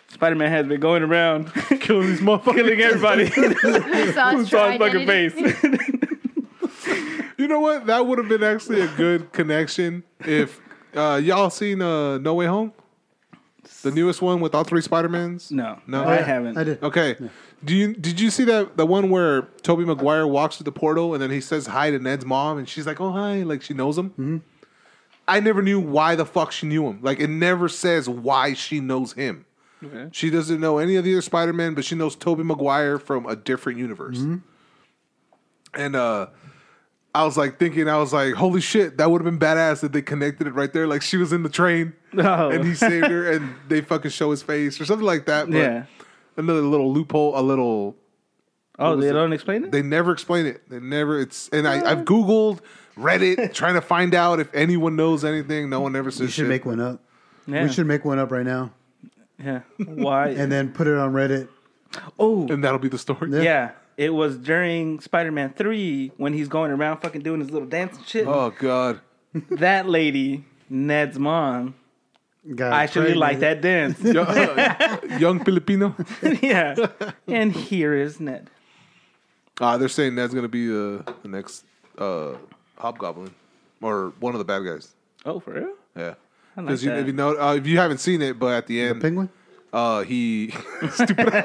[0.08, 4.30] Spider Man has been going around killing these motherfuckers, killing everybody who saw his saw
[4.30, 5.34] his true fucking face.
[7.38, 7.86] You know what?
[7.86, 10.60] That would have been actually a good connection if
[10.96, 12.72] uh, y'all seen uh, No Way Home,
[13.82, 15.50] the newest one with all three Spider Mans.
[15.50, 16.56] No, no, I haven't.
[16.56, 16.82] I did.
[16.82, 17.16] Okay.
[17.64, 21.14] Do you did you see that the one where Tobey Maguire walks through the portal
[21.14, 23.74] and then he says hi to Ned's mom and she's like, "Oh hi," like she
[23.74, 24.10] knows him.
[24.10, 24.36] Mm-hmm.
[25.26, 27.00] I never knew why the fuck she knew him.
[27.02, 29.44] Like it never says why she knows him.
[29.84, 30.08] Okay.
[30.12, 33.26] She doesn't know any of the other Spider Man, but she knows Tobey Maguire from
[33.26, 34.18] a different universe.
[34.18, 34.36] Mm-hmm.
[35.74, 36.28] And uh,
[37.14, 39.92] I was like thinking, I was like, holy shit, that would have been badass if
[39.92, 40.86] they connected it right there.
[40.86, 42.50] Like she was in the train Oh.
[42.50, 45.46] and he saved her, and they fucking show his face or something like that.
[45.50, 45.84] But Yeah.
[46.36, 47.96] another little loophole, a little.
[48.78, 49.12] Oh, they it?
[49.12, 49.72] don't explain it.
[49.72, 50.68] They never explain it.
[50.70, 51.18] They never.
[51.20, 52.04] It's and I, I've uh.
[52.04, 52.60] googled,
[52.96, 55.68] Reddit, trying to find out if anyone knows anything.
[55.70, 56.48] No one ever says You should shit.
[56.48, 57.02] make one up.
[57.46, 57.64] Yeah.
[57.64, 58.70] We should make one up right now
[59.42, 59.62] Yeah.
[59.86, 60.28] Why?
[60.28, 61.48] and then put it on Reddit.
[62.18, 63.42] oh, and that'll be the story.
[63.42, 63.70] yeah.
[63.98, 67.96] It was during Spider Man 3 when he's going around fucking doing his little dance
[67.98, 68.26] and shit.
[68.26, 69.00] Oh god.
[69.50, 71.74] That lady, Ned's mom,
[72.54, 73.20] Got actually pregnant.
[73.20, 74.00] like that dance.
[74.00, 75.94] young, uh, young Filipino.
[76.40, 76.74] yeah.
[77.26, 78.48] And here is Ned.
[79.60, 81.64] Uh, they're saying that's gonna be uh, the next
[81.98, 82.34] uh,
[82.78, 83.34] Hobgoblin
[83.82, 84.94] or one of the bad guys.
[85.26, 85.74] Oh, for real?
[85.96, 86.14] Yeah,
[86.56, 87.00] I like because you, that.
[87.00, 89.28] if you know, uh, if you haven't seen it, but at the end, Penguin?
[89.72, 90.54] uh, he
[90.92, 91.44] stupid.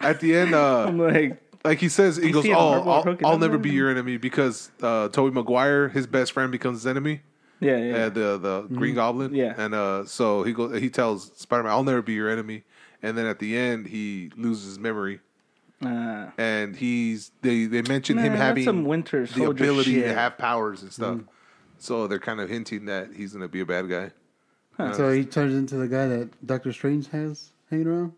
[0.00, 2.52] At the end, uh, I'm like, like he says, he goes, "Oh,
[2.88, 6.86] I'll, I'll never be your enemy," because uh, Tobey Maguire, his best friend, becomes his
[6.86, 7.22] enemy.
[7.60, 7.94] yeah, yeah.
[7.96, 9.34] uh, the the Green Goblin.
[9.34, 9.54] Yeah.
[9.56, 10.80] and uh, so he goes.
[10.80, 12.64] He tells Spider Man, "I'll never be your enemy."
[13.02, 15.20] And then at the end, he loses his memory,
[15.84, 20.14] Uh, and he's they they mention Man, him having some Winter the Soldier ability to
[20.14, 21.20] have powers and stuff.
[21.78, 24.10] So they're kind of hinting that he's going to be a bad guy.
[24.94, 28.12] So he turns into the guy that Doctor Strange has hanging around?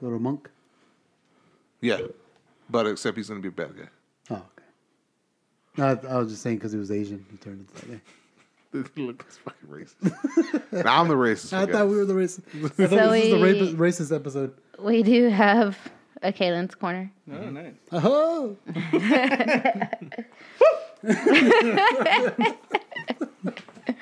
[0.00, 0.48] Little monk?
[1.80, 2.00] Yeah,
[2.70, 3.88] but except he's going to be a bad guy.
[4.30, 4.44] Oh, okay.
[5.76, 7.24] No, I, I was just saying because he was Asian.
[7.30, 8.00] He turned into that guy.
[9.02, 10.12] Look, it's fucking racist.
[10.84, 11.52] Now I'm the racist.
[11.54, 11.72] I guy.
[11.72, 12.42] thought we were the racist.
[12.54, 14.52] I thought So this is the we- racist episode.
[14.78, 15.78] We do have
[16.22, 17.10] a Kaylin's corner.
[17.30, 17.54] oh, mm-hmm.
[17.54, 17.74] nice.
[17.92, 18.56] Oh,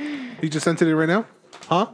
[0.40, 1.27] He just sent it in right now,
[1.69, 1.86] huh?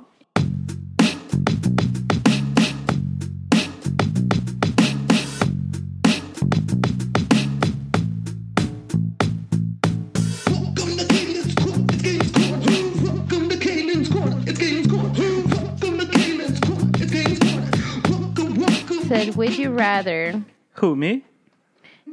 [19.13, 20.43] Said, would you rather
[20.75, 21.25] Who, me?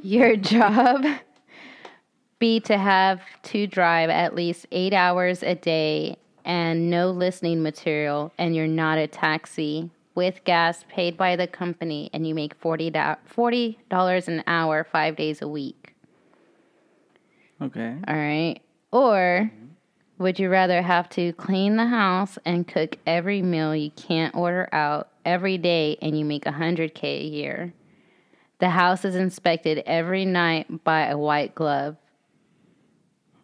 [0.01, 1.05] your job
[2.39, 8.33] be to have to drive at least eight hours a day and no listening material,
[8.37, 12.91] and you're not a taxi with gas paid by the company, and you make $40,
[13.33, 15.93] $40 an hour, five days a week?
[17.61, 17.95] Okay.
[18.07, 18.59] All right.
[18.91, 19.65] Or mm-hmm.
[20.19, 24.69] Would you rather have to clean the house and cook every meal you can't order
[24.73, 27.73] out every day and you make 100K a year?
[28.59, 31.95] The house is inspected every night by a white glove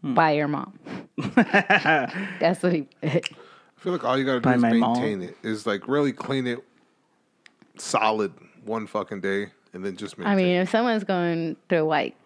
[0.01, 0.13] hmm.
[0.13, 0.77] by your mom.
[1.17, 2.87] That's what he.
[3.01, 3.21] I
[3.77, 4.93] feel like all you gotta do By is my mom.
[4.93, 5.37] maintain it.
[5.41, 6.59] Is like really clean it
[7.77, 8.33] solid
[8.65, 10.33] one fucking day, and then just maintain.
[10.33, 12.17] I mean, if someone's going through white,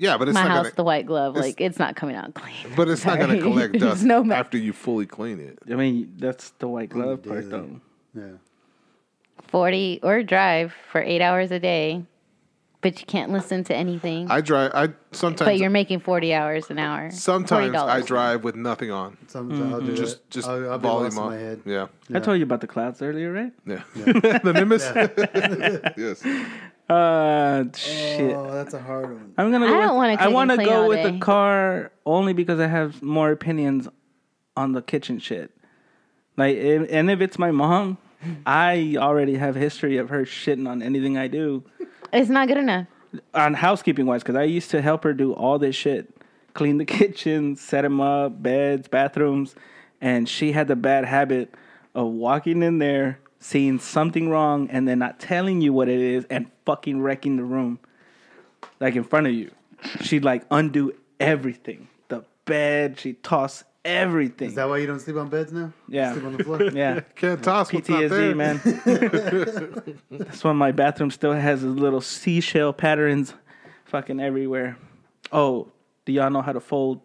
[0.00, 0.74] yeah, but it's my not house, gonna.
[0.76, 2.54] the white glove, it's- like it's not coming out clean.
[2.76, 5.58] but it's not gonna collect dust no ma- after you fully clean it.
[5.70, 7.80] I mean, that's the white glove part, though.
[8.14, 8.24] yeah.
[9.48, 12.04] 40 or drive for eight hours a day,
[12.82, 14.30] but you can't listen to anything.
[14.30, 14.70] I drive.
[14.74, 15.48] I sometimes.
[15.48, 17.10] but you're making 40 hours an hour.
[17.10, 18.06] sometimes I $40.
[18.06, 19.16] drive with nothing on.
[19.26, 19.86] Sometimes I'll mm-hmm.
[19.86, 20.30] do Just that.
[20.30, 21.30] just I'll, I'll be volume lost in on.
[21.30, 21.60] my head.
[21.64, 23.52] Yeah, I told you about the clouds earlier, right?
[23.66, 23.82] yeah.
[23.94, 24.84] the Nimbus.
[25.96, 26.22] yes.
[26.90, 28.34] Uh, shit.
[28.34, 29.32] Oh, that's a hard one.
[29.38, 29.68] I'm gonna.
[29.68, 31.12] Go I don't wanna I want to go with day.
[31.12, 33.88] the car only because I have more opinions
[34.56, 35.52] on the kitchen shit.
[36.36, 37.96] Like, if, and if it's my mom,
[38.46, 41.62] I already have history of her shitting on anything I do
[42.12, 42.88] It's not good enough.
[43.34, 44.22] on housekeeping wise.
[44.24, 46.12] Because I used to help her do all this shit,
[46.54, 49.54] clean the kitchen, set them up, beds, bathrooms,
[50.00, 51.54] and she had the bad habit
[51.94, 56.24] of walking in there, seeing something wrong, and then not telling you what it is,
[56.30, 57.78] and fucking wrecking the room,
[58.78, 59.50] like in front of you.
[60.02, 61.88] She'd like undo everything.
[62.08, 64.48] The bed, she toss everything.
[64.48, 65.72] Is that why you don't sleep on beds now?
[65.88, 66.12] Yeah.
[66.12, 66.62] sleep on the floor.
[66.72, 67.00] yeah.
[67.16, 68.34] Can't toss what's not PTSD, there.
[68.34, 70.02] man.
[70.10, 73.34] That's why my bathroom still has little seashell patterns
[73.84, 74.76] fucking everywhere.
[75.32, 75.68] Oh,
[76.04, 77.00] do y'all know how to fold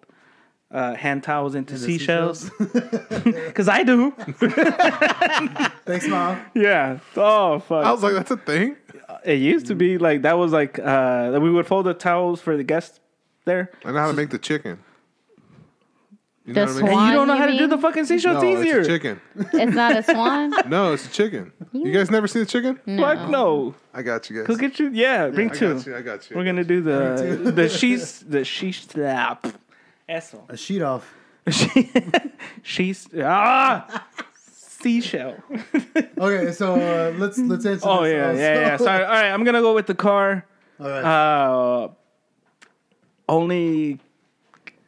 [0.76, 2.50] uh, hand towels into Into seashells?
[2.60, 4.12] Because I do.
[5.86, 6.42] Thanks, mom.
[6.54, 7.00] Yeah.
[7.16, 7.86] Oh, fuck.
[7.86, 8.76] I was like, that's a thing.
[9.24, 12.58] it used to be like, that was like, uh, we would fold the towels for
[12.58, 13.00] the guests
[13.46, 13.72] there.
[13.86, 14.80] I know how to make the chicken.
[16.48, 16.94] You The know what I mean?
[17.00, 17.70] And you don't know you how to do mean?
[17.70, 18.34] the fucking seashell.
[18.36, 18.80] No, it's easier.
[18.82, 19.22] it's a chicken.
[19.54, 20.54] It's not a swan.
[20.70, 21.52] No, it's a chicken.
[21.72, 22.76] You guys never seen the chicken?
[23.00, 23.74] Fuck no.
[23.96, 24.48] I got you guys.
[24.48, 24.92] Go get you.
[24.94, 25.74] Yeah, bring I two.
[25.74, 25.96] got you.
[25.96, 26.36] I got you.
[26.36, 29.48] We're gonna do the the she's the she's slap.
[30.08, 30.46] Eso.
[30.50, 31.14] A sheet off.
[31.52, 31.92] She,
[32.64, 34.08] she's ah
[34.86, 35.36] seashell.
[36.18, 37.88] Okay, so uh, let's let's answer.
[37.88, 38.40] Oh this yeah, also.
[38.40, 38.78] yeah, yeah.
[38.78, 39.04] Sorry.
[39.06, 40.46] All right, I'm gonna go with the car.
[40.80, 41.04] All right.
[41.04, 41.90] Uh,
[43.28, 44.00] only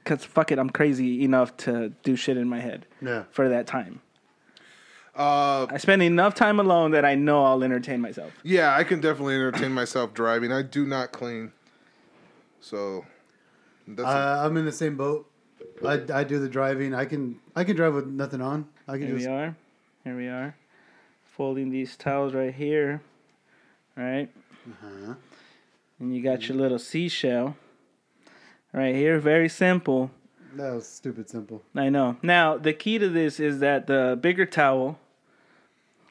[0.03, 3.23] because fuck it, I'm crazy enough to do shit in my head yeah.
[3.31, 4.01] for that time.
[5.15, 8.31] Uh, I spend enough time alone that I know I'll entertain myself.
[8.43, 10.51] yeah, I can definitely entertain myself driving.
[10.51, 11.51] I do not clean,
[12.61, 13.05] so
[13.97, 15.29] Uh, I'm in the same boat.
[15.85, 16.93] I, I do the driving.
[16.93, 18.67] I can I can drive with nothing on.
[18.87, 19.55] I can Here we are.
[20.03, 20.55] Here we are.
[21.35, 23.01] Folding these towels right here.
[23.95, 24.29] Right?
[24.69, 25.13] Uh-huh.
[25.99, 27.55] And you got your little seashell.
[28.73, 29.19] Right here.
[29.19, 30.11] Very simple.
[30.55, 31.61] that was stupid simple.
[31.75, 32.17] I know.
[32.21, 34.99] Now, the key to this is that the bigger towel.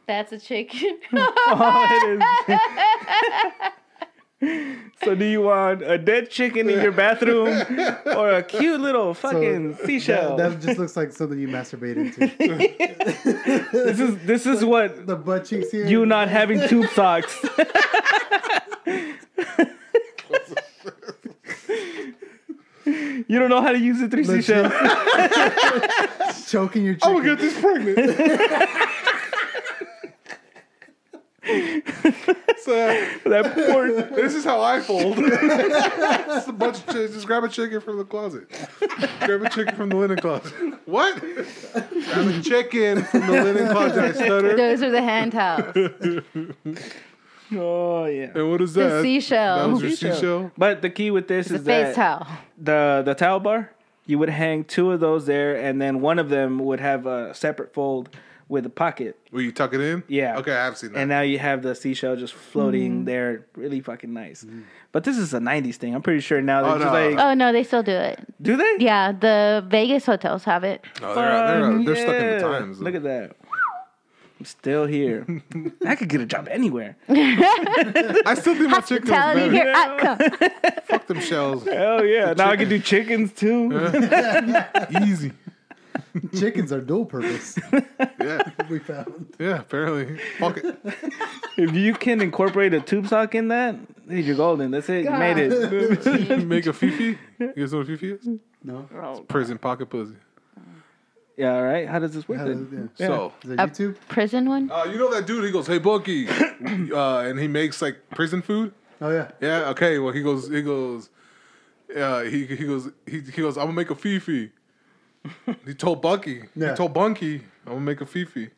[0.06, 0.98] That's a chicken.
[1.12, 3.72] Oh, it is.
[5.02, 7.48] so, do you want a dead chicken in your bathroom
[8.04, 10.36] or a cute little fucking seashell?
[10.36, 12.26] That, that just looks like something you masturbate into.
[13.72, 15.86] this is this is what the butt cheeks here.
[15.86, 17.34] you not having tube socks.
[22.84, 24.44] you don't know how to use the three Legit.
[24.44, 24.72] seashells.
[26.50, 27.14] choking your I'm chicken.
[27.14, 27.98] gonna get this pregnant.
[32.58, 33.90] so, that poor.
[34.16, 35.16] this is how I fold.
[36.26, 38.48] just a bunch of chi- just grab a chicken from the closet.
[39.20, 40.52] Grab a chicken from the linen closet.
[40.86, 41.20] What?
[41.20, 43.98] grab a chicken from the linen closet.
[43.98, 44.56] I stutter.
[44.56, 46.22] Those are the hand towels.
[47.52, 48.32] Oh yeah.
[48.34, 48.82] And what is that?
[48.82, 49.02] The that?
[49.02, 49.56] seashell.
[49.58, 50.50] That was your seashell.
[50.58, 52.26] But the key with this It's a is face that towel.
[52.58, 53.70] the the towel bar,
[54.04, 57.32] you would hang two of those there, and then one of them would have a
[57.34, 58.08] separate fold
[58.48, 59.18] with a pocket.
[59.32, 60.02] Will you tuck it in?
[60.08, 60.38] Yeah.
[60.38, 61.00] Okay, I have seen that.
[61.00, 63.04] And now you have the seashell just floating Mm.
[63.06, 64.46] there, really fucking nice.
[64.92, 65.94] But this is a '90s thing.
[65.94, 67.08] I'm pretty sure now they're Oh, just no.
[67.10, 68.20] like, Oh no, they still do it.
[68.40, 68.76] do they?
[68.78, 70.84] Yeah, the Vegas hotels have it.
[71.02, 72.80] Oh, they're, they're, Fun, they're stuck in the times.
[72.80, 73.36] Look at that.
[74.38, 75.26] I'm still here.
[75.86, 76.96] I could get a job anywhere.
[77.08, 79.52] I still do my chicken was Hospitality better.
[79.52, 80.82] here at come.
[80.84, 81.64] Fuck them shells.
[81.64, 82.34] Hell yeah!
[82.34, 83.72] Now I can do chickens too.
[85.02, 85.32] Easy.
[86.38, 87.58] Chickens are dual purpose.
[88.20, 88.42] Yeah.
[88.70, 89.34] we found.
[89.38, 90.18] Yeah, apparently.
[90.38, 90.78] Fuck it.
[91.56, 93.76] if you can incorporate a tube sock in that,
[94.08, 94.70] dude, you're golden.
[94.70, 95.04] That's it.
[95.04, 96.44] You made it.
[96.46, 97.18] Make a fifi.
[97.38, 98.28] You guys know what fifi is?
[98.64, 99.24] No.
[99.28, 100.16] Prison pocket pussy.
[101.36, 101.54] yeah.
[101.54, 101.88] All right.
[101.88, 102.38] How does this work?
[102.38, 102.68] How then?
[102.70, 103.06] does- Yeah.
[103.06, 103.96] So, Is that YouTube?
[104.08, 104.70] Prison one?
[104.70, 105.44] uh, you know that dude?
[105.44, 108.72] He goes, "Hey, Bucky," uh, and he makes like prison food.
[109.00, 109.30] Oh yeah.
[109.40, 109.68] Yeah.
[109.70, 109.98] Okay.
[109.98, 110.48] Well, he goes.
[110.48, 111.10] He goes.
[111.94, 112.90] Uh, he he goes.
[113.06, 113.56] He, he goes.
[113.56, 114.50] I'm gonna make a fifi.
[115.66, 116.44] He told Bucky.
[116.54, 116.70] Yeah.
[116.70, 117.36] He told Bunky,
[117.66, 118.50] I'm gonna make a fifi.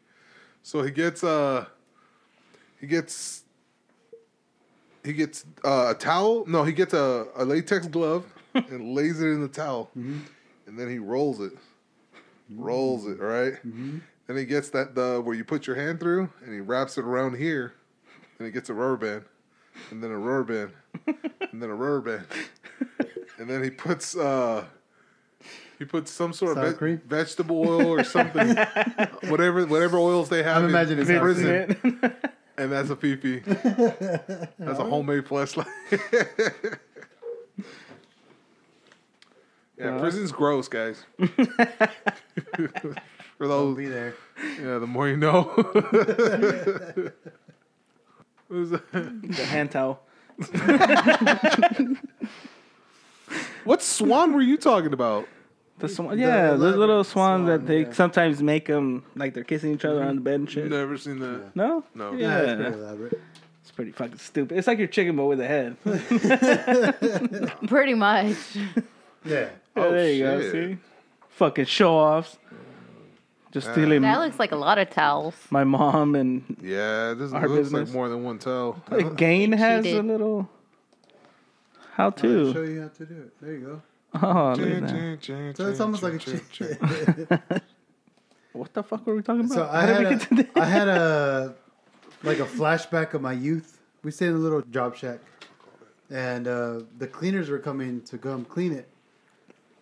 [0.63, 1.67] So he gets uh.
[2.81, 3.43] He gets.
[5.05, 6.45] He gets uh, a towel.
[6.47, 8.25] No, he gets a, a latex glove
[8.55, 11.53] and lays it in the towel, and then he rolls it.
[12.51, 13.55] Rolls it right.
[14.27, 17.05] Then he gets that the where you put your hand through, and he wraps it
[17.05, 17.73] around here,
[18.39, 19.25] and he gets a rubber band,
[19.91, 20.69] and then a rubber
[21.07, 21.17] band,
[21.53, 22.27] and then a rubber band,
[23.39, 24.65] and then he puts uh,
[25.79, 27.03] he puts some sort Sour of ve- cream?
[27.07, 28.57] vegetable oil or something,
[29.29, 31.77] whatever whatever oils they have I'm in, imagining in sour prison,
[32.59, 33.39] and that's a fifi.
[34.59, 35.67] That's a homemade flashlight.
[39.79, 41.05] yeah, prison's gross, guys.
[41.17, 41.29] For
[43.45, 44.15] I'll those, be there.
[44.61, 45.43] yeah, the more you know.
[48.49, 48.71] What is?
[48.71, 50.01] The hand towel.
[53.65, 55.29] What swan were you talking about?
[55.79, 57.93] The swan, yeah, the little elaborate swans that they yeah.
[57.93, 60.69] sometimes make them like they're kissing each other on the bed and shit.
[60.71, 61.55] Never seen that.
[61.55, 62.13] No, No.
[62.15, 63.21] Yeah, yeah, it's pretty elaborate.
[63.63, 64.59] it's pretty fucking stupid.
[64.59, 65.77] It's like your chicken but with a head.
[67.69, 68.37] Pretty much.
[68.57, 68.71] Yeah.
[69.25, 70.41] Yeah, Oh, there you go.
[70.41, 70.53] shit.
[70.53, 70.79] See,
[71.31, 72.39] fucking show offs.
[73.53, 75.35] Just stealing That looks like a lot of towels.
[75.51, 77.89] my mom and Yeah, this Our looks business.
[77.89, 78.83] like more than one towel.
[78.91, 80.49] like Gain think she has a little
[81.95, 82.13] how I'll
[82.53, 83.33] show you how to do it.
[83.41, 83.83] There you go.
[84.15, 85.55] Oh, look at that.
[85.57, 86.79] So it's almost like a chick.
[88.59, 89.55] What the fuck were we talking about?
[89.55, 90.47] So I How did had, we get to this?
[90.57, 91.55] a, I had a
[92.25, 93.79] like a flashback of my youth.
[94.03, 95.21] We stayed in a little job shack,
[96.11, 98.89] and uh, the cleaners were coming to come clean it.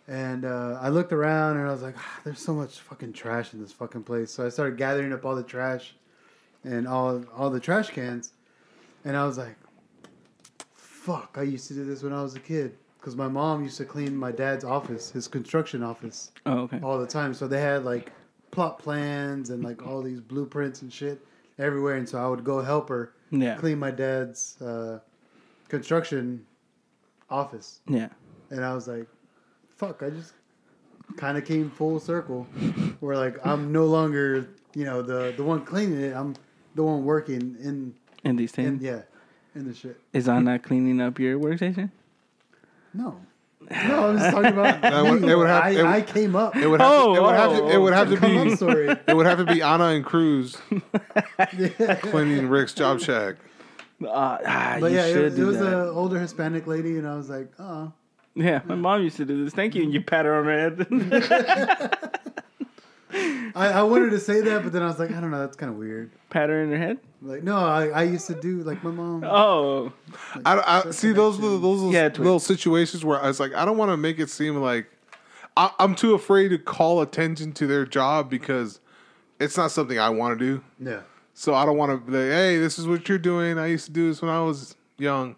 [0.09, 3.55] And uh, I looked around and I was like, ah, "There's so much fucking trash
[3.55, 5.95] in this fucking place." So I started gathering up all the trash
[6.65, 8.33] and all all the trash cans,
[9.05, 9.57] and I was like,
[10.75, 11.37] "Fuck!
[11.39, 12.77] I used to do this when I was a kid."
[13.07, 16.81] Because my mom used to clean my dad's office, his construction office Oh, okay.
[16.83, 17.35] all the time.
[17.35, 18.11] So they had like
[18.51, 21.25] plot plans and like all these blueprints and shit
[21.57, 21.95] everywhere.
[21.95, 23.55] And so I would go help her Yeah.
[23.59, 24.99] clean my dad's uh,
[25.69, 26.45] construction
[27.31, 27.79] office.
[27.87, 28.09] Yeah.
[28.51, 29.07] And I was like,
[29.69, 30.33] fuck, I just
[31.17, 32.43] kind of came full circle
[32.99, 36.13] where like I'm no longer, you know, the, the one cleaning it.
[36.17, 36.35] I'm
[36.75, 38.83] the one working in, In these in things.
[38.83, 39.03] yeah,
[39.55, 39.97] in the shit.
[40.13, 41.93] Is Anna cleaning up your workstation?
[42.97, 43.21] No.
[43.69, 44.81] No, I'm just talking about.
[44.83, 45.33] That would- me.
[45.33, 46.55] it would have- I, it would- I came up.
[46.57, 48.45] It would have, Oh, to, it would have to, it would have to Come up
[48.45, 48.89] be story.
[49.09, 50.57] it would have to be Anna and Cruz
[52.03, 53.37] cleaning Rick's job shack.
[54.05, 54.09] Uh,
[54.47, 55.67] ah, But you yeah, should it, it do was that.
[55.67, 57.93] an older Hispanic lady, and I was like, oh.
[58.35, 59.55] Yeah, my mom used to do this.
[59.55, 61.97] Thank you, and you pat her on her head.
[63.55, 65.57] I, I wanted to say that, but then I was like, I don't know, that's
[65.57, 66.11] kind of weird.
[66.29, 66.99] pat her in her head.
[67.23, 69.25] Like, no, I, I used to do like my mom.
[69.25, 69.93] Oh,
[70.45, 73.65] I, I see those little, those little, Yeah, little situations where I was like, I
[73.65, 74.87] don't want to make it seem like
[75.57, 78.81] I, I'm too afraid to call attention to their job because
[79.41, 80.63] it's not something I want to do.
[80.79, 81.01] Yeah.
[81.33, 83.59] So I don't want to be like, hey, this is what you're doing.
[83.59, 85.37] I used to do this when I was young,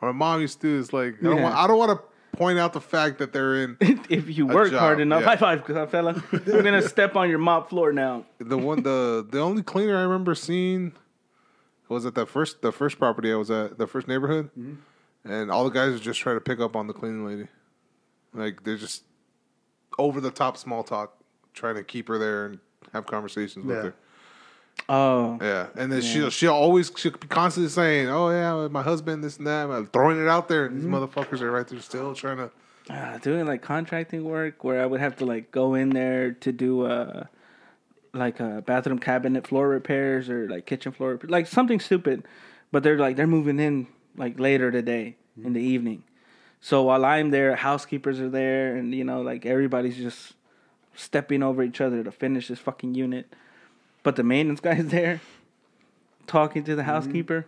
[0.00, 0.92] or my mom used to do this.
[0.92, 1.42] Like, I don't Yeah.
[1.44, 4.54] want, I don't want to point out the fact that they're in if you A
[4.54, 5.26] work job, hard enough, yeah.
[5.36, 6.22] high five, fella.
[6.32, 8.24] We're gonna step on your mop floor now.
[8.38, 10.92] the one the the only cleaner I remember seeing
[11.94, 14.50] was at that first the first property I was at the first neighborhood,
[15.24, 17.46] and all the guys were just trying to pick up on the cleaning lady,
[18.32, 19.02] like they're just
[19.98, 21.14] over the top small talk,
[21.52, 22.58] trying to keep her there and
[22.92, 23.94] have conversations with her.
[24.88, 29.22] Oh, Yeah, and then she'll she'll always she'll be constantly saying, "Oh yeah, my husband,
[29.22, 32.14] this and that," like, throwing it out there, and these motherfuckers are right there still
[32.14, 32.50] trying to.
[32.88, 36.50] uh, doing like contracting work where I would have to like go in there to
[36.52, 37.24] do uh
[38.12, 42.24] like uh, bathroom cabinet floor repairs or like kitchen floor like something stupid,
[42.72, 46.02] but they're like they're moving in like later today in the evening.
[46.60, 50.34] So while I'm there, housekeepers are there, and you know like everybody's just
[50.94, 53.32] stepping over each other to finish this fucking unit.
[54.02, 55.20] But the maintenance guy's there,
[56.26, 57.46] talking to the housekeeper,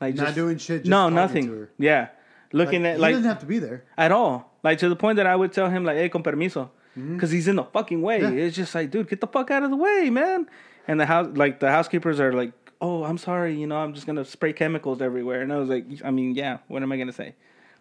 [0.00, 1.66] like Not just doing shit, just no, nothing.
[1.78, 2.08] Yeah,
[2.52, 3.84] looking Like, at he like doesn't have to be there.
[3.98, 4.52] at all.
[4.62, 7.46] Like to the point that I would tell him like, "Hey, con permiso," because he's
[7.48, 8.20] in the fucking way.
[8.20, 8.38] Mm-hmm.
[8.38, 8.44] Yeah.
[8.44, 10.48] It's just like, dude, get the fuck out of the way, man.
[10.88, 14.06] And the house, like the housekeepers are like, "Oh, I'm sorry, you know, I'm just
[14.06, 17.12] gonna spray chemicals everywhere." And I was like, I mean, yeah, what am I gonna
[17.12, 17.34] say?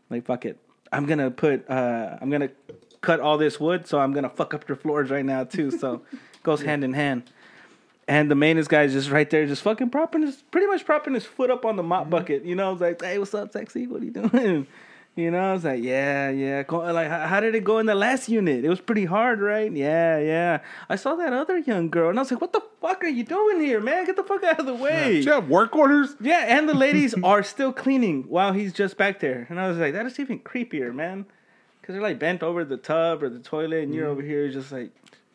[0.09, 0.57] Like, fuck it,
[0.91, 2.49] I'm gonna put, uh I'm gonna
[3.01, 5.69] cut all this wood, so I'm gonna fuck up your floors right now too.
[5.71, 7.23] So it goes hand in hand.
[8.07, 11.15] And the maintenance guy is just right there, just fucking propping his, pretty much propping
[11.15, 11.89] his foot up on the Mm-hmm.
[11.89, 12.43] mop bucket.
[12.45, 13.87] You know, I was like, hey, what's up, sexy?
[13.87, 14.67] What are you doing?
[15.15, 16.63] You know, I was like, yeah, yeah.
[16.69, 18.65] Like, how, how did it go in the last unit?
[18.65, 19.71] It was pretty hard, right?
[19.71, 20.59] Yeah, yeah.
[20.89, 23.23] I saw that other young girl, and I was like, what the fuck are you
[23.23, 24.05] doing here, man?
[24.05, 25.21] Get the fuck out of the way.
[25.21, 26.17] Do you have work orders?
[26.19, 29.47] Yeah, and the ladies are still cleaning while he's just back there.
[29.49, 31.25] And I was like, that is even creepier, man.
[31.79, 34.19] Because they're like bent over the tub or the toilet, and you're mm-hmm.
[34.19, 34.91] over here just like,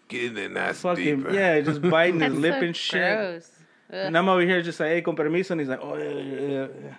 [0.09, 1.33] Get in that fucking, deeper.
[1.33, 3.17] yeah, just biting his lip so and shit.
[3.17, 3.51] gross.
[3.89, 5.53] And I'm over here just like, hey, con permiso.
[5.53, 6.95] And he's like, oh, yeah, yeah, yeah, yeah.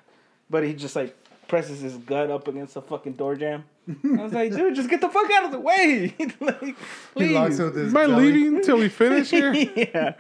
[0.50, 1.16] But he just like
[1.52, 3.66] presses his gut up against the fucking door jam.
[3.90, 6.16] I was like, dude, just get the fuck out of the way.
[6.40, 6.78] like,
[7.16, 7.60] He locks please.
[7.60, 9.54] with his Am I leaving until we finish here?
[9.76, 10.14] yeah.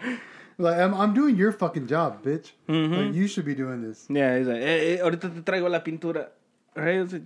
[0.57, 2.51] Like, I'm, I'm doing your fucking job, bitch.
[2.67, 2.93] Mm-hmm.
[2.93, 4.05] Like, you should be doing this.
[4.09, 6.27] Yeah, he's like, eh, eh, ahorita te traigo la pintura.
[6.75, 6.97] Right?
[6.97, 7.23] I was like,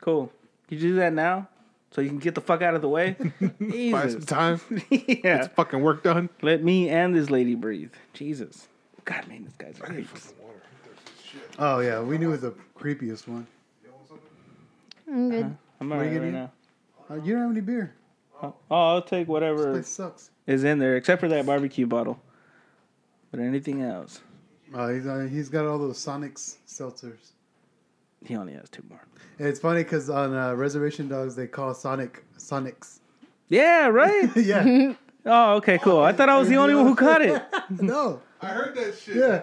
[0.00, 0.32] cool.
[0.68, 1.48] You do that now?
[1.92, 3.16] So you can get the fuck out of the way?
[3.60, 4.60] Buy some time.
[4.90, 5.44] yeah.
[5.44, 6.28] It's fucking work done.
[6.42, 7.92] Let me and this lady breathe.
[8.12, 8.66] Jesus.
[9.04, 9.94] God, man, this guy's are
[11.30, 11.56] creeps.
[11.58, 13.46] Oh, yeah, we knew it was the creepiest one.
[15.10, 15.56] I'm good.
[15.80, 16.52] I'm What are alright you right gonna
[17.10, 17.14] now.
[17.14, 17.94] Uh, you don't have any beer.
[18.42, 20.30] Oh, I'll take This whatever place sucks.
[20.46, 22.20] is in there, except for that barbecue bottle.
[23.30, 24.20] But anything else,
[24.74, 27.32] Uh, he's, uh, he's got all those Sonics seltzers.
[28.24, 29.00] he only has two more.
[29.38, 32.98] And it's funny because on uh, Reservation Dogs, they call Sonic Sonics.
[33.48, 34.28] Yeah, right?
[34.36, 34.92] yeah.
[35.24, 36.00] oh, okay, cool.
[36.00, 37.42] I thought I was the only one who caught it.
[37.80, 38.20] no.
[38.42, 39.16] I heard that shit.
[39.16, 39.42] Yeah.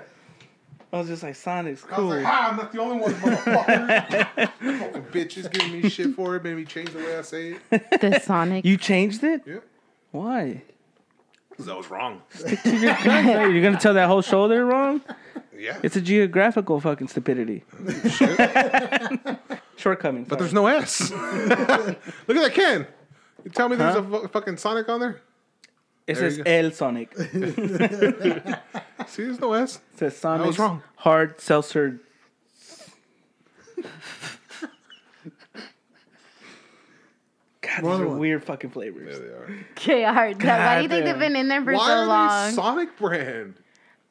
[0.96, 2.06] I was just like, Sonic's I was cool.
[2.08, 4.30] like, ah, I'm not the only one, motherfucker.
[4.80, 8.02] Fucking bitches giving me shit for it, made me change the way I say it.
[8.02, 8.64] The Sonic.
[8.64, 9.42] You changed it?
[9.46, 9.58] Yeah.
[10.12, 10.64] Why?
[11.50, 12.22] Because I was wrong.
[12.64, 15.02] You're gonna tell that whole show they're wrong?
[15.58, 15.80] Yeah.
[15.84, 17.66] It's a geographical fucking stupidity.
[19.76, 20.28] Shortcomings.
[20.30, 21.12] But there's no S.
[21.12, 21.98] Look at
[22.28, 22.88] that can.
[23.44, 24.02] You tell me there's Huh?
[24.02, 25.22] a fucking Sonic on there?
[26.08, 26.44] It There says go.
[26.46, 27.12] El Sonic.
[27.18, 28.60] it
[29.08, 29.80] See, there's no S.
[29.98, 30.46] says I Sonic.
[30.48, 30.84] was wrong.
[30.98, 32.00] Hard seltzer.
[37.62, 38.20] God, these are one.
[38.20, 39.18] weird fucking flavors.
[39.20, 39.66] Yeah, they are.
[40.34, 42.46] KR, that- why do you think they've been in there for Why so are long?
[42.48, 43.56] these Sonic brand?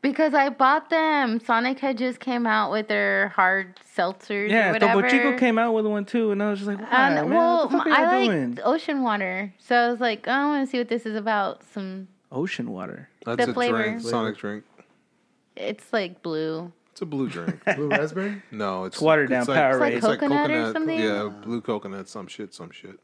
[0.05, 1.41] Because I bought them.
[1.41, 5.01] Sonic had just came out with their hard seltzers or Yeah, whatever.
[5.03, 7.31] Topo Chico came out with one too, and I was just like, why, And, man?
[7.31, 8.59] well, what the fuck are I like doing?
[8.63, 11.65] ocean water, so I was like, oh, I want to see what this is about.
[11.73, 13.09] Some, Ocean water.
[13.25, 13.83] That's The a flavor.
[13.83, 14.01] drink.
[14.03, 14.65] Sonic drink.
[15.57, 16.71] it's like blue.
[16.93, 17.61] It's a blue drink.
[17.77, 18.41] Blue raspberry.
[18.53, 19.93] No, it's, It's watered down like, Powerade.
[19.95, 20.97] It's like coconut or something?
[20.97, 23.01] Yeah, blue coconut, some shit, some shit.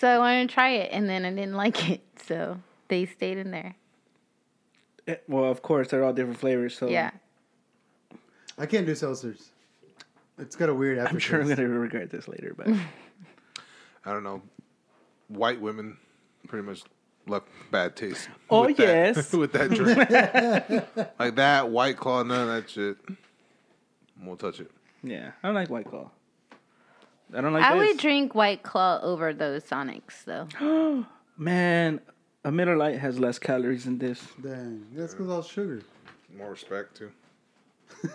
[0.00, 2.58] So I wanted to try it, and then I didn't like it, so
[2.88, 3.76] they stayed in there.
[5.06, 7.10] Eh, Well, of course, they're all different flavors, so Yeah.
[8.58, 9.48] I can't do seltzers.
[10.38, 11.14] It's got a weird aftertaste.
[11.14, 12.68] I'm sure I'm gonna regret this later, but
[14.04, 14.42] I don't know.
[15.28, 15.96] White women
[16.48, 16.82] pretty much
[17.26, 18.28] left bad taste.
[18.50, 19.32] Oh, with that- yes.
[19.32, 19.98] with that drink,
[21.18, 22.96] like that white claw, none of that shit.
[24.22, 24.70] Won't touch it.
[25.02, 26.10] yeah, I don't like White Claw.
[27.34, 27.88] I don't like I this.
[27.88, 31.04] would drink White Claw over those Sonics, though.
[31.36, 32.00] Man,
[32.44, 34.22] a Miller Lite has less calories than this.
[34.42, 35.82] Dang, that's because all sugar.
[36.36, 37.10] More respect too.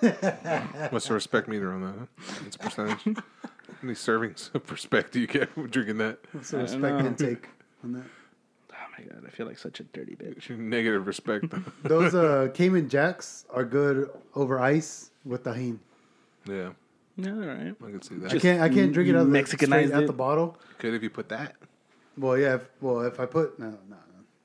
[0.89, 1.93] What's the respect meter on that?
[1.99, 2.33] Huh?
[2.45, 3.03] It's a percentage.
[3.15, 6.19] How many servings of respect do you get from drinking that?
[6.31, 7.07] What's the I don't respect know.
[7.27, 7.49] intake
[7.83, 8.03] on that?
[8.73, 10.49] Oh my god, I feel like such a dirty bitch.
[10.57, 11.45] Negative respect.
[11.83, 15.77] Those uh, Cayman Jacks are good over ice with Tajín.
[16.45, 16.69] yeah,
[17.17, 17.75] Yeah, all right.
[17.85, 18.33] I can see that.
[18.33, 18.61] I can't.
[18.61, 20.07] I can't drink it out of the, Mexicanized straight out it?
[20.07, 20.57] the bottle.
[20.79, 21.55] Good if you put that.
[22.17, 22.55] Well, yeah.
[22.55, 23.95] If, well, if I put no, no, no.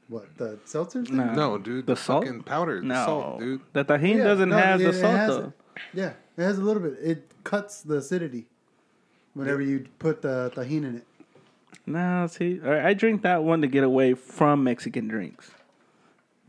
[0.08, 1.04] What the seltzer?
[1.04, 1.16] thing?
[1.16, 1.86] No, No, dude.
[1.86, 2.24] The The, salt?
[2.24, 2.80] fucking powder.
[2.80, 3.60] The no, salt, dude.
[3.72, 5.46] the Tajín Yeah, doesn't no, have it- the it salt though.
[5.46, 5.52] it.
[5.94, 6.98] Yeah, it has a little bit.
[7.02, 8.46] It cuts the acidity
[9.34, 11.06] whenever you put the Tajín in it.
[11.86, 15.50] No, see, all right, I drink that one to get away from Mexican drinks.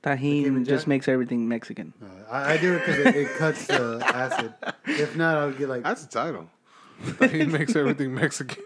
[0.04, 1.94] Tajín Cayman just makes everything Mexican.
[2.04, 4.54] Uh, I, I do it because it, it cuts the acid.
[4.86, 6.50] If not, I would get like That's the title.
[7.32, 8.62] He makes everything Mexican.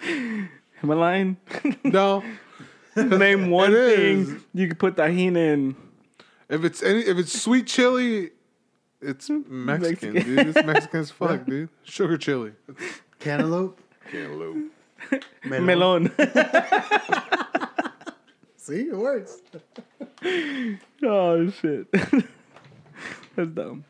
[0.02, 1.36] Am I lying?
[1.84, 2.24] no.
[3.18, 4.42] Name one It thing is.
[4.54, 5.76] you can put Tajín in.
[6.48, 8.30] If it's any, if it's sweet chili,
[9.00, 10.14] it's Mexican, Mexican.
[10.14, 10.38] dude.
[10.56, 11.68] It's Mexican as fuck, dude.
[11.84, 12.52] Sugar chili.
[13.20, 13.80] cantaloupe.
[14.10, 14.70] Cantaloupe.
[15.44, 15.66] melon.
[15.66, 16.12] Melon.
[18.56, 19.38] See, it works.
[21.02, 21.90] oh shit.
[21.92, 23.84] That's dumb.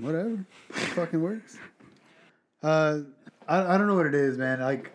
[0.00, 1.56] Whatever, it fucking works.
[2.62, 3.00] Uh,
[3.48, 4.60] I I don't know what it is, man.
[4.60, 4.92] Like,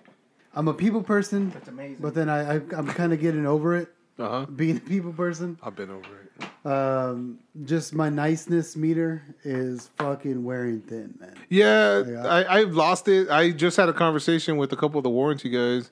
[0.56, 1.50] I'm a people person.
[1.52, 1.98] That's amazing.
[2.00, 3.90] But then I, I I'm kind of getting over it.
[4.18, 4.46] Uh huh.
[4.48, 5.58] Being a people person.
[5.64, 6.66] I've been over it.
[6.70, 11.36] Um, just my niceness meter is fucking wearing thin, man.
[11.50, 12.28] Yeah, Yeah.
[12.28, 13.30] I, I've lost it.
[13.30, 15.92] I just had a conversation with a couple of the warranty guys,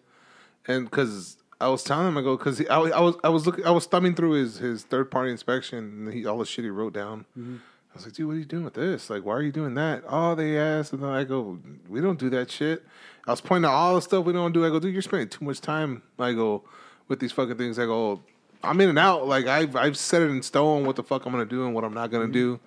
[0.67, 3.65] and because I was telling him, I go, because I, I was I was looking,
[3.65, 6.69] I was thumbing through his his third party inspection, and he all the shit he
[6.69, 7.25] wrote down.
[7.37, 7.59] I
[7.97, 9.09] was like, dude, what are you doing with this?
[9.09, 10.03] Like, why are you doing that?
[10.07, 11.59] Oh, they asked, and then I go,
[11.89, 12.85] we don't do that shit.
[13.27, 14.65] I was pointing out all the stuff we don't do.
[14.65, 16.01] I go, dude, you're spending too much time.
[16.17, 16.63] I go
[17.07, 17.77] with these fucking things.
[17.77, 18.21] I go,
[18.63, 19.27] I'm in and out.
[19.27, 21.83] Like I've I've set it in stone what the fuck I'm gonna do and what
[21.83, 22.59] I'm not gonna do.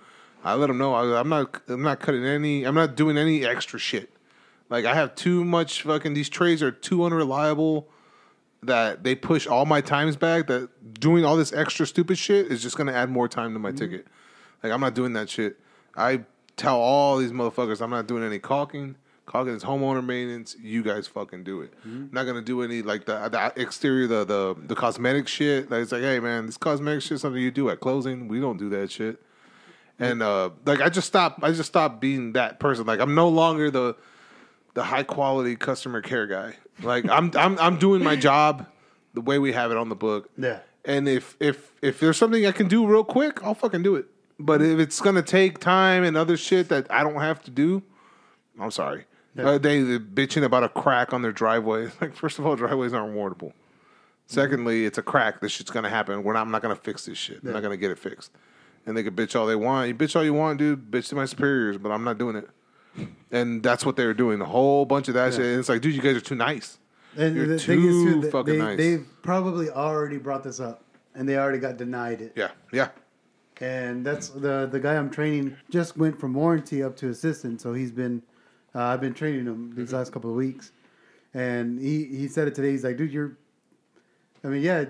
[0.42, 2.64] I let them know I, I'm not I'm not cutting any.
[2.64, 4.10] I'm not doing any extra shit.
[4.68, 6.14] Like I have too much fucking.
[6.14, 7.88] These trays are too unreliable.
[8.62, 10.46] That they push all my times back.
[10.46, 13.70] That doing all this extra stupid shit is just gonna add more time to my
[13.70, 13.78] mm-hmm.
[13.78, 14.06] ticket.
[14.62, 15.58] Like I'm not doing that shit.
[15.96, 16.24] I
[16.56, 18.96] tell all these motherfuckers I'm not doing any caulking.
[19.26, 20.56] Caulking is homeowner maintenance.
[20.60, 21.72] You guys fucking do it.
[21.84, 25.70] I'm not gonna do any like the the exterior, the the the cosmetic shit.
[25.70, 28.26] Like it's like, hey man, this cosmetic shit something you do at closing.
[28.28, 29.22] We don't do that shit.
[30.00, 31.44] And uh like I just stopped.
[31.44, 32.86] I just stopped being that person.
[32.86, 33.96] Like I'm no longer the
[34.74, 36.56] the high quality customer care guy.
[36.82, 38.66] Like I'm I'm I'm doing my job
[39.14, 40.28] the way we have it on the book.
[40.36, 40.60] Yeah.
[40.84, 44.06] And if if if there's something I can do real quick, I'll fucking do it.
[44.40, 47.82] But if it's gonna take time and other shit that I don't have to do,
[48.58, 49.04] I'm sorry.
[49.38, 51.90] Uh, they they bitching about a crack on their driveway.
[52.00, 53.52] Like first of all, driveways aren't warrantable.
[54.26, 55.40] Secondly, it's a crack.
[55.40, 56.22] This shit's gonna happen.
[56.22, 56.42] We're not.
[56.42, 57.40] I'm not gonna fix this shit.
[57.44, 58.32] I'm not gonna get it fixed.
[58.86, 59.88] And they can bitch all they want.
[59.88, 60.90] You bitch all you want, dude.
[60.90, 62.48] Bitch to my superiors, but I'm not doing it.
[63.30, 64.40] And that's what they were doing.
[64.40, 65.44] A whole bunch of that shit.
[65.44, 66.78] And it's like, dude, you guys are too nice.
[67.16, 68.78] And You're the too thing is, too, that fucking they, nice.
[68.78, 70.82] they've probably already brought this up,
[71.14, 72.32] and they already got denied it.
[72.36, 72.88] Yeah, yeah.
[73.60, 77.74] And that's the the guy I'm training just went from warranty up to assistant, so
[77.74, 78.22] he's been
[78.74, 80.72] uh, I've been training him these last couple of weeks,
[81.34, 82.70] and he he said it today.
[82.70, 83.36] He's like, dude, you're,
[84.44, 84.84] I mean, yeah,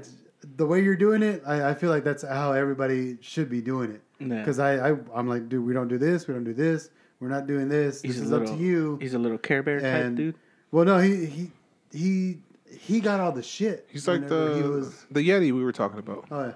[0.56, 3.90] the way you're doing it, I, I feel like that's how everybody should be doing
[3.90, 4.02] it.
[4.20, 4.38] Yeah.
[4.38, 6.90] Because I, I I'm like, dude, we don't do this, we don't do this,
[7.20, 8.02] we're not doing this.
[8.02, 8.98] He's this is little, up to you.
[9.00, 10.34] He's a little Care Bear type dude.
[10.70, 11.50] Well, no, he he
[11.92, 12.38] he
[12.70, 13.88] he got all the shit.
[13.90, 15.06] He's like the he was.
[15.10, 16.26] the Yeti we were talking about.
[16.30, 16.52] Oh yeah.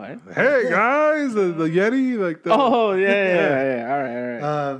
[0.00, 0.34] What?
[0.34, 3.76] Hey guys, the, the Yeti, like the Oh yeah, yeah, yeah.
[3.76, 3.92] yeah.
[3.92, 4.42] All right, all right.
[4.42, 4.78] Uh,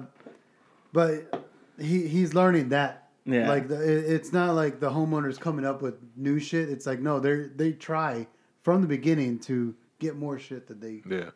[0.94, 3.10] but he he's learning that.
[3.26, 3.46] Yeah.
[3.46, 6.70] Like the, it, it's not like the homeowners coming up with new shit.
[6.70, 8.28] It's like no, they they try
[8.62, 11.30] from the beginning to get more shit that they yeah,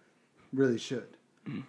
[0.55, 1.19] really should.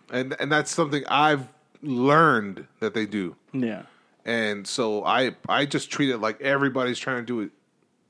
[0.10, 1.50] and and that's something I've
[1.82, 3.36] learned that they do.
[3.52, 3.84] yeah.
[4.24, 7.52] And so I I just treat it like everybody's trying to do it.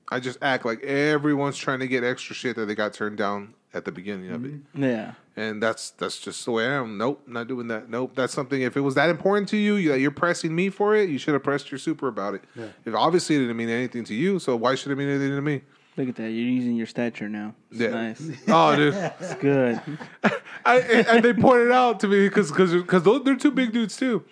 [0.10, 3.56] I just act like everyone's trying to get extra shit that they got turned down
[3.76, 4.54] at the beginning of it.
[4.74, 5.14] Yeah.
[5.36, 6.98] And that's that's just the way I am.
[6.98, 7.90] Nope, not doing that.
[7.90, 8.62] Nope, that's something.
[8.62, 11.18] If it was that important to you, you- that you're pressing me for it, you
[11.18, 12.42] should have pressed your super about it.
[12.86, 15.42] If obviously it didn't mean anything to you, so why should it mean anything to
[15.42, 15.62] me?
[15.98, 16.24] Look at that.
[16.32, 17.54] You're using your stature now.
[17.72, 17.90] It's Yeah.
[17.90, 18.22] nice.
[18.48, 18.94] Oh, dude.
[19.20, 19.80] It's good.
[20.66, 23.98] I, and, and they pointed out to me because because because they're two big dudes
[23.98, 24.24] too,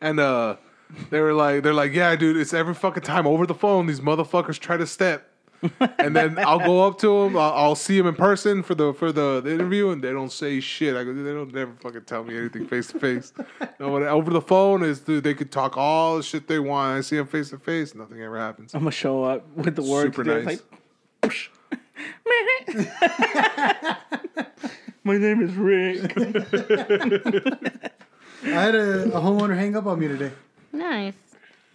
[0.00, 0.56] and uh,
[1.10, 4.00] they were like they're like yeah, dude, it's every fucking time over the phone these
[4.00, 5.27] motherfuckers try to step,
[5.98, 8.92] and then I'll go up to them, I'll, I'll see them in person for the
[8.94, 10.94] for the, the interview, and they don't say shit.
[10.96, 13.32] I go, they don't never fucking tell me anything face to face.
[13.80, 16.98] No, when- over the phone is dude, they could talk all the shit they want.
[16.98, 18.72] I see them face to face, nothing ever happens.
[18.74, 20.14] I'm gonna show up with the words.
[20.16, 20.62] Super together, nice.
[21.22, 21.50] Like,
[25.04, 26.12] My name is Rick.
[28.44, 30.30] I had a, a homeowner hang up on me today.
[30.72, 31.14] Nice.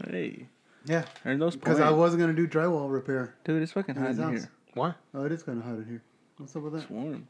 [0.09, 0.47] hey,
[0.85, 1.79] Yeah, earn those because.
[1.79, 3.35] I wasn't gonna do drywall repair.
[3.43, 4.31] Dude, it's fucking hot in house.
[4.31, 4.49] here.
[4.73, 4.93] Why?
[5.13, 6.01] Oh, it is kind of hot in here.
[6.37, 6.79] What's up with that?
[6.79, 6.93] It's that?
[6.93, 7.27] warm.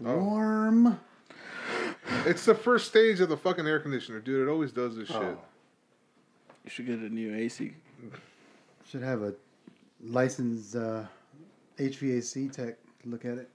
[0.00, 1.00] Warm.
[2.26, 4.46] It's the first stage of the fucking air conditioner, dude.
[4.46, 5.38] It always does this shit.
[6.64, 7.72] You should get a new AC.
[8.88, 9.34] Should have a
[10.02, 11.04] licensed uh,
[11.78, 13.50] HVAC tech look at it.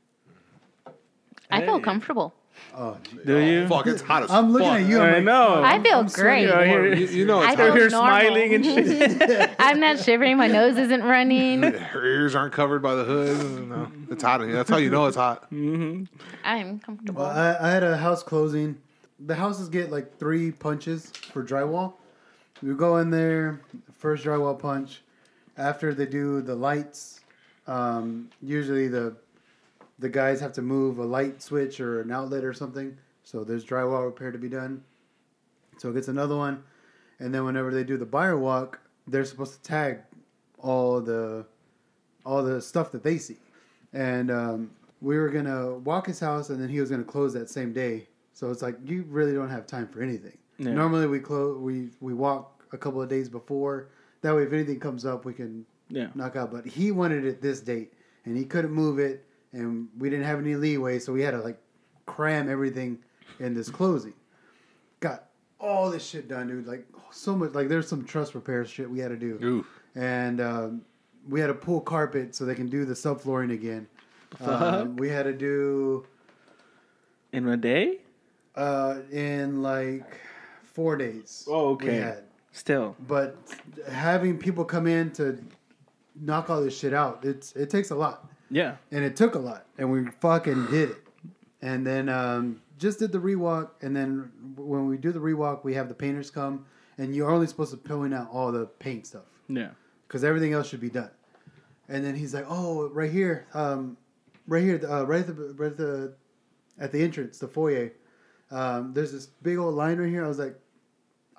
[1.51, 2.33] I feel comfortable.
[2.77, 3.17] Oh, gee.
[3.25, 3.67] Do you?
[3.67, 4.79] Fuck, it's hot as I'm looking fuck.
[4.81, 4.99] at you.
[4.99, 5.63] I'm I like, know.
[5.63, 6.49] I feel I'm great.
[6.49, 6.69] sweating.
[6.69, 7.77] Here- You, you know I it's feel hot.
[7.79, 8.19] You're normal.
[8.19, 9.55] smiling and shit.
[9.59, 10.37] I'm not shivering.
[10.37, 11.63] My nose isn't running.
[11.63, 13.69] Her ears aren't covered by the hood.
[13.69, 14.57] No, it's hot in here.
[14.57, 15.47] That's how you know it's hot.
[15.51, 17.21] I'm comfortable.
[17.23, 18.77] Well, I, I had a house closing.
[19.19, 21.93] The houses get like three punches for drywall.
[22.61, 23.61] We go in there,
[23.97, 25.01] first drywall punch.
[25.57, 27.21] After they do the lights,
[27.67, 29.15] um, usually the
[29.99, 32.97] the guys have to move a light switch or an outlet or something.
[33.23, 34.83] So there's drywall repair to be done.
[35.77, 36.63] So it gets another one,
[37.19, 39.99] and then whenever they do the buyer walk, they're supposed to tag
[40.59, 41.45] all the
[42.25, 43.37] all the stuff that they see.
[43.93, 47.49] And um, we were gonna walk his house, and then he was gonna close that
[47.49, 48.07] same day.
[48.33, 50.37] So it's like you really don't have time for anything.
[50.57, 50.73] Yeah.
[50.73, 53.89] Normally we close we we walk a couple of days before.
[54.21, 56.07] That way, if anything comes up, we can Yeah.
[56.15, 56.51] knock out.
[56.51, 57.93] But he wanted it this date,
[58.25, 61.39] and he couldn't move it, and we didn't have any leeway, so we had to
[61.39, 61.57] like
[62.05, 62.99] cram everything
[63.39, 64.13] in this closing.
[64.99, 65.25] Got
[65.59, 66.67] all this shit done, dude.
[66.67, 67.53] Like so much.
[67.53, 69.65] Like there's some truss repair shit we had to do, Ooh.
[69.99, 70.81] and um,
[71.29, 73.87] we had to pull carpet so they can do the subflooring again.
[74.41, 76.05] Um, we had to do
[77.31, 77.99] In a day?
[78.55, 80.19] uh, in like
[80.63, 81.45] four days.
[81.49, 81.95] Oh, we okay.
[81.97, 82.23] had.
[82.51, 82.95] Still.
[83.07, 83.37] But
[83.89, 85.37] having people come in to
[86.19, 88.29] knock all this shit out, it's it takes a lot.
[88.49, 88.75] Yeah.
[88.91, 90.97] and it took a lot, and we fucking did it.
[91.61, 95.73] And then um, just did the rewalk, and then when we do the rewalk, we
[95.73, 96.65] have the painters come,
[96.97, 99.69] and you're only supposed to point out all the paint stuff Yeah.
[100.07, 101.09] because everything else should be done.
[101.89, 103.95] And then he's like, "Oh, right here, um,
[104.47, 106.13] right here, uh, right at the right at the
[106.79, 107.91] at the entrance, the foyer.
[108.51, 110.59] Um, there's this big old line right here." I was like,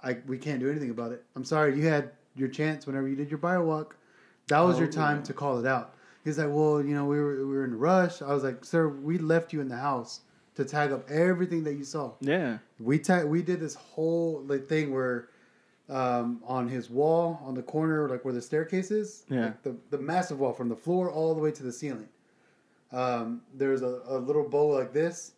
[0.05, 1.25] "I we can't do anything about it.
[1.35, 1.77] I'm sorry.
[1.77, 3.97] You had your chance whenever you did your buyer walk.
[4.49, 5.95] That was your time to call it out."
[6.27, 8.65] He's like, "Well, you know, we were we were in a rush." I was like,
[8.65, 10.21] "Sir, we left you in the house
[10.57, 12.59] to tag up everything that you saw." Yeah.
[12.79, 15.29] we ta- we did this whole like thing where
[15.89, 19.45] um, on his wall on the corner like where the staircase is Yeah.
[19.47, 22.09] like, the, the massive wall from the floor all the way to the ceiling
[22.93, 25.33] um, there's a, a little bowl like this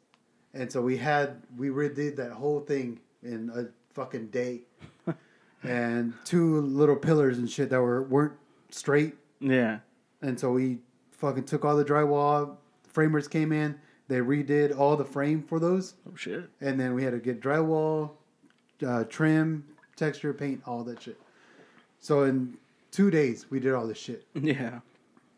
[0.55, 4.63] and so we had we redid that whole thing in a fucking day
[5.63, 8.33] and two little pillars and shit that were weren't
[8.71, 9.81] straight Yeah.
[10.23, 10.79] And so we
[11.13, 12.57] fucking took all the drywall
[12.89, 13.79] framers came in
[14.09, 16.49] they redid all the frame for those Oh shit.
[16.61, 18.13] and then we had to get drywall,
[18.87, 19.65] uh, trim,
[19.97, 21.21] texture, paint, all that shit.
[22.01, 22.57] So in
[22.91, 24.25] two days, we did all this shit.
[24.35, 24.81] Yeah.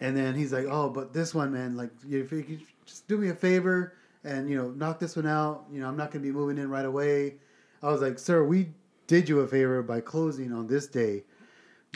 [0.03, 3.19] And then he's like, "Oh, but this one, man, like, if you could just do
[3.19, 3.95] me a favor
[4.25, 5.65] and you know knock this one out.
[5.73, 7.35] You know, I'm not gonna be moving in right away."
[7.83, 8.71] I was like, "Sir, we
[9.09, 11.25] did you a favor by closing on this day.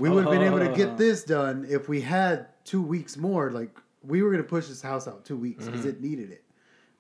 [0.01, 0.75] We would have been able to Oh.
[0.75, 3.51] get this done if we had two weeks more.
[3.51, 3.71] Like,
[4.03, 5.91] we were gonna push this house out two weeks because mm-hmm.
[5.91, 6.45] it needed it,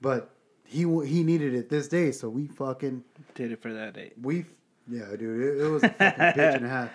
[0.00, 0.30] but."
[0.66, 3.04] he he needed it this day, so we fucking
[3.34, 4.12] Did it for that day.
[4.20, 4.46] we
[4.88, 6.90] yeah, dude, it, it was a fucking bitch and a half.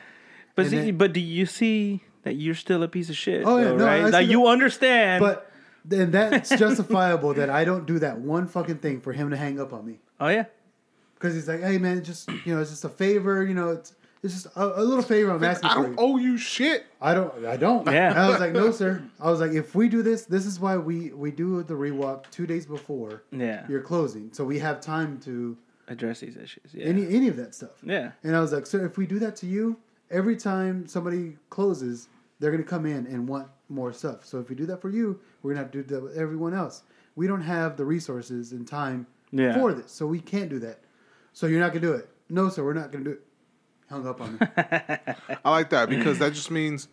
[0.55, 3.43] But see, then- but do you see that you're still a piece of shit?
[3.45, 4.11] Oh, yeah, though, no, right?
[4.11, 4.47] Like you that.
[4.47, 5.21] understand.
[5.21, 5.51] But
[5.85, 9.59] then that's justifiable that I don't do that one fucking thing for him to hang
[9.59, 9.99] up on me.
[10.19, 10.45] oh yeah,
[11.15, 13.45] Because he's like, hey man, just you know, it's just a favor.
[13.45, 13.93] You know, it's
[14.23, 15.97] it's just a, a little favor I'm asking I for don't you.
[15.99, 16.85] owe you shit.
[17.01, 17.45] I don't.
[17.45, 17.85] I don't.
[17.87, 18.09] Yeah.
[18.11, 19.01] And I was like, no, sir.
[19.19, 22.29] I was like, if we do this, this is why we we do the rewalk
[22.31, 23.65] two days before yeah.
[23.69, 26.71] your closing, so we have time to Address these issues.
[26.73, 26.85] Yeah.
[26.85, 27.71] any any of that stuff.
[27.83, 28.11] yeah.
[28.23, 29.77] And I was like, sir, if we do that to you,
[30.11, 32.09] every time somebody closes,
[32.39, 34.23] they're gonna come in and want more stuff.
[34.25, 36.53] So if we do that for you, we're gonna have to do that with everyone
[36.53, 36.83] else.
[37.15, 39.53] We don't have the resources and time Yeah.
[39.55, 40.79] for this, so we can't do that.
[41.33, 42.07] So you're not gonna do it.
[42.29, 43.21] No, sir, we're not gonna do it.
[43.89, 44.39] Hung up on me.
[45.45, 46.87] I like that because that just means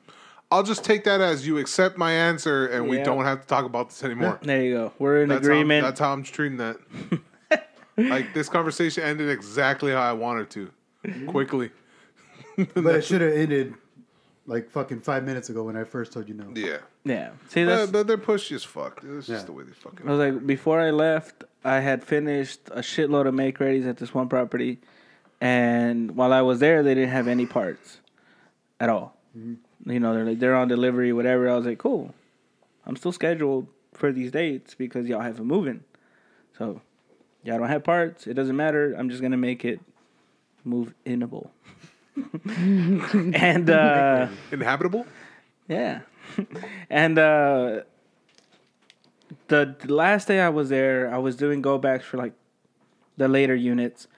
[0.51, 3.05] I'll just take that as you accept my answer and we Yeah.
[3.05, 4.39] don't have to talk about this anymore.
[4.43, 4.93] There you go.
[4.98, 5.82] We're in That's agreement.
[5.85, 6.77] How, that's how I'm treating that.
[7.97, 10.70] like this conversation ended exactly how I wanted to,
[11.05, 11.27] mm-hmm.
[11.28, 11.70] quickly.
[12.74, 13.74] but it should have ended
[14.47, 16.47] like fucking five minutes ago when I first told you no.
[16.55, 16.78] Yeah.
[17.05, 17.31] yeah.
[17.48, 17.90] See, But, that's.
[17.90, 19.02] but they're pushy as fuck.
[19.05, 19.35] It's Yeah.
[19.35, 20.06] just the way they fucking.
[20.09, 23.97] I was like, before I left, I had finished a shitload of make readies at
[23.97, 24.78] this one property,
[25.41, 27.99] and while I was there, they didn't have any parts
[28.81, 29.17] at all.
[29.35, 31.49] You know, they're like they're on delivery, whatever.
[31.49, 32.15] I was like, cool.
[32.87, 35.85] I'm still scheduled for these dates because y'all haven't moving.
[36.57, 36.81] So,
[37.45, 38.27] y'all don't have parts.
[38.27, 38.95] It doesn't matter.
[38.97, 39.81] I'm just gonna make it
[40.65, 41.51] move inable.
[42.47, 45.07] and uh Inhabitable?
[45.69, 46.01] yeah.
[46.91, 47.81] and uh
[49.49, 52.33] the, the last day I was there, I was doing go backs for like
[53.17, 54.09] the later units.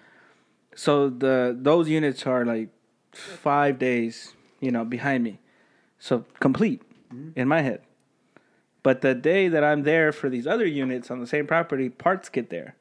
[0.79, 2.69] So the those units are like
[3.11, 5.41] five days, you know, behind me.
[5.99, 6.83] So complete
[7.35, 7.83] in my head.
[8.85, 12.29] But the day that I'm there for these other units on the same property, parts
[12.29, 12.77] get there.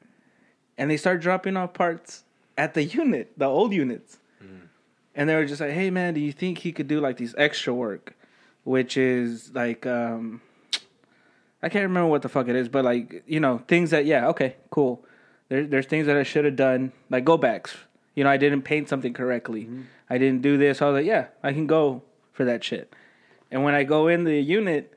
[0.78, 2.22] And they start dropping off parts
[2.56, 4.18] at the unit, the old units.
[5.16, 7.34] And they were just like, hey man, do you think he could do like these
[7.36, 8.16] extra work?
[8.62, 10.40] Which is like um
[11.64, 14.28] I can't remember what the fuck it is, but like, you know, things that yeah,
[14.28, 15.04] okay, cool.
[15.48, 17.74] There, there's things that I should have done, like go backs.
[18.18, 19.70] You know, I didn't paint something correctly.
[20.10, 20.82] I didn't do this.
[20.82, 22.92] I was like, yeah, I can go for that shit.
[23.52, 24.92] And when I go in the unit,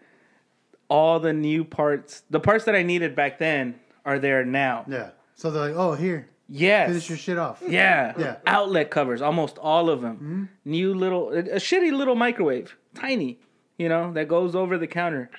[0.88, 4.85] all the new parts, the parts that I needed back then, are there now.
[4.88, 5.11] Yeah.
[5.35, 6.88] So they're like, oh, here, Yes.
[6.89, 7.61] finish your shit off.
[7.68, 8.14] Yeah.
[8.18, 8.38] Yeah.
[8.48, 10.49] Outlet covers, almost all of them.
[10.65, 13.38] New little, a a shitty little microwave, tiny,
[13.77, 15.30] you know, that goes over the counter.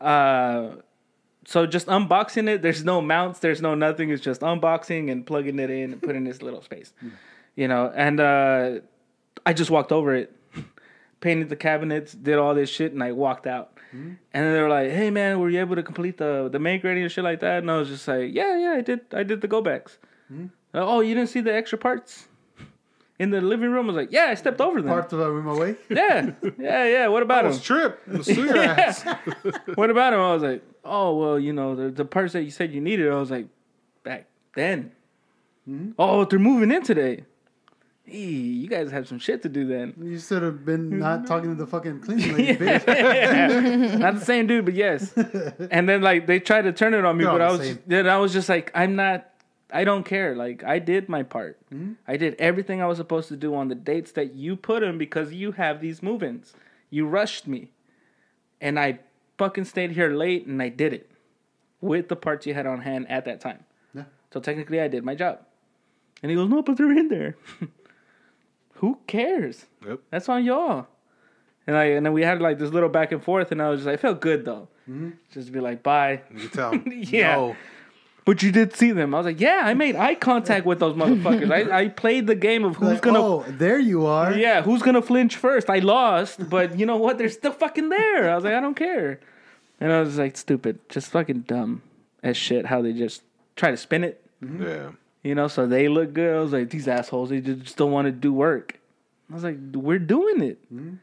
[0.00, 0.76] Uh,
[1.46, 4.10] so just unboxing it, there's no mounts, there's no nothing.
[4.10, 7.12] It's just unboxing and plugging it in and putting this little space, mm.
[7.54, 7.92] you know.
[7.94, 8.80] And uh,
[9.44, 10.34] I just walked over it,
[11.20, 13.76] painted the cabinets, did all this shit, and I walked out.
[13.94, 14.16] Mm.
[14.32, 16.82] And then they were like, "Hey man, were you able to complete the the make
[16.82, 19.00] ready and shit like that?" And I was just like, "Yeah, yeah, I did.
[19.12, 19.98] I did the go backs."
[20.32, 20.50] Mm.
[20.72, 22.26] Oh, you didn't see the extra parts
[23.18, 23.84] in the living room?
[23.84, 25.76] I was like, "Yeah, I stepped over them." Parts of the room away.
[25.90, 27.06] Yeah, yeah, yeah.
[27.08, 27.52] What about them?
[27.52, 28.00] was trip.
[28.22, 29.04] Sue your ass.
[29.74, 30.20] What about him?
[30.20, 33.10] I was like, "Oh, well, you know, the the parts that you said you needed."
[33.10, 33.46] I was like,
[34.02, 34.92] "Back then."
[35.98, 37.24] Oh, they're moving in today.
[38.04, 39.94] Hey, you guys have some shit to do then.
[39.98, 43.98] You should have been not talking to the fucking cleaning lady, bitch.
[43.98, 45.10] not the same dude, but yes.
[45.70, 47.78] And then like they tried to turn it on me, They're but I was same.
[47.86, 49.30] then I was just like, I'm not.
[49.72, 50.36] I don't care.
[50.36, 51.58] Like I did my part.
[51.72, 51.92] Mm-hmm.
[52.06, 54.98] I did everything I was supposed to do on the dates that you put in
[54.98, 56.52] because you have these move-ins.
[56.90, 57.70] You rushed me,
[58.60, 58.98] and I
[59.38, 61.10] fucking stayed here late, and I did it
[61.80, 63.64] with the parts you had on hand at that time.
[63.94, 64.04] Yeah.
[64.32, 65.40] So technically, I did my job.
[66.22, 67.36] And he goes, "No, but they're in there."
[68.74, 69.66] Who cares?
[69.86, 70.00] Yep.
[70.10, 70.88] That's on y'all.
[71.66, 73.80] And I and then we had like this little back and forth, and I was
[73.80, 75.10] just like, I felt good though, mm-hmm.
[75.32, 76.22] just to be like, bye.
[76.32, 76.74] You can tell.
[76.86, 77.36] Yeah.
[77.36, 77.56] No.
[78.24, 79.14] But you did see them.
[79.14, 81.50] I was like, yeah, I made eye contact with those motherfuckers.
[81.52, 84.32] I, I played the game of who's Like, gonna, oh, there you are.
[84.32, 85.68] yeah, who's gonna flinch first.
[85.68, 87.18] I lost, but you know what?
[87.18, 88.30] They're still fucking there.
[88.30, 89.20] I was like, I don't care.
[89.78, 91.82] And I was like, stupid, just fucking dumb
[92.22, 92.64] as shit.
[92.66, 93.22] How they just
[93.56, 94.62] try to spin it, mm-hmm.
[94.62, 94.90] Yeah.
[95.22, 96.34] you know, so they look good.
[96.34, 98.78] I was like, these assholes, they just don't want to do work.
[99.30, 100.94] I was like, we're doing it mm-hmm.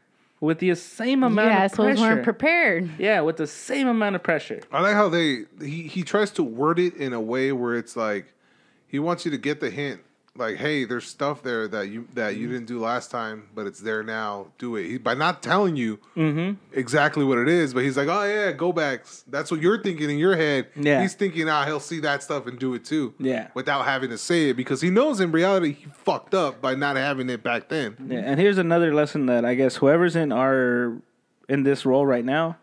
[0.42, 2.02] With the same amount Yeah, of assholes pressure.
[2.02, 2.90] weren't prepared.
[2.98, 4.60] yeah, with the same amount of pressure.
[4.72, 7.96] I like how they he he tries to word it in a way where it's
[7.96, 8.34] like
[8.86, 10.00] he wants you to get the hint.
[10.34, 13.80] Like, hey, there's stuff there that you that you didn't do last time, but it's
[13.80, 14.46] there now.
[14.56, 16.54] Do it he, by not telling you Mm-hmm.
[16.72, 17.74] exactly what it is.
[17.74, 19.24] But he's like, oh yeah, go backs.
[19.28, 20.68] That's what you're thinking in your head.
[20.74, 21.02] Yeah.
[21.02, 23.12] he's thinking, ah, he'll see that stuff and do it too.
[23.18, 23.48] Yeah.
[23.52, 26.96] without having to say it because he knows in reality he fucked up by not
[26.96, 27.96] having it back then.
[28.08, 30.96] Yeah, and here's another lesson that I guess whoever's in our
[31.46, 32.56] in this role right now,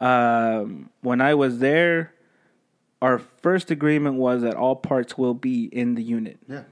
[0.00, 2.12] um, when I was there,
[3.02, 6.38] our first agreement was that all parts will be in the unit.
[6.48, 6.62] Yeah.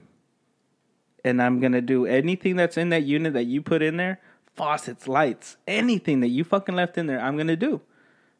[1.27, 4.21] And I'm gonna do anything that's in that unit that you put in there,
[4.55, 7.81] faucets, lights, anything that you fucking left in there, I'm gonna do.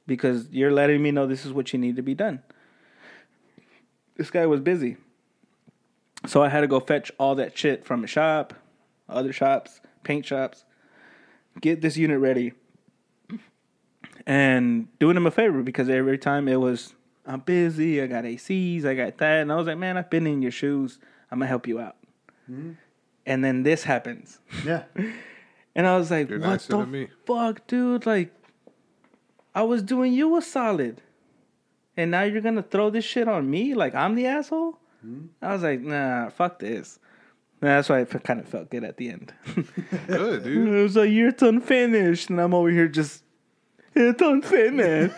[0.05, 2.41] Because you're letting me know this is what you need to be done.
[4.15, 4.95] This guy was busy.
[6.25, 8.53] So I had to go fetch all that shit from a shop,
[9.09, 10.63] other shops, paint shops,
[11.59, 12.53] get this unit ready.
[14.25, 16.93] And doing him a favor because every time it was,
[17.25, 19.41] I'm busy, I got ACs, I got that.
[19.41, 20.99] And I was like, man, I've been in your shoes.
[21.29, 21.96] I'm to help you out.
[22.49, 22.71] Mm-hmm.
[23.25, 24.39] And then this happens.
[24.65, 24.83] Yeah.
[25.77, 27.07] And I was like, You're what the me.
[27.27, 28.07] fuck, dude?
[28.07, 28.33] Like,
[29.53, 31.03] I was doing you a solid.
[31.95, 33.75] And now you're going to throw this shit on me?
[33.75, 34.79] Like, I'm the asshole?
[35.05, 35.27] Mm-hmm.
[35.39, 36.97] I was like, nah, fuck this.
[37.61, 39.33] And that's why I kind of felt good at the end.
[40.07, 40.67] Good, dude.
[40.75, 42.31] it was like, you're unfinished.
[42.31, 43.23] And I'm over here just,
[43.95, 45.17] it's unfinished.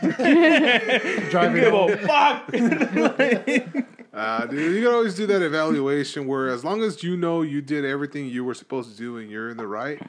[1.31, 1.91] Driving Give home.
[1.91, 3.85] a fuck.
[4.13, 7.61] Uh, dude, you can always do that evaluation where, as long as you know you
[7.61, 10.01] did everything you were supposed to do and you're in the right,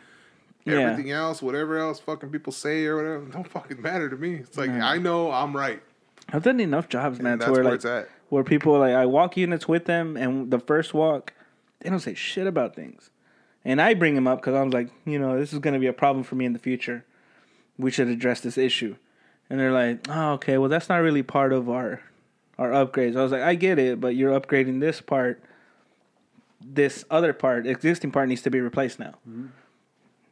[0.65, 0.75] Yeah.
[0.93, 4.35] everything else, whatever else fucking people say or whatever, don't fucking matter to me.
[4.37, 5.83] It's like I know I'm right.
[6.33, 8.09] I've done enough jobs, man, And to where, where like, it's at.
[8.31, 11.35] where people like I walk units with them, and the first walk,
[11.81, 13.11] they don't say shit about things,
[13.67, 15.81] and I bring them up because I was like, you know, this is going to
[15.81, 17.05] be a problem for me in the future.
[17.79, 18.97] We should address this issue,
[19.51, 22.01] and they're like, oh, okay, well, that's not really part of our
[22.61, 23.17] our upgrades.
[23.17, 25.43] I was like, I get it, but you're upgrading this part.
[26.61, 29.15] This other part, existing part, needs to be replaced now.
[29.29, 29.47] Mm-hmm.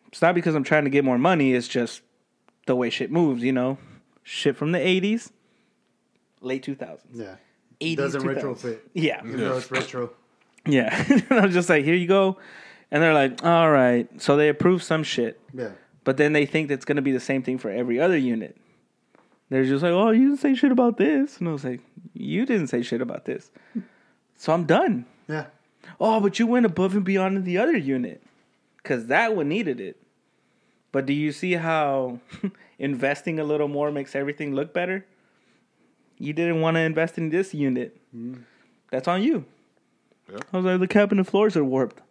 [0.09, 1.55] It's not because I'm trying to get more money.
[1.55, 2.03] It's just
[2.67, 3.79] the way shit moves, you know.
[4.23, 5.31] Shit from the '80s,
[6.43, 6.99] late 2000s.
[7.15, 7.37] Yeah.
[7.81, 8.43] 80s, Doesn't 2000s.
[8.43, 8.79] retrofit.
[8.93, 9.21] Yeah.
[9.25, 10.11] Even though it's retro.
[10.67, 11.05] Yeah.
[11.09, 12.37] and I was just like, here you go.
[12.91, 14.09] And they're like, all right.
[14.21, 15.41] So they approve some shit.
[15.55, 15.71] Yeah.
[16.05, 18.57] But then they think that's going to be the same thing for every other unit.
[19.51, 21.39] They're just like, oh, you didn't say shit about this.
[21.39, 21.81] And I was like,
[22.13, 23.51] you didn't say shit about this.
[24.37, 25.07] So I'm done.
[25.27, 25.47] Yeah.
[26.01, 28.23] Oh, but you went above and beyond in the other unit.
[28.77, 30.01] Because that one needed it.
[30.93, 32.21] But do you see how
[32.79, 35.07] investing a little more makes everything look better?
[36.19, 37.97] You didn't want to invest in this unit.
[38.15, 38.43] Mm.
[38.91, 39.45] That's on you.
[40.31, 42.03] I was like, the cabinet floors are warped.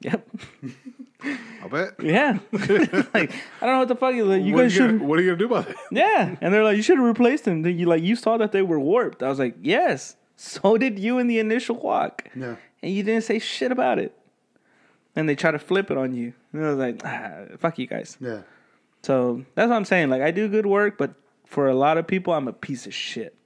[0.00, 0.28] Yep.
[1.24, 1.94] I bet.
[2.02, 2.38] Yeah.
[2.52, 4.14] like, I don't know what the fuck.
[4.14, 5.00] Like, you what, guys should.
[5.00, 5.76] what are you gonna do about it?
[5.90, 6.36] Yeah.
[6.40, 7.62] And they're like, you should have replaced them.
[7.62, 9.22] Then You like, you saw that they were warped.
[9.22, 10.16] I was like, yes.
[10.36, 12.28] So did you in the initial walk.
[12.34, 12.56] Yeah.
[12.82, 14.18] And you didn't say shit about it.
[15.14, 16.34] And they try to flip it on you.
[16.52, 18.16] And I was like, ah, fuck you guys.
[18.20, 18.40] Yeah.
[19.02, 20.10] So that's what I'm saying.
[20.10, 21.14] Like, I do good work, but
[21.46, 23.36] for a lot of people, I'm a piece of shit.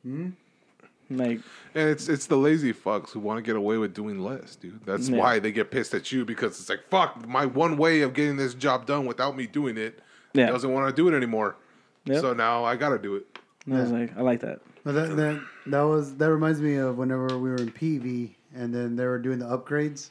[1.11, 1.41] Like,
[1.75, 4.81] And it's it's the lazy fucks who want to get away with doing less, dude.
[4.85, 5.19] That's Yeah.
[5.19, 8.37] why they get pissed at you because it's like, fuck, my one way of getting
[8.37, 10.01] this job done without me doing it
[10.35, 10.51] Yeah.
[10.51, 11.57] doesn't want to do it anymore.
[12.05, 12.21] Yep.
[12.21, 13.25] So now I gotta do it.
[13.71, 14.61] I was like, I like that.
[14.85, 18.75] But that, that that was that reminds me of whenever we were in PV and
[18.75, 20.09] then they were doing the upgrades,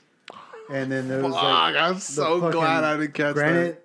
[0.72, 3.84] and then there was Fuck, like I'm so glad I didn't catch granite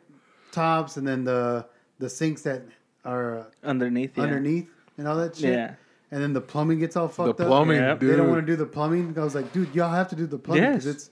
[0.51, 1.64] tops and then the
[1.98, 2.62] the sinks that
[3.05, 4.24] are Underneath, yeah.
[4.24, 4.68] underneath
[4.98, 5.52] and all that shit.
[5.55, 5.74] Yeah.
[6.12, 7.36] And then the plumbing gets all fucked up.
[7.39, 7.98] The plumbing, Yep.
[8.01, 8.28] They don't dude.
[8.28, 9.14] want to do the plumbing.
[9.18, 10.94] I was like, dude, y'all have to do the plumbing because Yes.
[10.94, 11.10] it's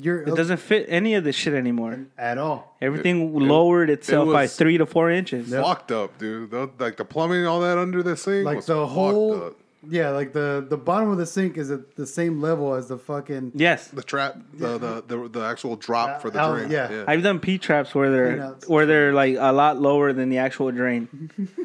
[0.00, 1.98] you're It doesn't fit any of this shit anymore.
[2.16, 2.76] at all.
[2.80, 5.50] Everything lowered itself by was- three to four inches.
[5.50, 5.64] Yep.
[5.64, 6.50] Fucked up, dude.
[6.52, 9.56] The- like the plumbing, all that under the sink, Like was the fucked whole, up.
[9.88, 12.98] yeah, like the the bottom of the sink is at the same level as the
[12.98, 13.88] fucking Yes.
[13.88, 16.70] the trap, the, the the the actual drop for the Out- drain.
[16.70, 17.04] yeah.
[17.08, 18.68] I've done P traps where they're Cleanouts.
[18.68, 21.08] where they're like a lot lower than the actual drain.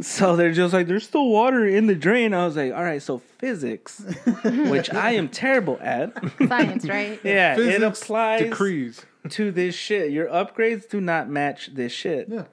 [0.02, 2.34] so they're just like there's still water in the drain.
[2.34, 4.00] I was like, all right, so physics,
[4.44, 6.12] which I am terrible at.
[6.46, 7.20] Science, right?
[7.24, 9.04] yeah, it applies decrees.
[9.30, 10.10] to this shit.
[10.10, 12.28] Your upgrades do not match this shit.
[12.28, 12.44] yeah.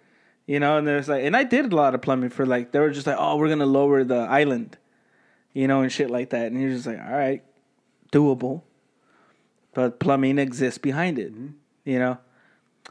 [0.45, 2.79] You know, and there's like, and I did a lot of plumbing for like, they
[2.79, 4.77] were just like, oh, we're gonna lower the island,
[5.53, 6.51] you know, and shit like that.
[6.51, 7.43] And you're just like, all right,
[8.13, 8.61] doable.
[9.73, 11.53] But plumbing exists behind it, mm-hmm.
[11.83, 12.17] you know.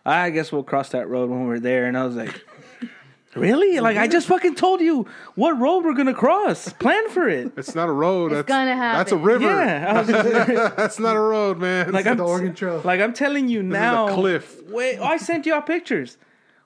[0.04, 1.86] I guess we'll cross that road when we're there.
[1.86, 2.44] And I was like,
[3.36, 3.80] really?
[3.80, 6.72] Like, I just fucking told you what road we're gonna cross.
[6.74, 7.52] Plan for it.
[7.56, 8.32] It's not a road.
[8.32, 8.98] It's that's gonna happen.
[8.98, 9.44] That's a river.
[9.44, 10.16] Yeah, just,
[10.76, 11.86] that's not a road, man.
[11.86, 12.80] like Like I'm the Oregon Trail.
[12.84, 14.62] Like I'm telling you is a now, cliff.
[14.68, 16.16] Wait, oh, I sent you all pictures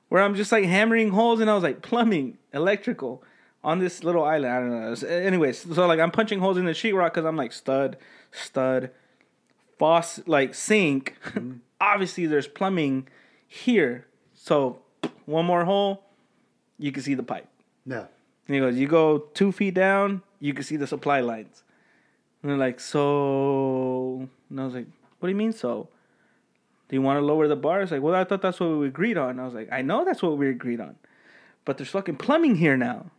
[0.09, 3.22] where I'm just like hammering holes, and I was like plumbing, electrical
[3.62, 4.52] on this little island.
[4.52, 4.94] I don't know.
[4.94, 7.97] So, uh, Anyways, so like I'm punching holes in the sheetrock because I'm like stud,
[8.30, 8.90] stud,
[9.78, 11.16] boss, like sink.
[11.26, 11.52] Mm-hmm.
[11.80, 13.09] Obviously, there's plumbing
[13.47, 14.80] here, so
[15.24, 16.05] one more hole,
[16.81, 17.47] you can see the pipe.
[17.85, 18.09] No.
[18.47, 21.62] And he goes, You go two feet down, you can see the supply lines.
[22.43, 24.28] And they're like, So.
[24.48, 24.86] And I was like,
[25.19, 25.89] What do you mean, so?
[26.89, 27.82] Do you want to lower the bar?
[27.82, 29.39] It's like, Well, I thought that's what we agreed on.
[29.39, 30.97] I was like, I know that's what we agreed on.
[31.65, 33.11] But there's fucking plumbing here now.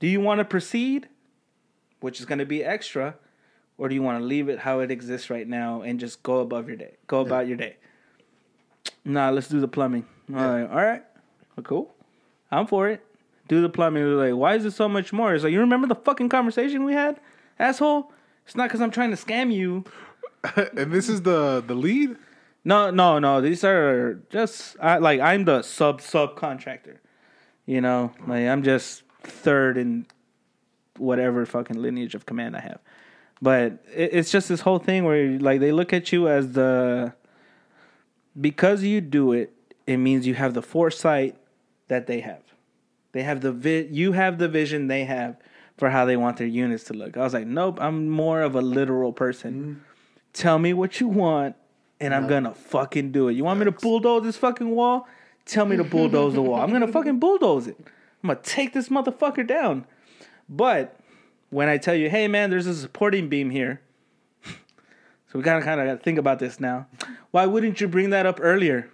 [0.00, 1.08] Do you want to proceed
[2.00, 3.14] which is going to be extra,
[3.78, 6.40] or do you want to leave it how it exists right now and just go
[6.40, 7.76] above your day, go about your day?
[9.06, 10.04] Nah, let's do the plumbing.
[10.28, 11.02] All right, all right,
[11.56, 11.94] Well, cool.
[12.54, 13.04] I'm for it.
[13.48, 14.04] Do the plumbing.
[14.16, 15.34] Like, why is it so much more?
[15.34, 17.20] It's like, you remember the fucking conversation we had,
[17.58, 18.12] asshole?
[18.46, 19.84] It's not because I'm trying to scam you.
[20.76, 22.16] and this is the the lead.
[22.64, 23.40] No, no, no.
[23.40, 26.98] These are just I, like I'm the sub subcontractor.
[27.66, 30.06] You know, like I'm just third in
[30.98, 32.80] whatever fucking lineage of command I have.
[33.40, 37.14] But it, it's just this whole thing where like they look at you as the
[38.38, 39.52] because you do it,
[39.86, 41.36] it means you have the foresight
[41.88, 42.42] that they have.
[43.14, 45.36] They have the vi- you have the vision they have
[45.78, 47.16] for how they want their units to look.
[47.16, 49.54] I was like, nope, I'm more of a literal person.
[49.54, 49.80] Mm-hmm.
[50.32, 51.54] Tell me what you want,
[52.00, 53.34] and I'm gonna fucking do it.
[53.34, 55.06] You want me to bulldoze this fucking wall?
[55.46, 56.60] Tell me to bulldoze the wall.
[56.60, 57.76] I'm gonna fucking bulldoze it.
[57.78, 59.86] I'm gonna take this motherfucker down.
[60.48, 60.98] But
[61.50, 63.80] when I tell you, hey man, there's a supporting beam here,
[64.44, 66.88] so we gotta kind of think about this now.
[67.30, 68.90] Why wouldn't you bring that up earlier?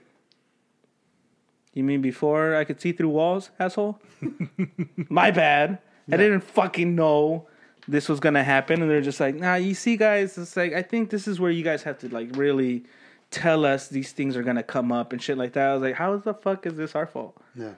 [1.75, 4.01] You mean before I could see through walls, asshole?
[5.09, 5.79] My bad.
[6.13, 7.47] I didn't fucking know
[7.87, 9.55] this was gonna happen, and they're just like, nah.
[9.55, 12.29] You see, guys, it's like I think this is where you guys have to like
[12.37, 12.85] really
[13.31, 15.69] tell us these things are gonna come up and shit like that.
[15.69, 17.37] I was like, how the fuck is this our fault?
[17.55, 17.75] Yeah.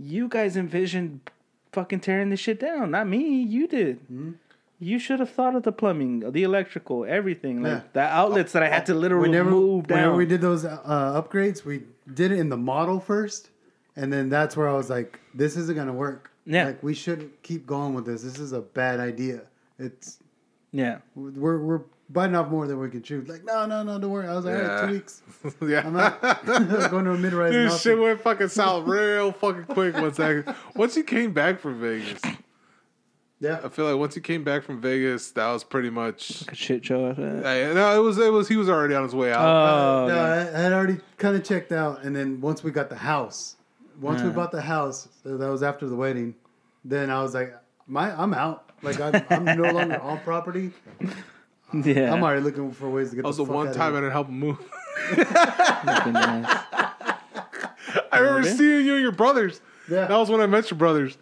[0.00, 1.20] You guys envisioned
[1.72, 3.42] fucking tearing this shit down, not me.
[3.42, 4.00] You did.
[4.80, 7.80] You should have thought of the plumbing, the electrical, everything, like Yeah.
[7.94, 9.98] the outlets that I had to literally Whenever, move down.
[9.98, 10.80] whenever we did those uh,
[11.22, 11.82] upgrades, we
[12.12, 13.50] did it in the model first,
[13.96, 16.30] and then that's where I was like, "This isn't gonna work.
[16.44, 16.64] Yeah.
[16.64, 18.22] like we shouldn't keep going with this.
[18.22, 19.42] This is a bad idea.
[19.78, 20.18] It's
[20.72, 23.22] yeah, we're we're biting off more than we can chew.
[23.26, 24.26] Like, no, no, no, don't worry.
[24.26, 25.22] I was like, all right, two weeks.
[25.62, 25.86] yeah.
[25.86, 26.20] I'm out.
[26.90, 27.52] going to a mid-rise.
[27.52, 30.54] Dude, shit went fucking south real fucking quick one second.
[30.74, 32.20] Once he came back from Vegas,
[33.40, 36.54] yeah, I feel like once he came back from Vegas, that was pretty much a
[36.54, 37.44] shit show after that.
[37.44, 39.40] Hey, no, it was it was he was already on his way out.
[39.40, 42.70] Oh, uh, no, I, I had already kind of checked out, and then once we
[42.70, 43.56] got the house,
[44.00, 46.34] once we bought the house, that was after the wedding.
[46.84, 47.54] Then I was like,
[47.86, 48.70] "My, I'm out.
[48.82, 50.70] Like I'm, I'm no longer on property.
[51.72, 52.12] Yeah.
[52.14, 53.76] I'm already looking for ways to get." That was the the fuck one out of
[53.76, 54.00] time I here.
[54.02, 54.58] didn't help him move.
[55.16, 56.62] Nice.
[58.12, 59.60] I remember seeing you and your brothers.
[59.90, 60.06] Yeah.
[60.06, 61.16] That was when I met your brothers.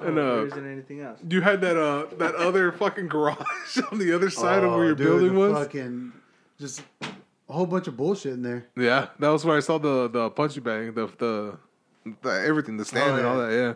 [0.00, 1.18] And Oh, there uh, isn't anything else.
[1.28, 4.86] you had that uh that other fucking garage on the other side of Oh, where
[4.86, 5.52] your dude, building was.
[5.52, 6.12] Fucking,
[6.58, 8.66] just a whole bunch of bullshit in there.
[8.76, 11.58] Yeah, that was where I saw the the punchy bag, the the,
[12.22, 13.52] the everything, the stand Oh, and all that.
[13.52, 13.74] Yeah,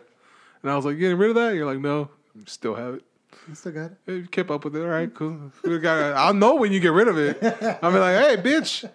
[0.63, 1.53] and I was like, getting rid of that.
[1.55, 3.03] You're like, no, you still have it.
[3.51, 3.97] I still got it.
[4.07, 4.81] Hey, you kept up with it.
[4.81, 5.51] All right, cool.
[5.63, 7.37] We got- I'll know when you get rid of it.
[7.83, 8.89] I'll be like, hey, bitch.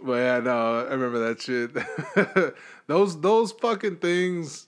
[0.00, 2.54] But yeah, no, I remember that shit.
[2.86, 4.66] those those fucking things.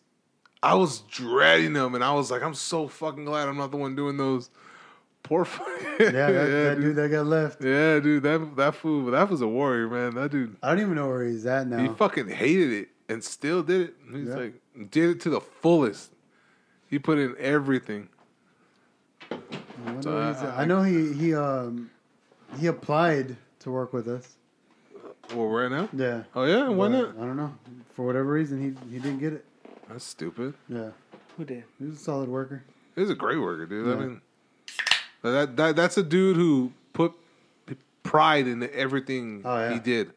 [0.66, 3.76] I was dreading them, and I was like, I'm so fucking glad I'm not the
[3.76, 4.50] one doing those.
[5.22, 7.62] Poor fucking Yeah, that, that dude that got left.
[7.62, 10.14] Yeah, dude, that that fool, that was a warrior, man.
[10.14, 11.78] That dude, I don't even know where he's at now.
[11.78, 13.94] he fucking hated it and still did it.
[14.12, 14.34] He's Yeah.
[14.36, 14.54] like,
[14.90, 16.12] did it to the fullest.
[16.88, 18.08] He put in everything.
[19.30, 21.90] I, So I- I know he he um
[22.58, 24.36] he applied to work with us.
[25.34, 26.22] Well, right now, Yeah.
[26.36, 27.08] Oh yeah, why But not?
[27.18, 27.52] I don't know.
[27.94, 29.44] For whatever reason, he he didn't get it.
[29.88, 30.54] That's stupid.
[30.68, 30.90] Yeah.
[31.36, 31.64] Who did?
[31.78, 32.64] He was a solid worker.
[32.94, 33.88] He's a great worker, dude.
[33.88, 34.20] I mean,
[35.22, 37.12] that that that's a dude who put
[38.02, 39.72] pride in everything Oh, yeah.
[39.74, 40.12] he did,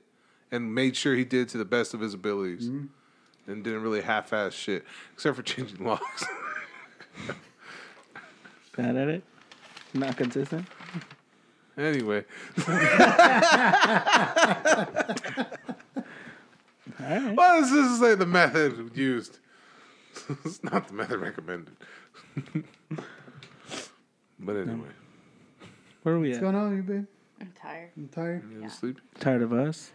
[0.52, 3.52] and made sure he did to the best of his abilities, Mm-hmm.
[3.52, 6.24] and didn't really half-ass shit, except for changing locks.
[8.78, 9.24] Bad at it.
[9.94, 10.66] Not consistent.
[11.78, 12.24] anyway,
[17.02, 17.36] Alright.
[17.36, 19.40] well, this is say the method used.
[20.46, 21.76] it's not the method recommended.
[24.40, 24.90] but anyway,
[26.04, 26.42] Where are we What's at?
[26.42, 27.06] going on, you babe?
[27.42, 27.92] I'm tired.
[27.98, 28.44] I'm tired?
[28.52, 28.68] you yeah.
[28.68, 29.00] sleep.
[29.20, 29.92] Tired of us?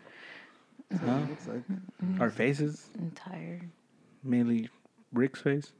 [1.05, 1.21] Huh?
[1.29, 1.63] Looks like
[2.21, 2.89] Our faces?
[2.99, 3.69] I'm tired.
[4.23, 4.69] Mainly
[5.13, 5.73] Rick's face.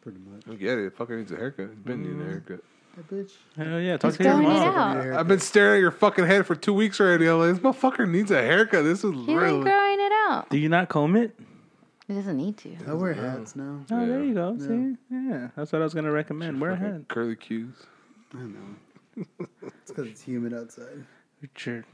[0.00, 0.42] pretty much.
[0.48, 0.96] I get it.
[0.96, 1.70] The fucker needs a haircut.
[1.70, 2.30] He's been needing a mm-hmm.
[2.30, 2.64] haircut.
[2.94, 3.32] Hey, bitch.
[3.56, 3.96] Hell yeah.
[3.96, 4.98] Talk He's to your growing it mom.
[4.98, 5.12] out.
[5.14, 7.26] I've been staring at your fucking head for two weeks already.
[7.26, 8.84] I'm like, this motherfucker needs a haircut.
[8.84, 9.62] This is He's been real.
[9.62, 10.50] growing it out.
[10.50, 11.34] Do you not comb it?
[12.12, 12.76] He doesn't need to.
[12.86, 13.80] I wear hats now.
[13.90, 14.26] Oh, there Yeah.
[14.28, 14.58] you go.
[14.58, 14.96] See?
[15.10, 15.48] Yeah.
[15.56, 16.60] That's what I was going to recommend.
[16.60, 17.08] Wear a hat.
[17.08, 17.74] Curly cues.
[18.34, 19.24] I know.
[19.62, 21.06] It's because it's humid outside.
[21.40, 21.86] With your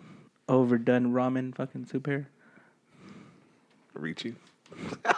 [0.48, 2.28] overdone ramen fucking soup hair.
[3.94, 4.34] Reaching.
[5.04, 5.14] I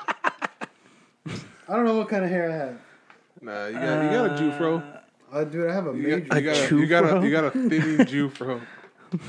[1.68, 2.78] don't know what kind of hair I have.
[3.40, 5.00] Nah, you got you got a uh, Jewfro.
[5.32, 6.20] I dude, I have a You major.
[6.20, 8.60] got, you got a you got a you got a thinning Jewfro.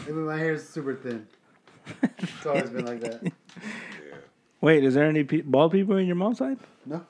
[0.05, 1.25] Maybe my hair is super thin.
[2.17, 3.31] It's always been like that.
[4.61, 6.57] Wait, is there any pe- bald people in your mom's side?
[6.85, 7.05] No.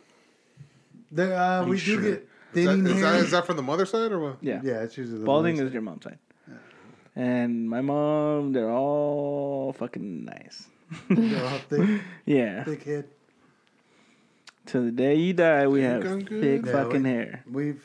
[1.12, 1.98] There, uh, we sure?
[2.02, 3.12] do get Is that, thinning is, hair.
[3.12, 4.38] that, is that from the mother side or what?
[4.42, 4.62] Yeah.
[4.64, 6.20] yeah, it's usually the Balding mother's is your mom's side.
[7.16, 10.60] And my mom, they're all fucking nice.
[10.60, 10.68] side.
[11.10, 12.64] They're all thick, Yeah.
[12.64, 13.06] thick head.
[14.66, 17.44] Till the day you die, we have I'm thick Yeah, fucking we- hair.
[17.52, 17.84] We've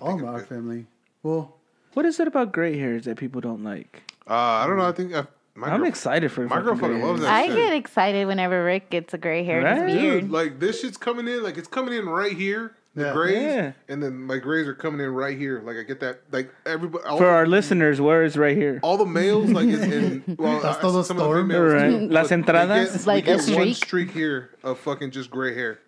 [0.00, 0.86] all think of our family.
[1.24, 1.56] Well,
[1.94, 4.02] What is it about gray hairs that people don't like?
[4.28, 4.86] Uh, I don't know.
[4.88, 7.30] I think I, my I'm girl- excited for My fucking girl fucking loves hairs.
[7.30, 7.56] that I shit.
[7.56, 9.86] get excited whenever Rick gets a gray hair Right?
[9.86, 10.22] beard.
[10.22, 13.12] Dude, like this shit's coming in, like it's coming in right here, the Yeah.
[13.12, 13.72] grays, Yeah.
[13.88, 15.60] and then my grays are coming in right here.
[15.64, 18.80] Like I get that, like everybody, all, For our listeners, where is right here?
[18.82, 21.48] all the males, like in, in well, That's I- todo some of the storm.
[21.48, 21.90] females, Right.
[21.90, 22.68] too, Las entradas?
[22.86, 23.76] get- It's like a get one streak.
[23.76, 25.78] streak here of fucking just gray hair,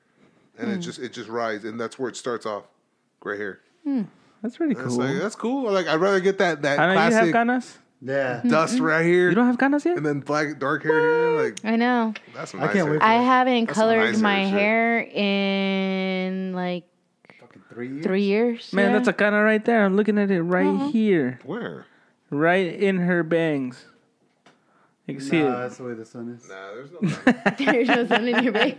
[0.59, 0.81] and it hmm.
[0.81, 2.65] just it just rides, and that's where it starts off,
[3.21, 3.61] gray hair.
[3.85, 4.03] Hmm.
[4.43, 4.99] That's pretty It's cool.
[4.99, 5.71] like that's cool.
[5.71, 7.79] Like I'd rather get that that I know you have classic canas.
[8.03, 8.39] Yeah.
[8.39, 8.49] Mm-hmm.
[8.49, 8.85] dust mm-hmm.
[8.85, 9.97] right here, You don't have canas yet?
[9.97, 11.43] and then black dark hair here.
[11.45, 12.15] Like I know.
[12.35, 12.93] that's some I nice can't hair.
[12.95, 16.85] wait for I haven't That's some colored nice my hair hair in like
[17.41, 18.05] Fucking three years.
[18.05, 18.73] three years.
[18.73, 18.99] Man, yeah.
[18.99, 19.85] that's a cana right there.
[19.85, 20.89] I'm looking at it right mm-hmm.
[20.89, 21.39] here.
[21.45, 21.87] Where?
[22.31, 23.85] Right in her bangs.
[25.07, 25.59] You can see Nah, it.
[25.63, 26.49] that's the way the sun is.
[26.49, 27.33] Nah, there's no.
[27.73, 28.79] There's no sun in your bag.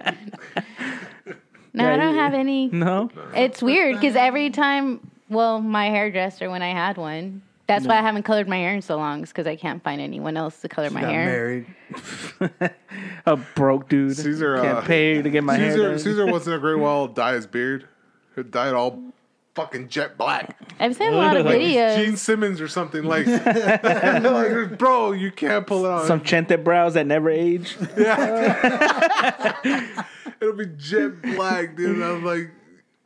[1.74, 2.68] No, Yeah, I don't you- have any.
[2.70, 3.10] No?
[3.36, 8.02] It's weird because every time, well, my hairdresser when I had one, that's why I
[8.02, 10.70] haven't colored my hair in so long, is because I can't find anyone else to
[10.70, 11.26] color She my got hair.
[11.26, 11.66] married.
[13.26, 14.16] a broke dude.
[14.18, 16.00] Caesar, Can't uh, pay to get my hair Caesar, done.
[16.00, 17.88] Caesar once in a great while dye his beard.
[18.36, 19.02] He'd dye it all
[19.56, 20.58] fucking jet black.
[20.80, 21.96] I've seen a lot of Like videos.
[22.04, 23.04] Gene Simmons or something.
[23.04, 26.08] Like, like, bro, you can't pull it out.
[26.08, 27.78] Some chente brows that never age.
[27.96, 29.54] Yeah.
[30.42, 31.96] It'll be jet black, dude.
[31.98, 32.50] And I'm like,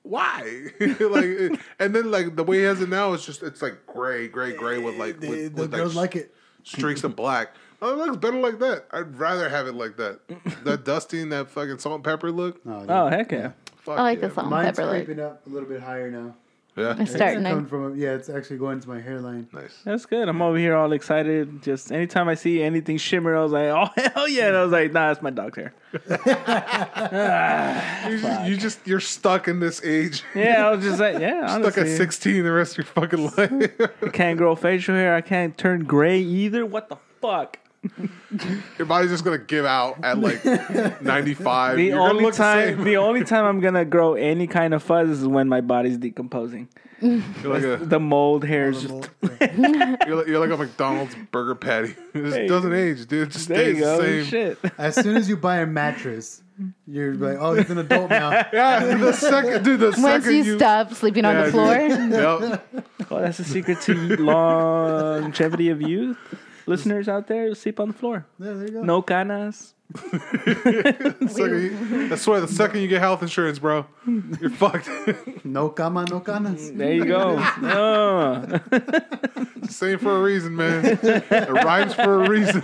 [0.09, 0.67] why?
[0.79, 4.27] like, and then like the way he has it now, it's just it's like gray,
[4.27, 6.35] gray, gray with like with, the with girls like like it.
[6.63, 7.49] streaks of black.
[7.79, 8.85] Oh, it looks better like that.
[8.89, 10.19] I'd rather have it like that.
[10.63, 12.59] that dusty and that fucking salt and pepper look.
[12.65, 13.51] Oh, Oh, oh heck yeah.
[13.75, 15.05] Fuck I like yeah, the salt and pepper look.
[15.05, 16.34] creeping up a little bit higher now.
[16.77, 17.69] Yeah, It's It's starting coming to.
[17.69, 19.47] from yeah, it's actually going to my hairline.
[19.51, 19.79] nice.
[19.83, 20.29] That's good.
[20.29, 21.63] I'm over here all excited.
[21.63, 24.47] Just anytime I see anything shimmer, I was like, oh, hell yeah.
[24.49, 25.73] And I was like, nah, that's my dog's hair.
[28.07, 30.23] You just, you just you're stuck in this age.
[30.35, 31.71] Yeah, I was just like, yeah, honestly.
[31.71, 33.91] stuck at 16 the rest of your fucking life.
[34.03, 35.15] I can't grow facial hair.
[35.15, 36.65] I can't turn gray either.
[36.65, 37.57] What the fuck?
[38.77, 40.43] Your body's just gonna give out at like
[41.01, 41.77] 95.
[41.77, 44.83] The You're only look the time, the, only time I'm gonna grow any kind of
[44.83, 46.67] fuzz is when my body's decomposing.
[46.99, 49.09] Like, a, The mold hair is just Mold-
[49.41, 51.93] you're, like, you're like a McDonald's burger patty.
[52.15, 52.47] It just Hey.
[52.47, 53.27] doesn't age, dude.
[53.27, 54.25] It just stays the same.
[54.25, 54.57] Shit.
[54.79, 56.41] As soon as you buy a mattress,
[56.87, 58.31] you're like, oh, he's an adult now.
[58.51, 59.79] Yeah, the second, dude.
[59.79, 62.11] The Once second you, you stop sleeping on the floor, dude.
[62.11, 63.11] Yep.
[63.11, 66.17] Well, that's the secret to longevity of youth.
[66.68, 68.26] Listeners out there, sleep on the floor.
[68.39, 68.84] Yeah, there you go.
[68.84, 69.73] No canas.
[69.94, 74.89] The second you- I swear, the second you get health insurance, bro, you're fucked.
[75.45, 76.72] No cama, no canas.
[76.73, 77.38] There you go.
[77.39, 78.60] Oh.
[79.69, 80.99] Same for a reason, man.
[81.02, 82.61] It rhymes for a reason.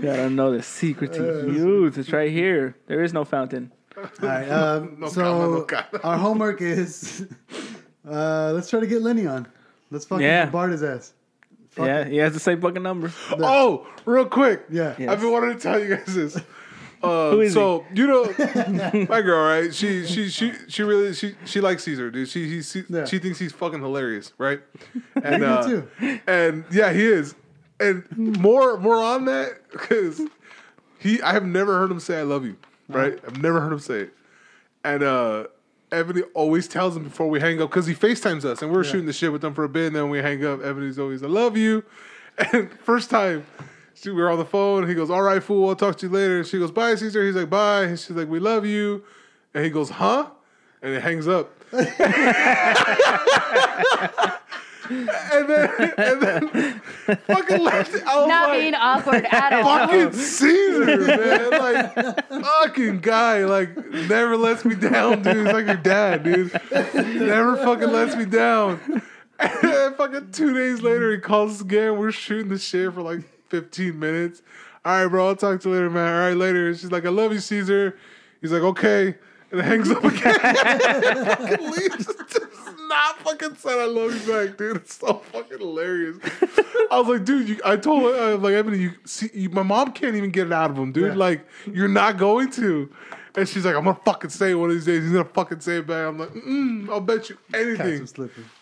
[0.00, 1.98] Gotta know the secret Uh, to youth.
[1.98, 2.76] It's right here.
[2.86, 3.72] There is no fountain.
[3.96, 4.48] All right.
[4.50, 6.00] Um, No so cama, no cama.
[6.04, 7.26] our homework is
[8.08, 9.46] uh, let's try to get Lenny on.
[9.90, 10.44] Let's fucking Yeah.
[10.46, 11.12] bombard his ass.
[11.76, 12.06] Fuck yeah, it.
[12.08, 13.12] he has the same fucking number.
[13.32, 14.64] Oh, real quick.
[14.70, 14.94] Yeah.
[14.98, 15.10] Yes.
[15.10, 16.36] I've been wanting to tell you guys this.
[17.02, 18.24] Uh, Who is so you know
[19.08, 19.74] my girl, right?
[19.74, 22.28] She she she she really she she likes Caesar, dude.
[22.28, 23.04] She he, she, Yeah.
[23.04, 24.60] she thinks he's fucking hilarious, right?
[25.22, 25.88] And do uh, too.
[26.26, 27.34] and yeah, he is.
[27.78, 30.22] And more more on that because
[30.98, 32.56] he I have never heard him say I love you,
[32.88, 33.18] right?
[33.26, 34.14] I've never heard him say it.
[34.82, 35.46] And uh
[35.96, 39.06] Ebony always tells him before we hang up because he FaceTimes us and we're shooting
[39.06, 40.62] the shit with them for a bit and then we hang up.
[40.62, 41.84] Ebony's always, I love you.
[42.52, 43.46] And first time
[43.94, 46.06] she, we were on the phone and he goes, All right, fool, I'll talk to
[46.06, 46.36] you later.
[46.36, 47.24] And she goes, Bye, Caesar.
[47.24, 47.84] He's like, Bye.
[47.84, 49.02] And she's like, We love you.
[49.54, 50.28] And he goes, Huh?
[50.82, 51.50] And it hangs up.
[54.90, 56.80] and then, and then
[57.26, 57.94] fucking left.
[58.06, 59.62] I was not like, being awkward at all.
[59.62, 61.50] fucking Caesar, man.
[61.50, 63.44] Like, fucking guy.
[63.44, 63.76] Like,
[64.08, 65.46] never lets me down, dude.
[65.46, 66.52] It's like your dad, dude.
[66.94, 69.02] Never fucking lets me down.
[69.38, 71.98] And then fucking two days later, he calls us again.
[71.98, 74.42] We're shooting the shit for like 15 minutes.
[74.84, 75.28] All right, bro.
[75.28, 76.12] I'll talk to you later, man.
[76.14, 76.74] All right, later.
[76.74, 77.98] She's like, I love you, Caesar.
[78.40, 79.16] He's like, okay.
[79.50, 80.34] And it hangs up again.
[81.26, 82.08] fucking leaves.
[82.88, 84.76] Not fucking said I love you back, dude.
[84.76, 86.18] It's so fucking hilarious.
[86.90, 89.50] I was like, dude, you, I told her, I was like, Ebony, you see, you,
[89.50, 91.12] my mom can't even get it out of him, dude.
[91.12, 91.14] Yeah.
[91.14, 92.90] Like, you're not going to.
[93.36, 95.02] And she's like, I'm gonna fucking say it one of these days.
[95.02, 96.06] He's gonna fucking say it back.
[96.08, 98.08] I'm like, mm, I'll bet you anything.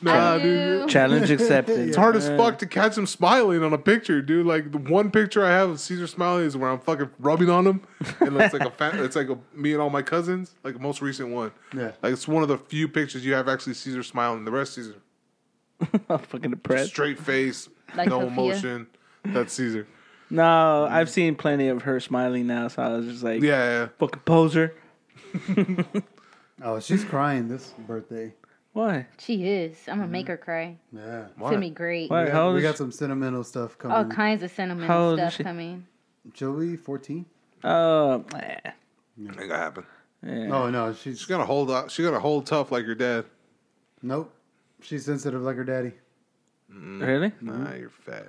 [0.02, 0.88] Nah, dude.
[0.88, 1.78] Challenge accepted.
[1.88, 4.46] It's hard as fuck to catch him smiling on a picture, dude.
[4.46, 7.64] Like the one picture I have of Caesar smiling is where I'm fucking rubbing on
[7.66, 7.82] him,
[8.18, 10.54] and it's like a fa- it's like a, me and all my cousins.
[10.64, 11.52] Like the most recent one.
[11.72, 11.92] Yeah.
[12.02, 14.44] Like it's one of the few pictures you have actually Caesar smiling.
[14.44, 14.96] The rest Caesar
[16.08, 16.90] I'm fucking depressed.
[16.90, 18.26] straight face, Like no Sophia?
[18.32, 18.86] emotion.
[19.26, 19.86] That's Caesar.
[20.34, 23.88] No, I've seen plenty of her smiling now, so I was just like, Yeah, yeah.
[23.98, 24.74] fucking poser.
[26.62, 28.32] Oh, she's crying this birthday.
[28.72, 29.06] Why?
[29.18, 29.76] She is.
[29.88, 30.78] I'm gonna make her cry.
[30.92, 31.26] Yeah.
[31.26, 32.08] It's gonna be great.
[32.10, 32.24] Why?
[32.24, 32.78] We How got, old we is got she?
[32.78, 33.96] some sentimental stuff coming.
[33.96, 35.42] All kinds of How sentimental old is stuff she?
[35.42, 35.86] coming.
[36.32, 37.26] Joey, 14?
[37.62, 38.56] Uh, eh,
[39.18, 39.84] Ain't gonna happen.
[40.24, 40.48] yeah.
[40.52, 40.92] Oh, no.
[40.94, 41.18] She's.
[41.18, 41.90] She's gonna hold up.
[41.90, 43.24] She's gonna hold tough like your dad.
[44.02, 44.32] Nope.
[44.80, 45.92] She's sensitive like her daddy.
[46.68, 47.32] Really?
[47.40, 48.26] Nah, you're fat.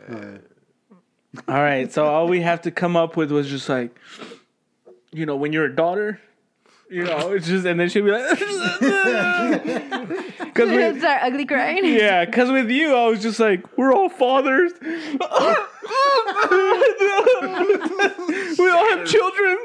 [1.48, 1.92] All right.
[1.92, 3.98] So all we have to come up with was just like,
[5.12, 6.20] you know, when you're a daughter,
[6.90, 8.42] you know, it's just, and then she'll be like, because
[10.70, 11.84] It's our ugly crying.
[11.86, 14.72] yeah, because with you, I was just like, we're all fathers.
[14.82, 14.90] we
[18.70, 19.58] all have children.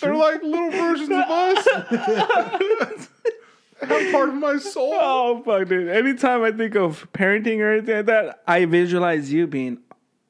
[0.00, 3.08] They're like little versions of us.
[3.80, 4.94] Have part of my soul.
[5.00, 5.88] Oh fuck, dude!
[5.88, 9.78] Anytime I think of parenting or anything like that, I visualize you being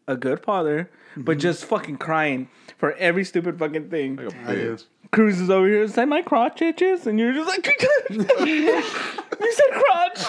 [0.06, 1.40] a good father, but mm-hmm.
[1.40, 4.16] just fucking crying for every stupid fucking thing.
[4.16, 4.84] Like a I bitch.
[5.10, 5.82] Cruz is over here.
[5.82, 7.66] It's like my crotch itches, and you're just like,
[8.10, 10.26] you said crotch.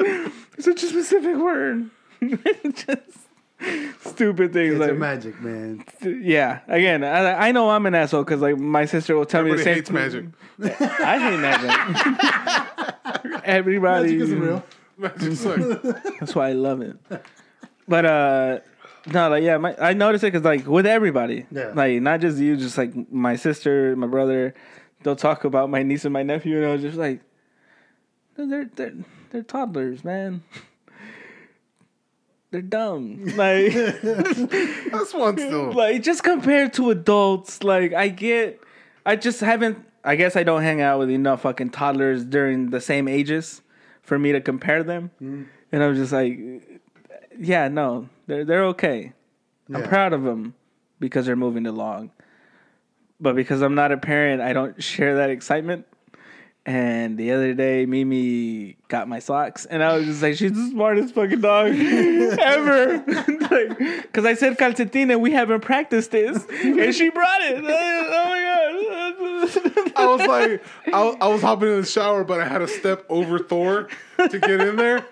[0.00, 0.32] Oh.
[0.58, 1.90] Such a specific word.
[2.20, 3.27] just
[4.04, 5.84] stupid things It's like a magic, man.
[6.02, 6.60] yeah.
[6.68, 9.80] Again, I, I know I'm an asshole because like my sister will tell Everybody me
[9.80, 9.96] the same.
[9.96, 10.34] hates same.
[10.60, 10.80] magic.
[11.00, 13.40] I hate magic.
[13.44, 14.04] Everybody.
[14.12, 14.64] Magic isn't real.
[14.96, 15.64] Magic sucks.
[16.20, 16.96] That's why I love it.
[17.86, 18.58] But uh
[19.06, 21.72] no, like yeah, my, I noticed it because like with everybody, Yeah.
[21.74, 24.54] like not just you, just like my sister, my brother,
[25.02, 27.20] they'll talk about my niece and my nephew, and I was just like,
[28.36, 28.94] they're they're
[29.30, 30.42] they're toddlers, man.
[32.50, 33.24] They're dumb.
[33.36, 33.72] Like
[34.02, 35.72] That's one still.
[35.72, 38.60] like just compared to adults, like I get,
[39.04, 39.84] I just haven't.
[40.04, 43.60] I guess I don't hang out with enough fucking toddlers during the same ages
[44.00, 45.10] for me to compare them.
[45.20, 45.46] Mm.
[45.72, 46.38] And I'm just like,
[47.38, 49.12] yeah, no, they're they're okay.
[49.74, 50.54] I'm proud of them
[50.98, 52.10] because they're moving along.
[53.20, 55.86] But because I'm not a parent, I don't share that excitement.
[56.68, 60.68] And the other day, Mimi got my socks, and I was just like, "She's the
[60.68, 62.98] smartest fucking dog ever."
[64.02, 67.64] Because I said calcetín, and we haven't practiced this, and she brought it.
[68.20, 69.92] Oh my god!
[69.96, 73.06] I was like, I, I was hopping in the shower, but I had to step
[73.08, 73.88] over Thor
[74.18, 75.06] to get in there.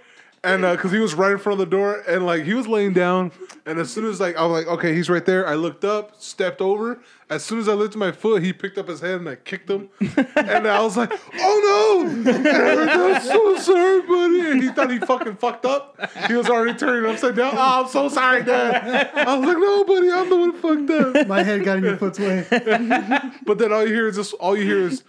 [0.46, 2.68] And uh, because he was right in front of the door, and like he was
[2.68, 3.32] laying down,
[3.66, 5.44] and as soon as like I was like, okay, he's right there.
[5.44, 7.00] I looked up, stepped over.
[7.28, 9.68] As soon as I lifted my foot, he picked up his hand and I kicked
[9.68, 9.88] him.
[10.36, 12.10] and I was like, oh no!
[12.10, 14.50] And I was like, I'm so sorry, buddy.
[14.52, 15.98] And he thought he fucking fucked up.
[16.28, 17.54] He was already turning upside down.
[17.56, 19.10] Oh, I'm so sorry, Dad.
[19.16, 21.26] I was like, no, buddy, I'm the one fucked up.
[21.26, 22.46] My head got in your foot's way.
[23.44, 25.02] But then all you hear is just All you hear is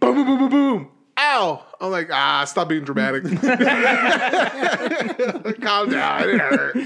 [0.00, 0.88] boom, boom, boom, boom, boom.
[1.18, 1.64] Ow!
[1.80, 3.24] I'm like, ah, stop being dramatic.
[5.62, 6.28] Calm down.
[6.28, 6.76] It hurt.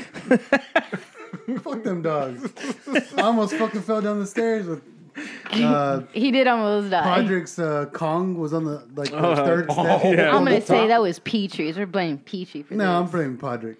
[1.62, 2.52] Fuck them dogs.
[3.16, 4.82] I almost fucking fell down the stairs with.
[5.52, 7.02] Uh, He did almost die.
[7.22, 10.02] Podrick's uh, Kong was on the like the Oh, third step.
[10.04, 10.36] yeah.
[10.36, 11.76] I'm gonna say that was Peaches.
[11.76, 13.12] We're blaming Peachy for No, I'm this.
[13.12, 13.76] blaming Podrick.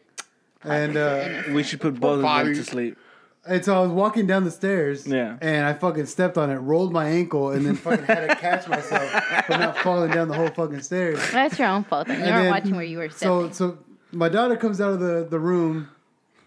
[0.62, 2.58] And uh, we should put both of them bodies.
[2.58, 2.98] to sleep.
[3.46, 5.06] And so I was walking down the stairs.
[5.06, 5.36] Yeah.
[5.40, 8.66] And I fucking stepped on it, rolled my ankle, and then fucking had to catch
[8.68, 9.10] myself
[9.46, 11.18] from not falling down the whole fucking stairs.
[11.32, 12.06] That's your own fault.
[12.08, 12.20] Then.
[12.20, 13.52] You And weren't then- watching where you were So stepping.
[13.54, 13.78] so
[14.12, 15.88] my daughter comes out of the, the room.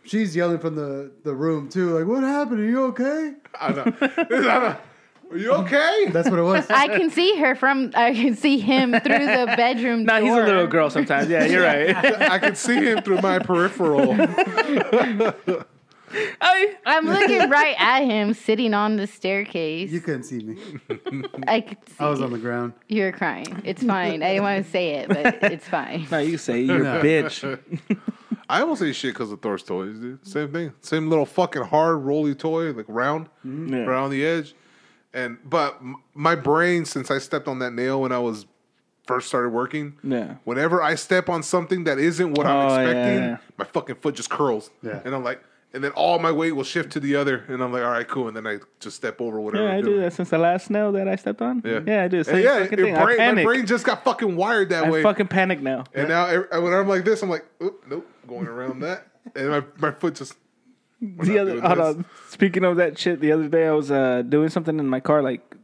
[0.06, 2.61] She's yelling from the, the room too, like, "What happened?
[2.61, 3.94] Are you okay?" I know.
[4.02, 4.76] I know.
[5.30, 6.06] Are you okay?
[6.14, 6.65] That's what it was.
[6.69, 7.91] I can see her from.
[7.94, 10.28] I can see him through the bedroom Nah, door.
[10.30, 11.28] he's a little girl sometimes.
[11.30, 11.94] Yeah, you're right.
[12.32, 14.15] I can see him through my peripheral.
[16.42, 19.92] I, I'm looking right at him, sitting on the staircase.
[19.92, 20.58] You couldn't see me.
[21.48, 22.74] I could see I was on the ground.
[22.88, 23.62] You're crying.
[23.66, 24.24] It's fine.
[24.24, 26.08] I didn't want to say it, but it's fine.
[26.12, 27.60] no, you say you're a bitch.
[28.50, 30.26] I almost say shit because of Thor's toys, dude.
[30.26, 30.72] Same thing.
[30.82, 33.74] Same little fucking hard, rolly toy, like round, mm-hmm.
[33.74, 33.80] Yeah.
[33.82, 34.56] around the edge.
[35.14, 38.46] And but m- my brain, since I stepped on that nail when I was
[39.06, 40.36] first started working, Yeah.
[40.46, 43.38] whenever I step on something that isn't what Oh, I'm yeah, expecting, yeah.
[43.58, 44.70] my fucking foot just curls.
[44.82, 45.02] Yeah.
[45.04, 45.42] And I'm like,
[45.78, 48.08] and then all my weight will shift to the other, and I'm like, all right,
[48.08, 48.28] cool.
[48.28, 49.66] And then I just step over whatever.
[49.66, 51.62] Yeah, I do that since the last snail that I stepped on.
[51.64, 52.24] Yeah, yeah, I do.
[52.24, 52.98] Same yeah, fucking your thing.
[52.98, 55.04] I brain, my brain just got fucking wired that I way.
[55.04, 55.84] fucking panic now.
[55.94, 59.06] And now, every- when I'm like this, I'm like, nope, going around that,
[59.36, 60.34] and my, my foot just
[60.99, 61.95] the other hold this.
[61.98, 62.06] on.
[62.30, 65.22] Speaking of that shit, the other day I was uh, doing something in my car.
[65.22, 65.56] Like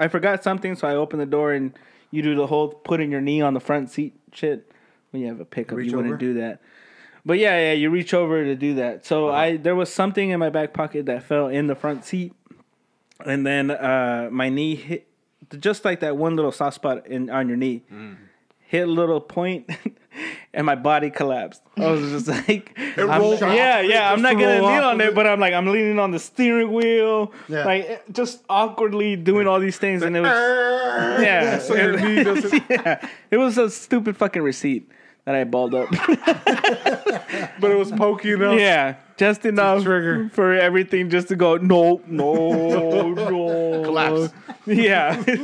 [0.00, 1.78] I forgot something, so I opened the door and
[2.10, 4.72] you do the whole putting your knee on the front seat shit.
[5.10, 6.60] When you have a pickup, Reach you wouldn't do that.
[7.24, 9.04] But yeah, yeah, you reach over to do that.
[9.04, 9.36] So uh-huh.
[9.38, 12.32] I there was something in my back pocket that fell in the front seat,
[13.24, 15.06] and then uh, my knee hit
[15.58, 17.82] just like that one little soft spot in on your knee.
[17.92, 18.16] Mm.
[18.60, 19.70] Hit a little point,
[20.54, 21.62] and my body collapsed.
[21.78, 24.12] I was just like, I'm- rolled yeah, yeah.
[24.12, 25.14] I'm not gonna roll kneel off on of it, it.
[25.14, 27.64] but I'm like, I'm leaning on the steering wheel, Yeah.
[27.64, 30.28] like eh, just awkwardly doing all these things, and it was
[31.22, 32.22] yeah, So your knee
[32.68, 33.08] yeah.
[33.30, 34.90] It was a stupid fucking receipt
[35.28, 35.90] that I balled up.
[37.60, 38.58] but it was pokey enough.
[38.58, 40.30] yeah, just enough trigger.
[40.30, 43.82] for everything just to go no, no, no.
[43.84, 44.32] Collapse.
[44.64, 45.22] Yeah.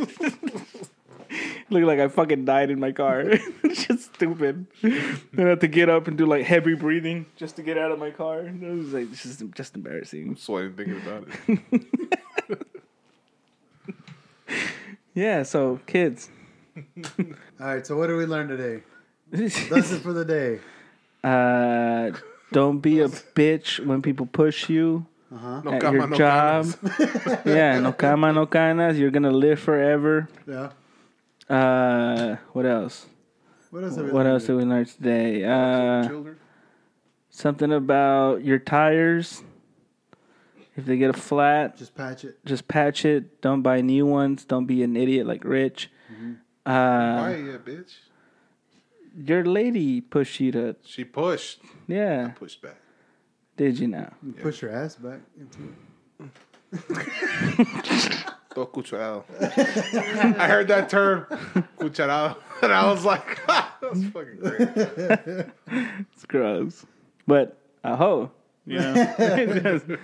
[1.68, 3.24] Look like I fucking died in my car.
[3.26, 4.66] it's just stupid.
[4.80, 7.92] Then I had to get up and do like heavy breathing just to get out
[7.92, 8.40] of my car.
[8.40, 10.36] It was like it's just just embarrassing.
[10.36, 12.66] Sweating thinking about it.
[15.12, 16.30] Yeah, so kids.
[17.18, 17.86] All right.
[17.86, 18.82] So what did we learn today?
[19.34, 20.60] Lesson for the day.
[21.24, 22.10] Uh,
[22.52, 25.62] don't be a bitch when people push you Uh-huh.
[25.64, 26.66] No at cama, your no job.
[26.66, 27.38] canas.
[27.46, 28.98] yeah, no cama, no canas.
[28.98, 30.28] You're gonna live forever.
[30.46, 30.68] Yeah.
[31.48, 33.06] Uh, what else?
[33.70, 33.96] What else?
[33.96, 35.42] Have What else did we learn today?
[35.44, 36.36] Uh, Children.
[37.30, 39.42] something about your tires.
[40.76, 42.36] If they get a flat, Just patch it.
[42.44, 43.40] just patch it.
[43.40, 44.44] Don't buy new ones.
[44.44, 45.90] Don't be an idiot like Rich.
[46.64, 47.94] Why, Uh, yeah, bitch?
[49.16, 50.76] Your lady pushed you to.
[50.84, 51.60] She pushed.
[51.86, 52.76] Yeah, Pushed back.
[53.56, 54.12] did you now?
[54.22, 55.74] You Push your ass back into
[56.20, 56.30] it.
[58.54, 59.24] Todo cucharado.
[60.38, 61.26] I heard that term,
[61.78, 65.46] cucharado, and I was like, ah, that's fucking great.
[66.12, 66.86] It's gross,
[67.26, 68.30] but aho,
[68.66, 69.98] you know.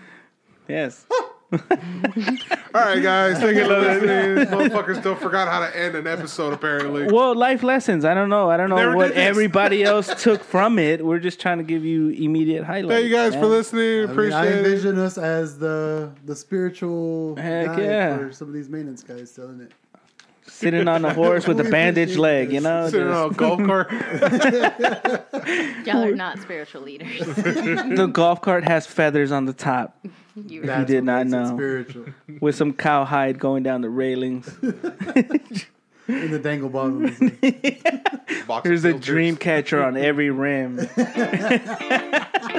[0.69, 1.07] yes.
[1.53, 4.35] All right, guys, thank you for listening.
[4.37, 7.07] This motherfucker still forgot how to end an episode, apparently.
[7.11, 8.05] Well, life lessons.
[8.05, 8.49] I don't know.
[8.49, 11.05] I don't know Never what everybody else took from it.
[11.05, 13.01] We're just trying to give you immediate highlights.
[13.01, 13.83] Thank you guys for listening.
[13.83, 14.57] I, mean, Appreciate I it.
[14.59, 18.17] envision us as the the spiritual Heck guide yeah.
[18.19, 19.73] for some of these maintenance guys selling it.
[20.61, 22.91] Sitting on a horse with a bandaged leg, you know.
[22.91, 23.91] Sitting on a golf cart.
[25.87, 27.19] Y'all are not spiritual leaders.
[27.27, 29.97] the golf cart has feathers on the top
[30.37, 31.57] You That's did not know.
[31.57, 32.07] Spiritual
[32.41, 34.55] with some cowhide going down the railings.
[36.13, 37.03] in the dangle bottom.
[38.47, 39.07] Box There's of a filters.
[39.07, 40.79] dream catcher on every rim.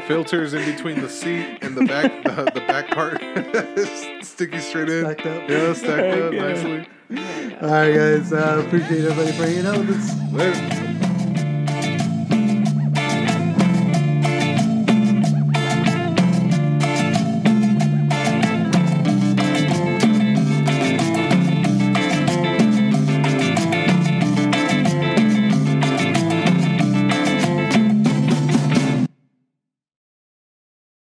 [0.08, 3.20] Filters in between the seat and the back, the, the back part,
[4.26, 5.04] sticky straight in.
[5.06, 5.50] Stacked up.
[5.50, 6.42] Yeah, stacked up Yeah.
[6.42, 6.88] nicely.
[7.62, 8.32] All right, guys.
[8.34, 10.32] Uh, appreciate everybody for hanging out with us.
[10.34, 11.08] Later.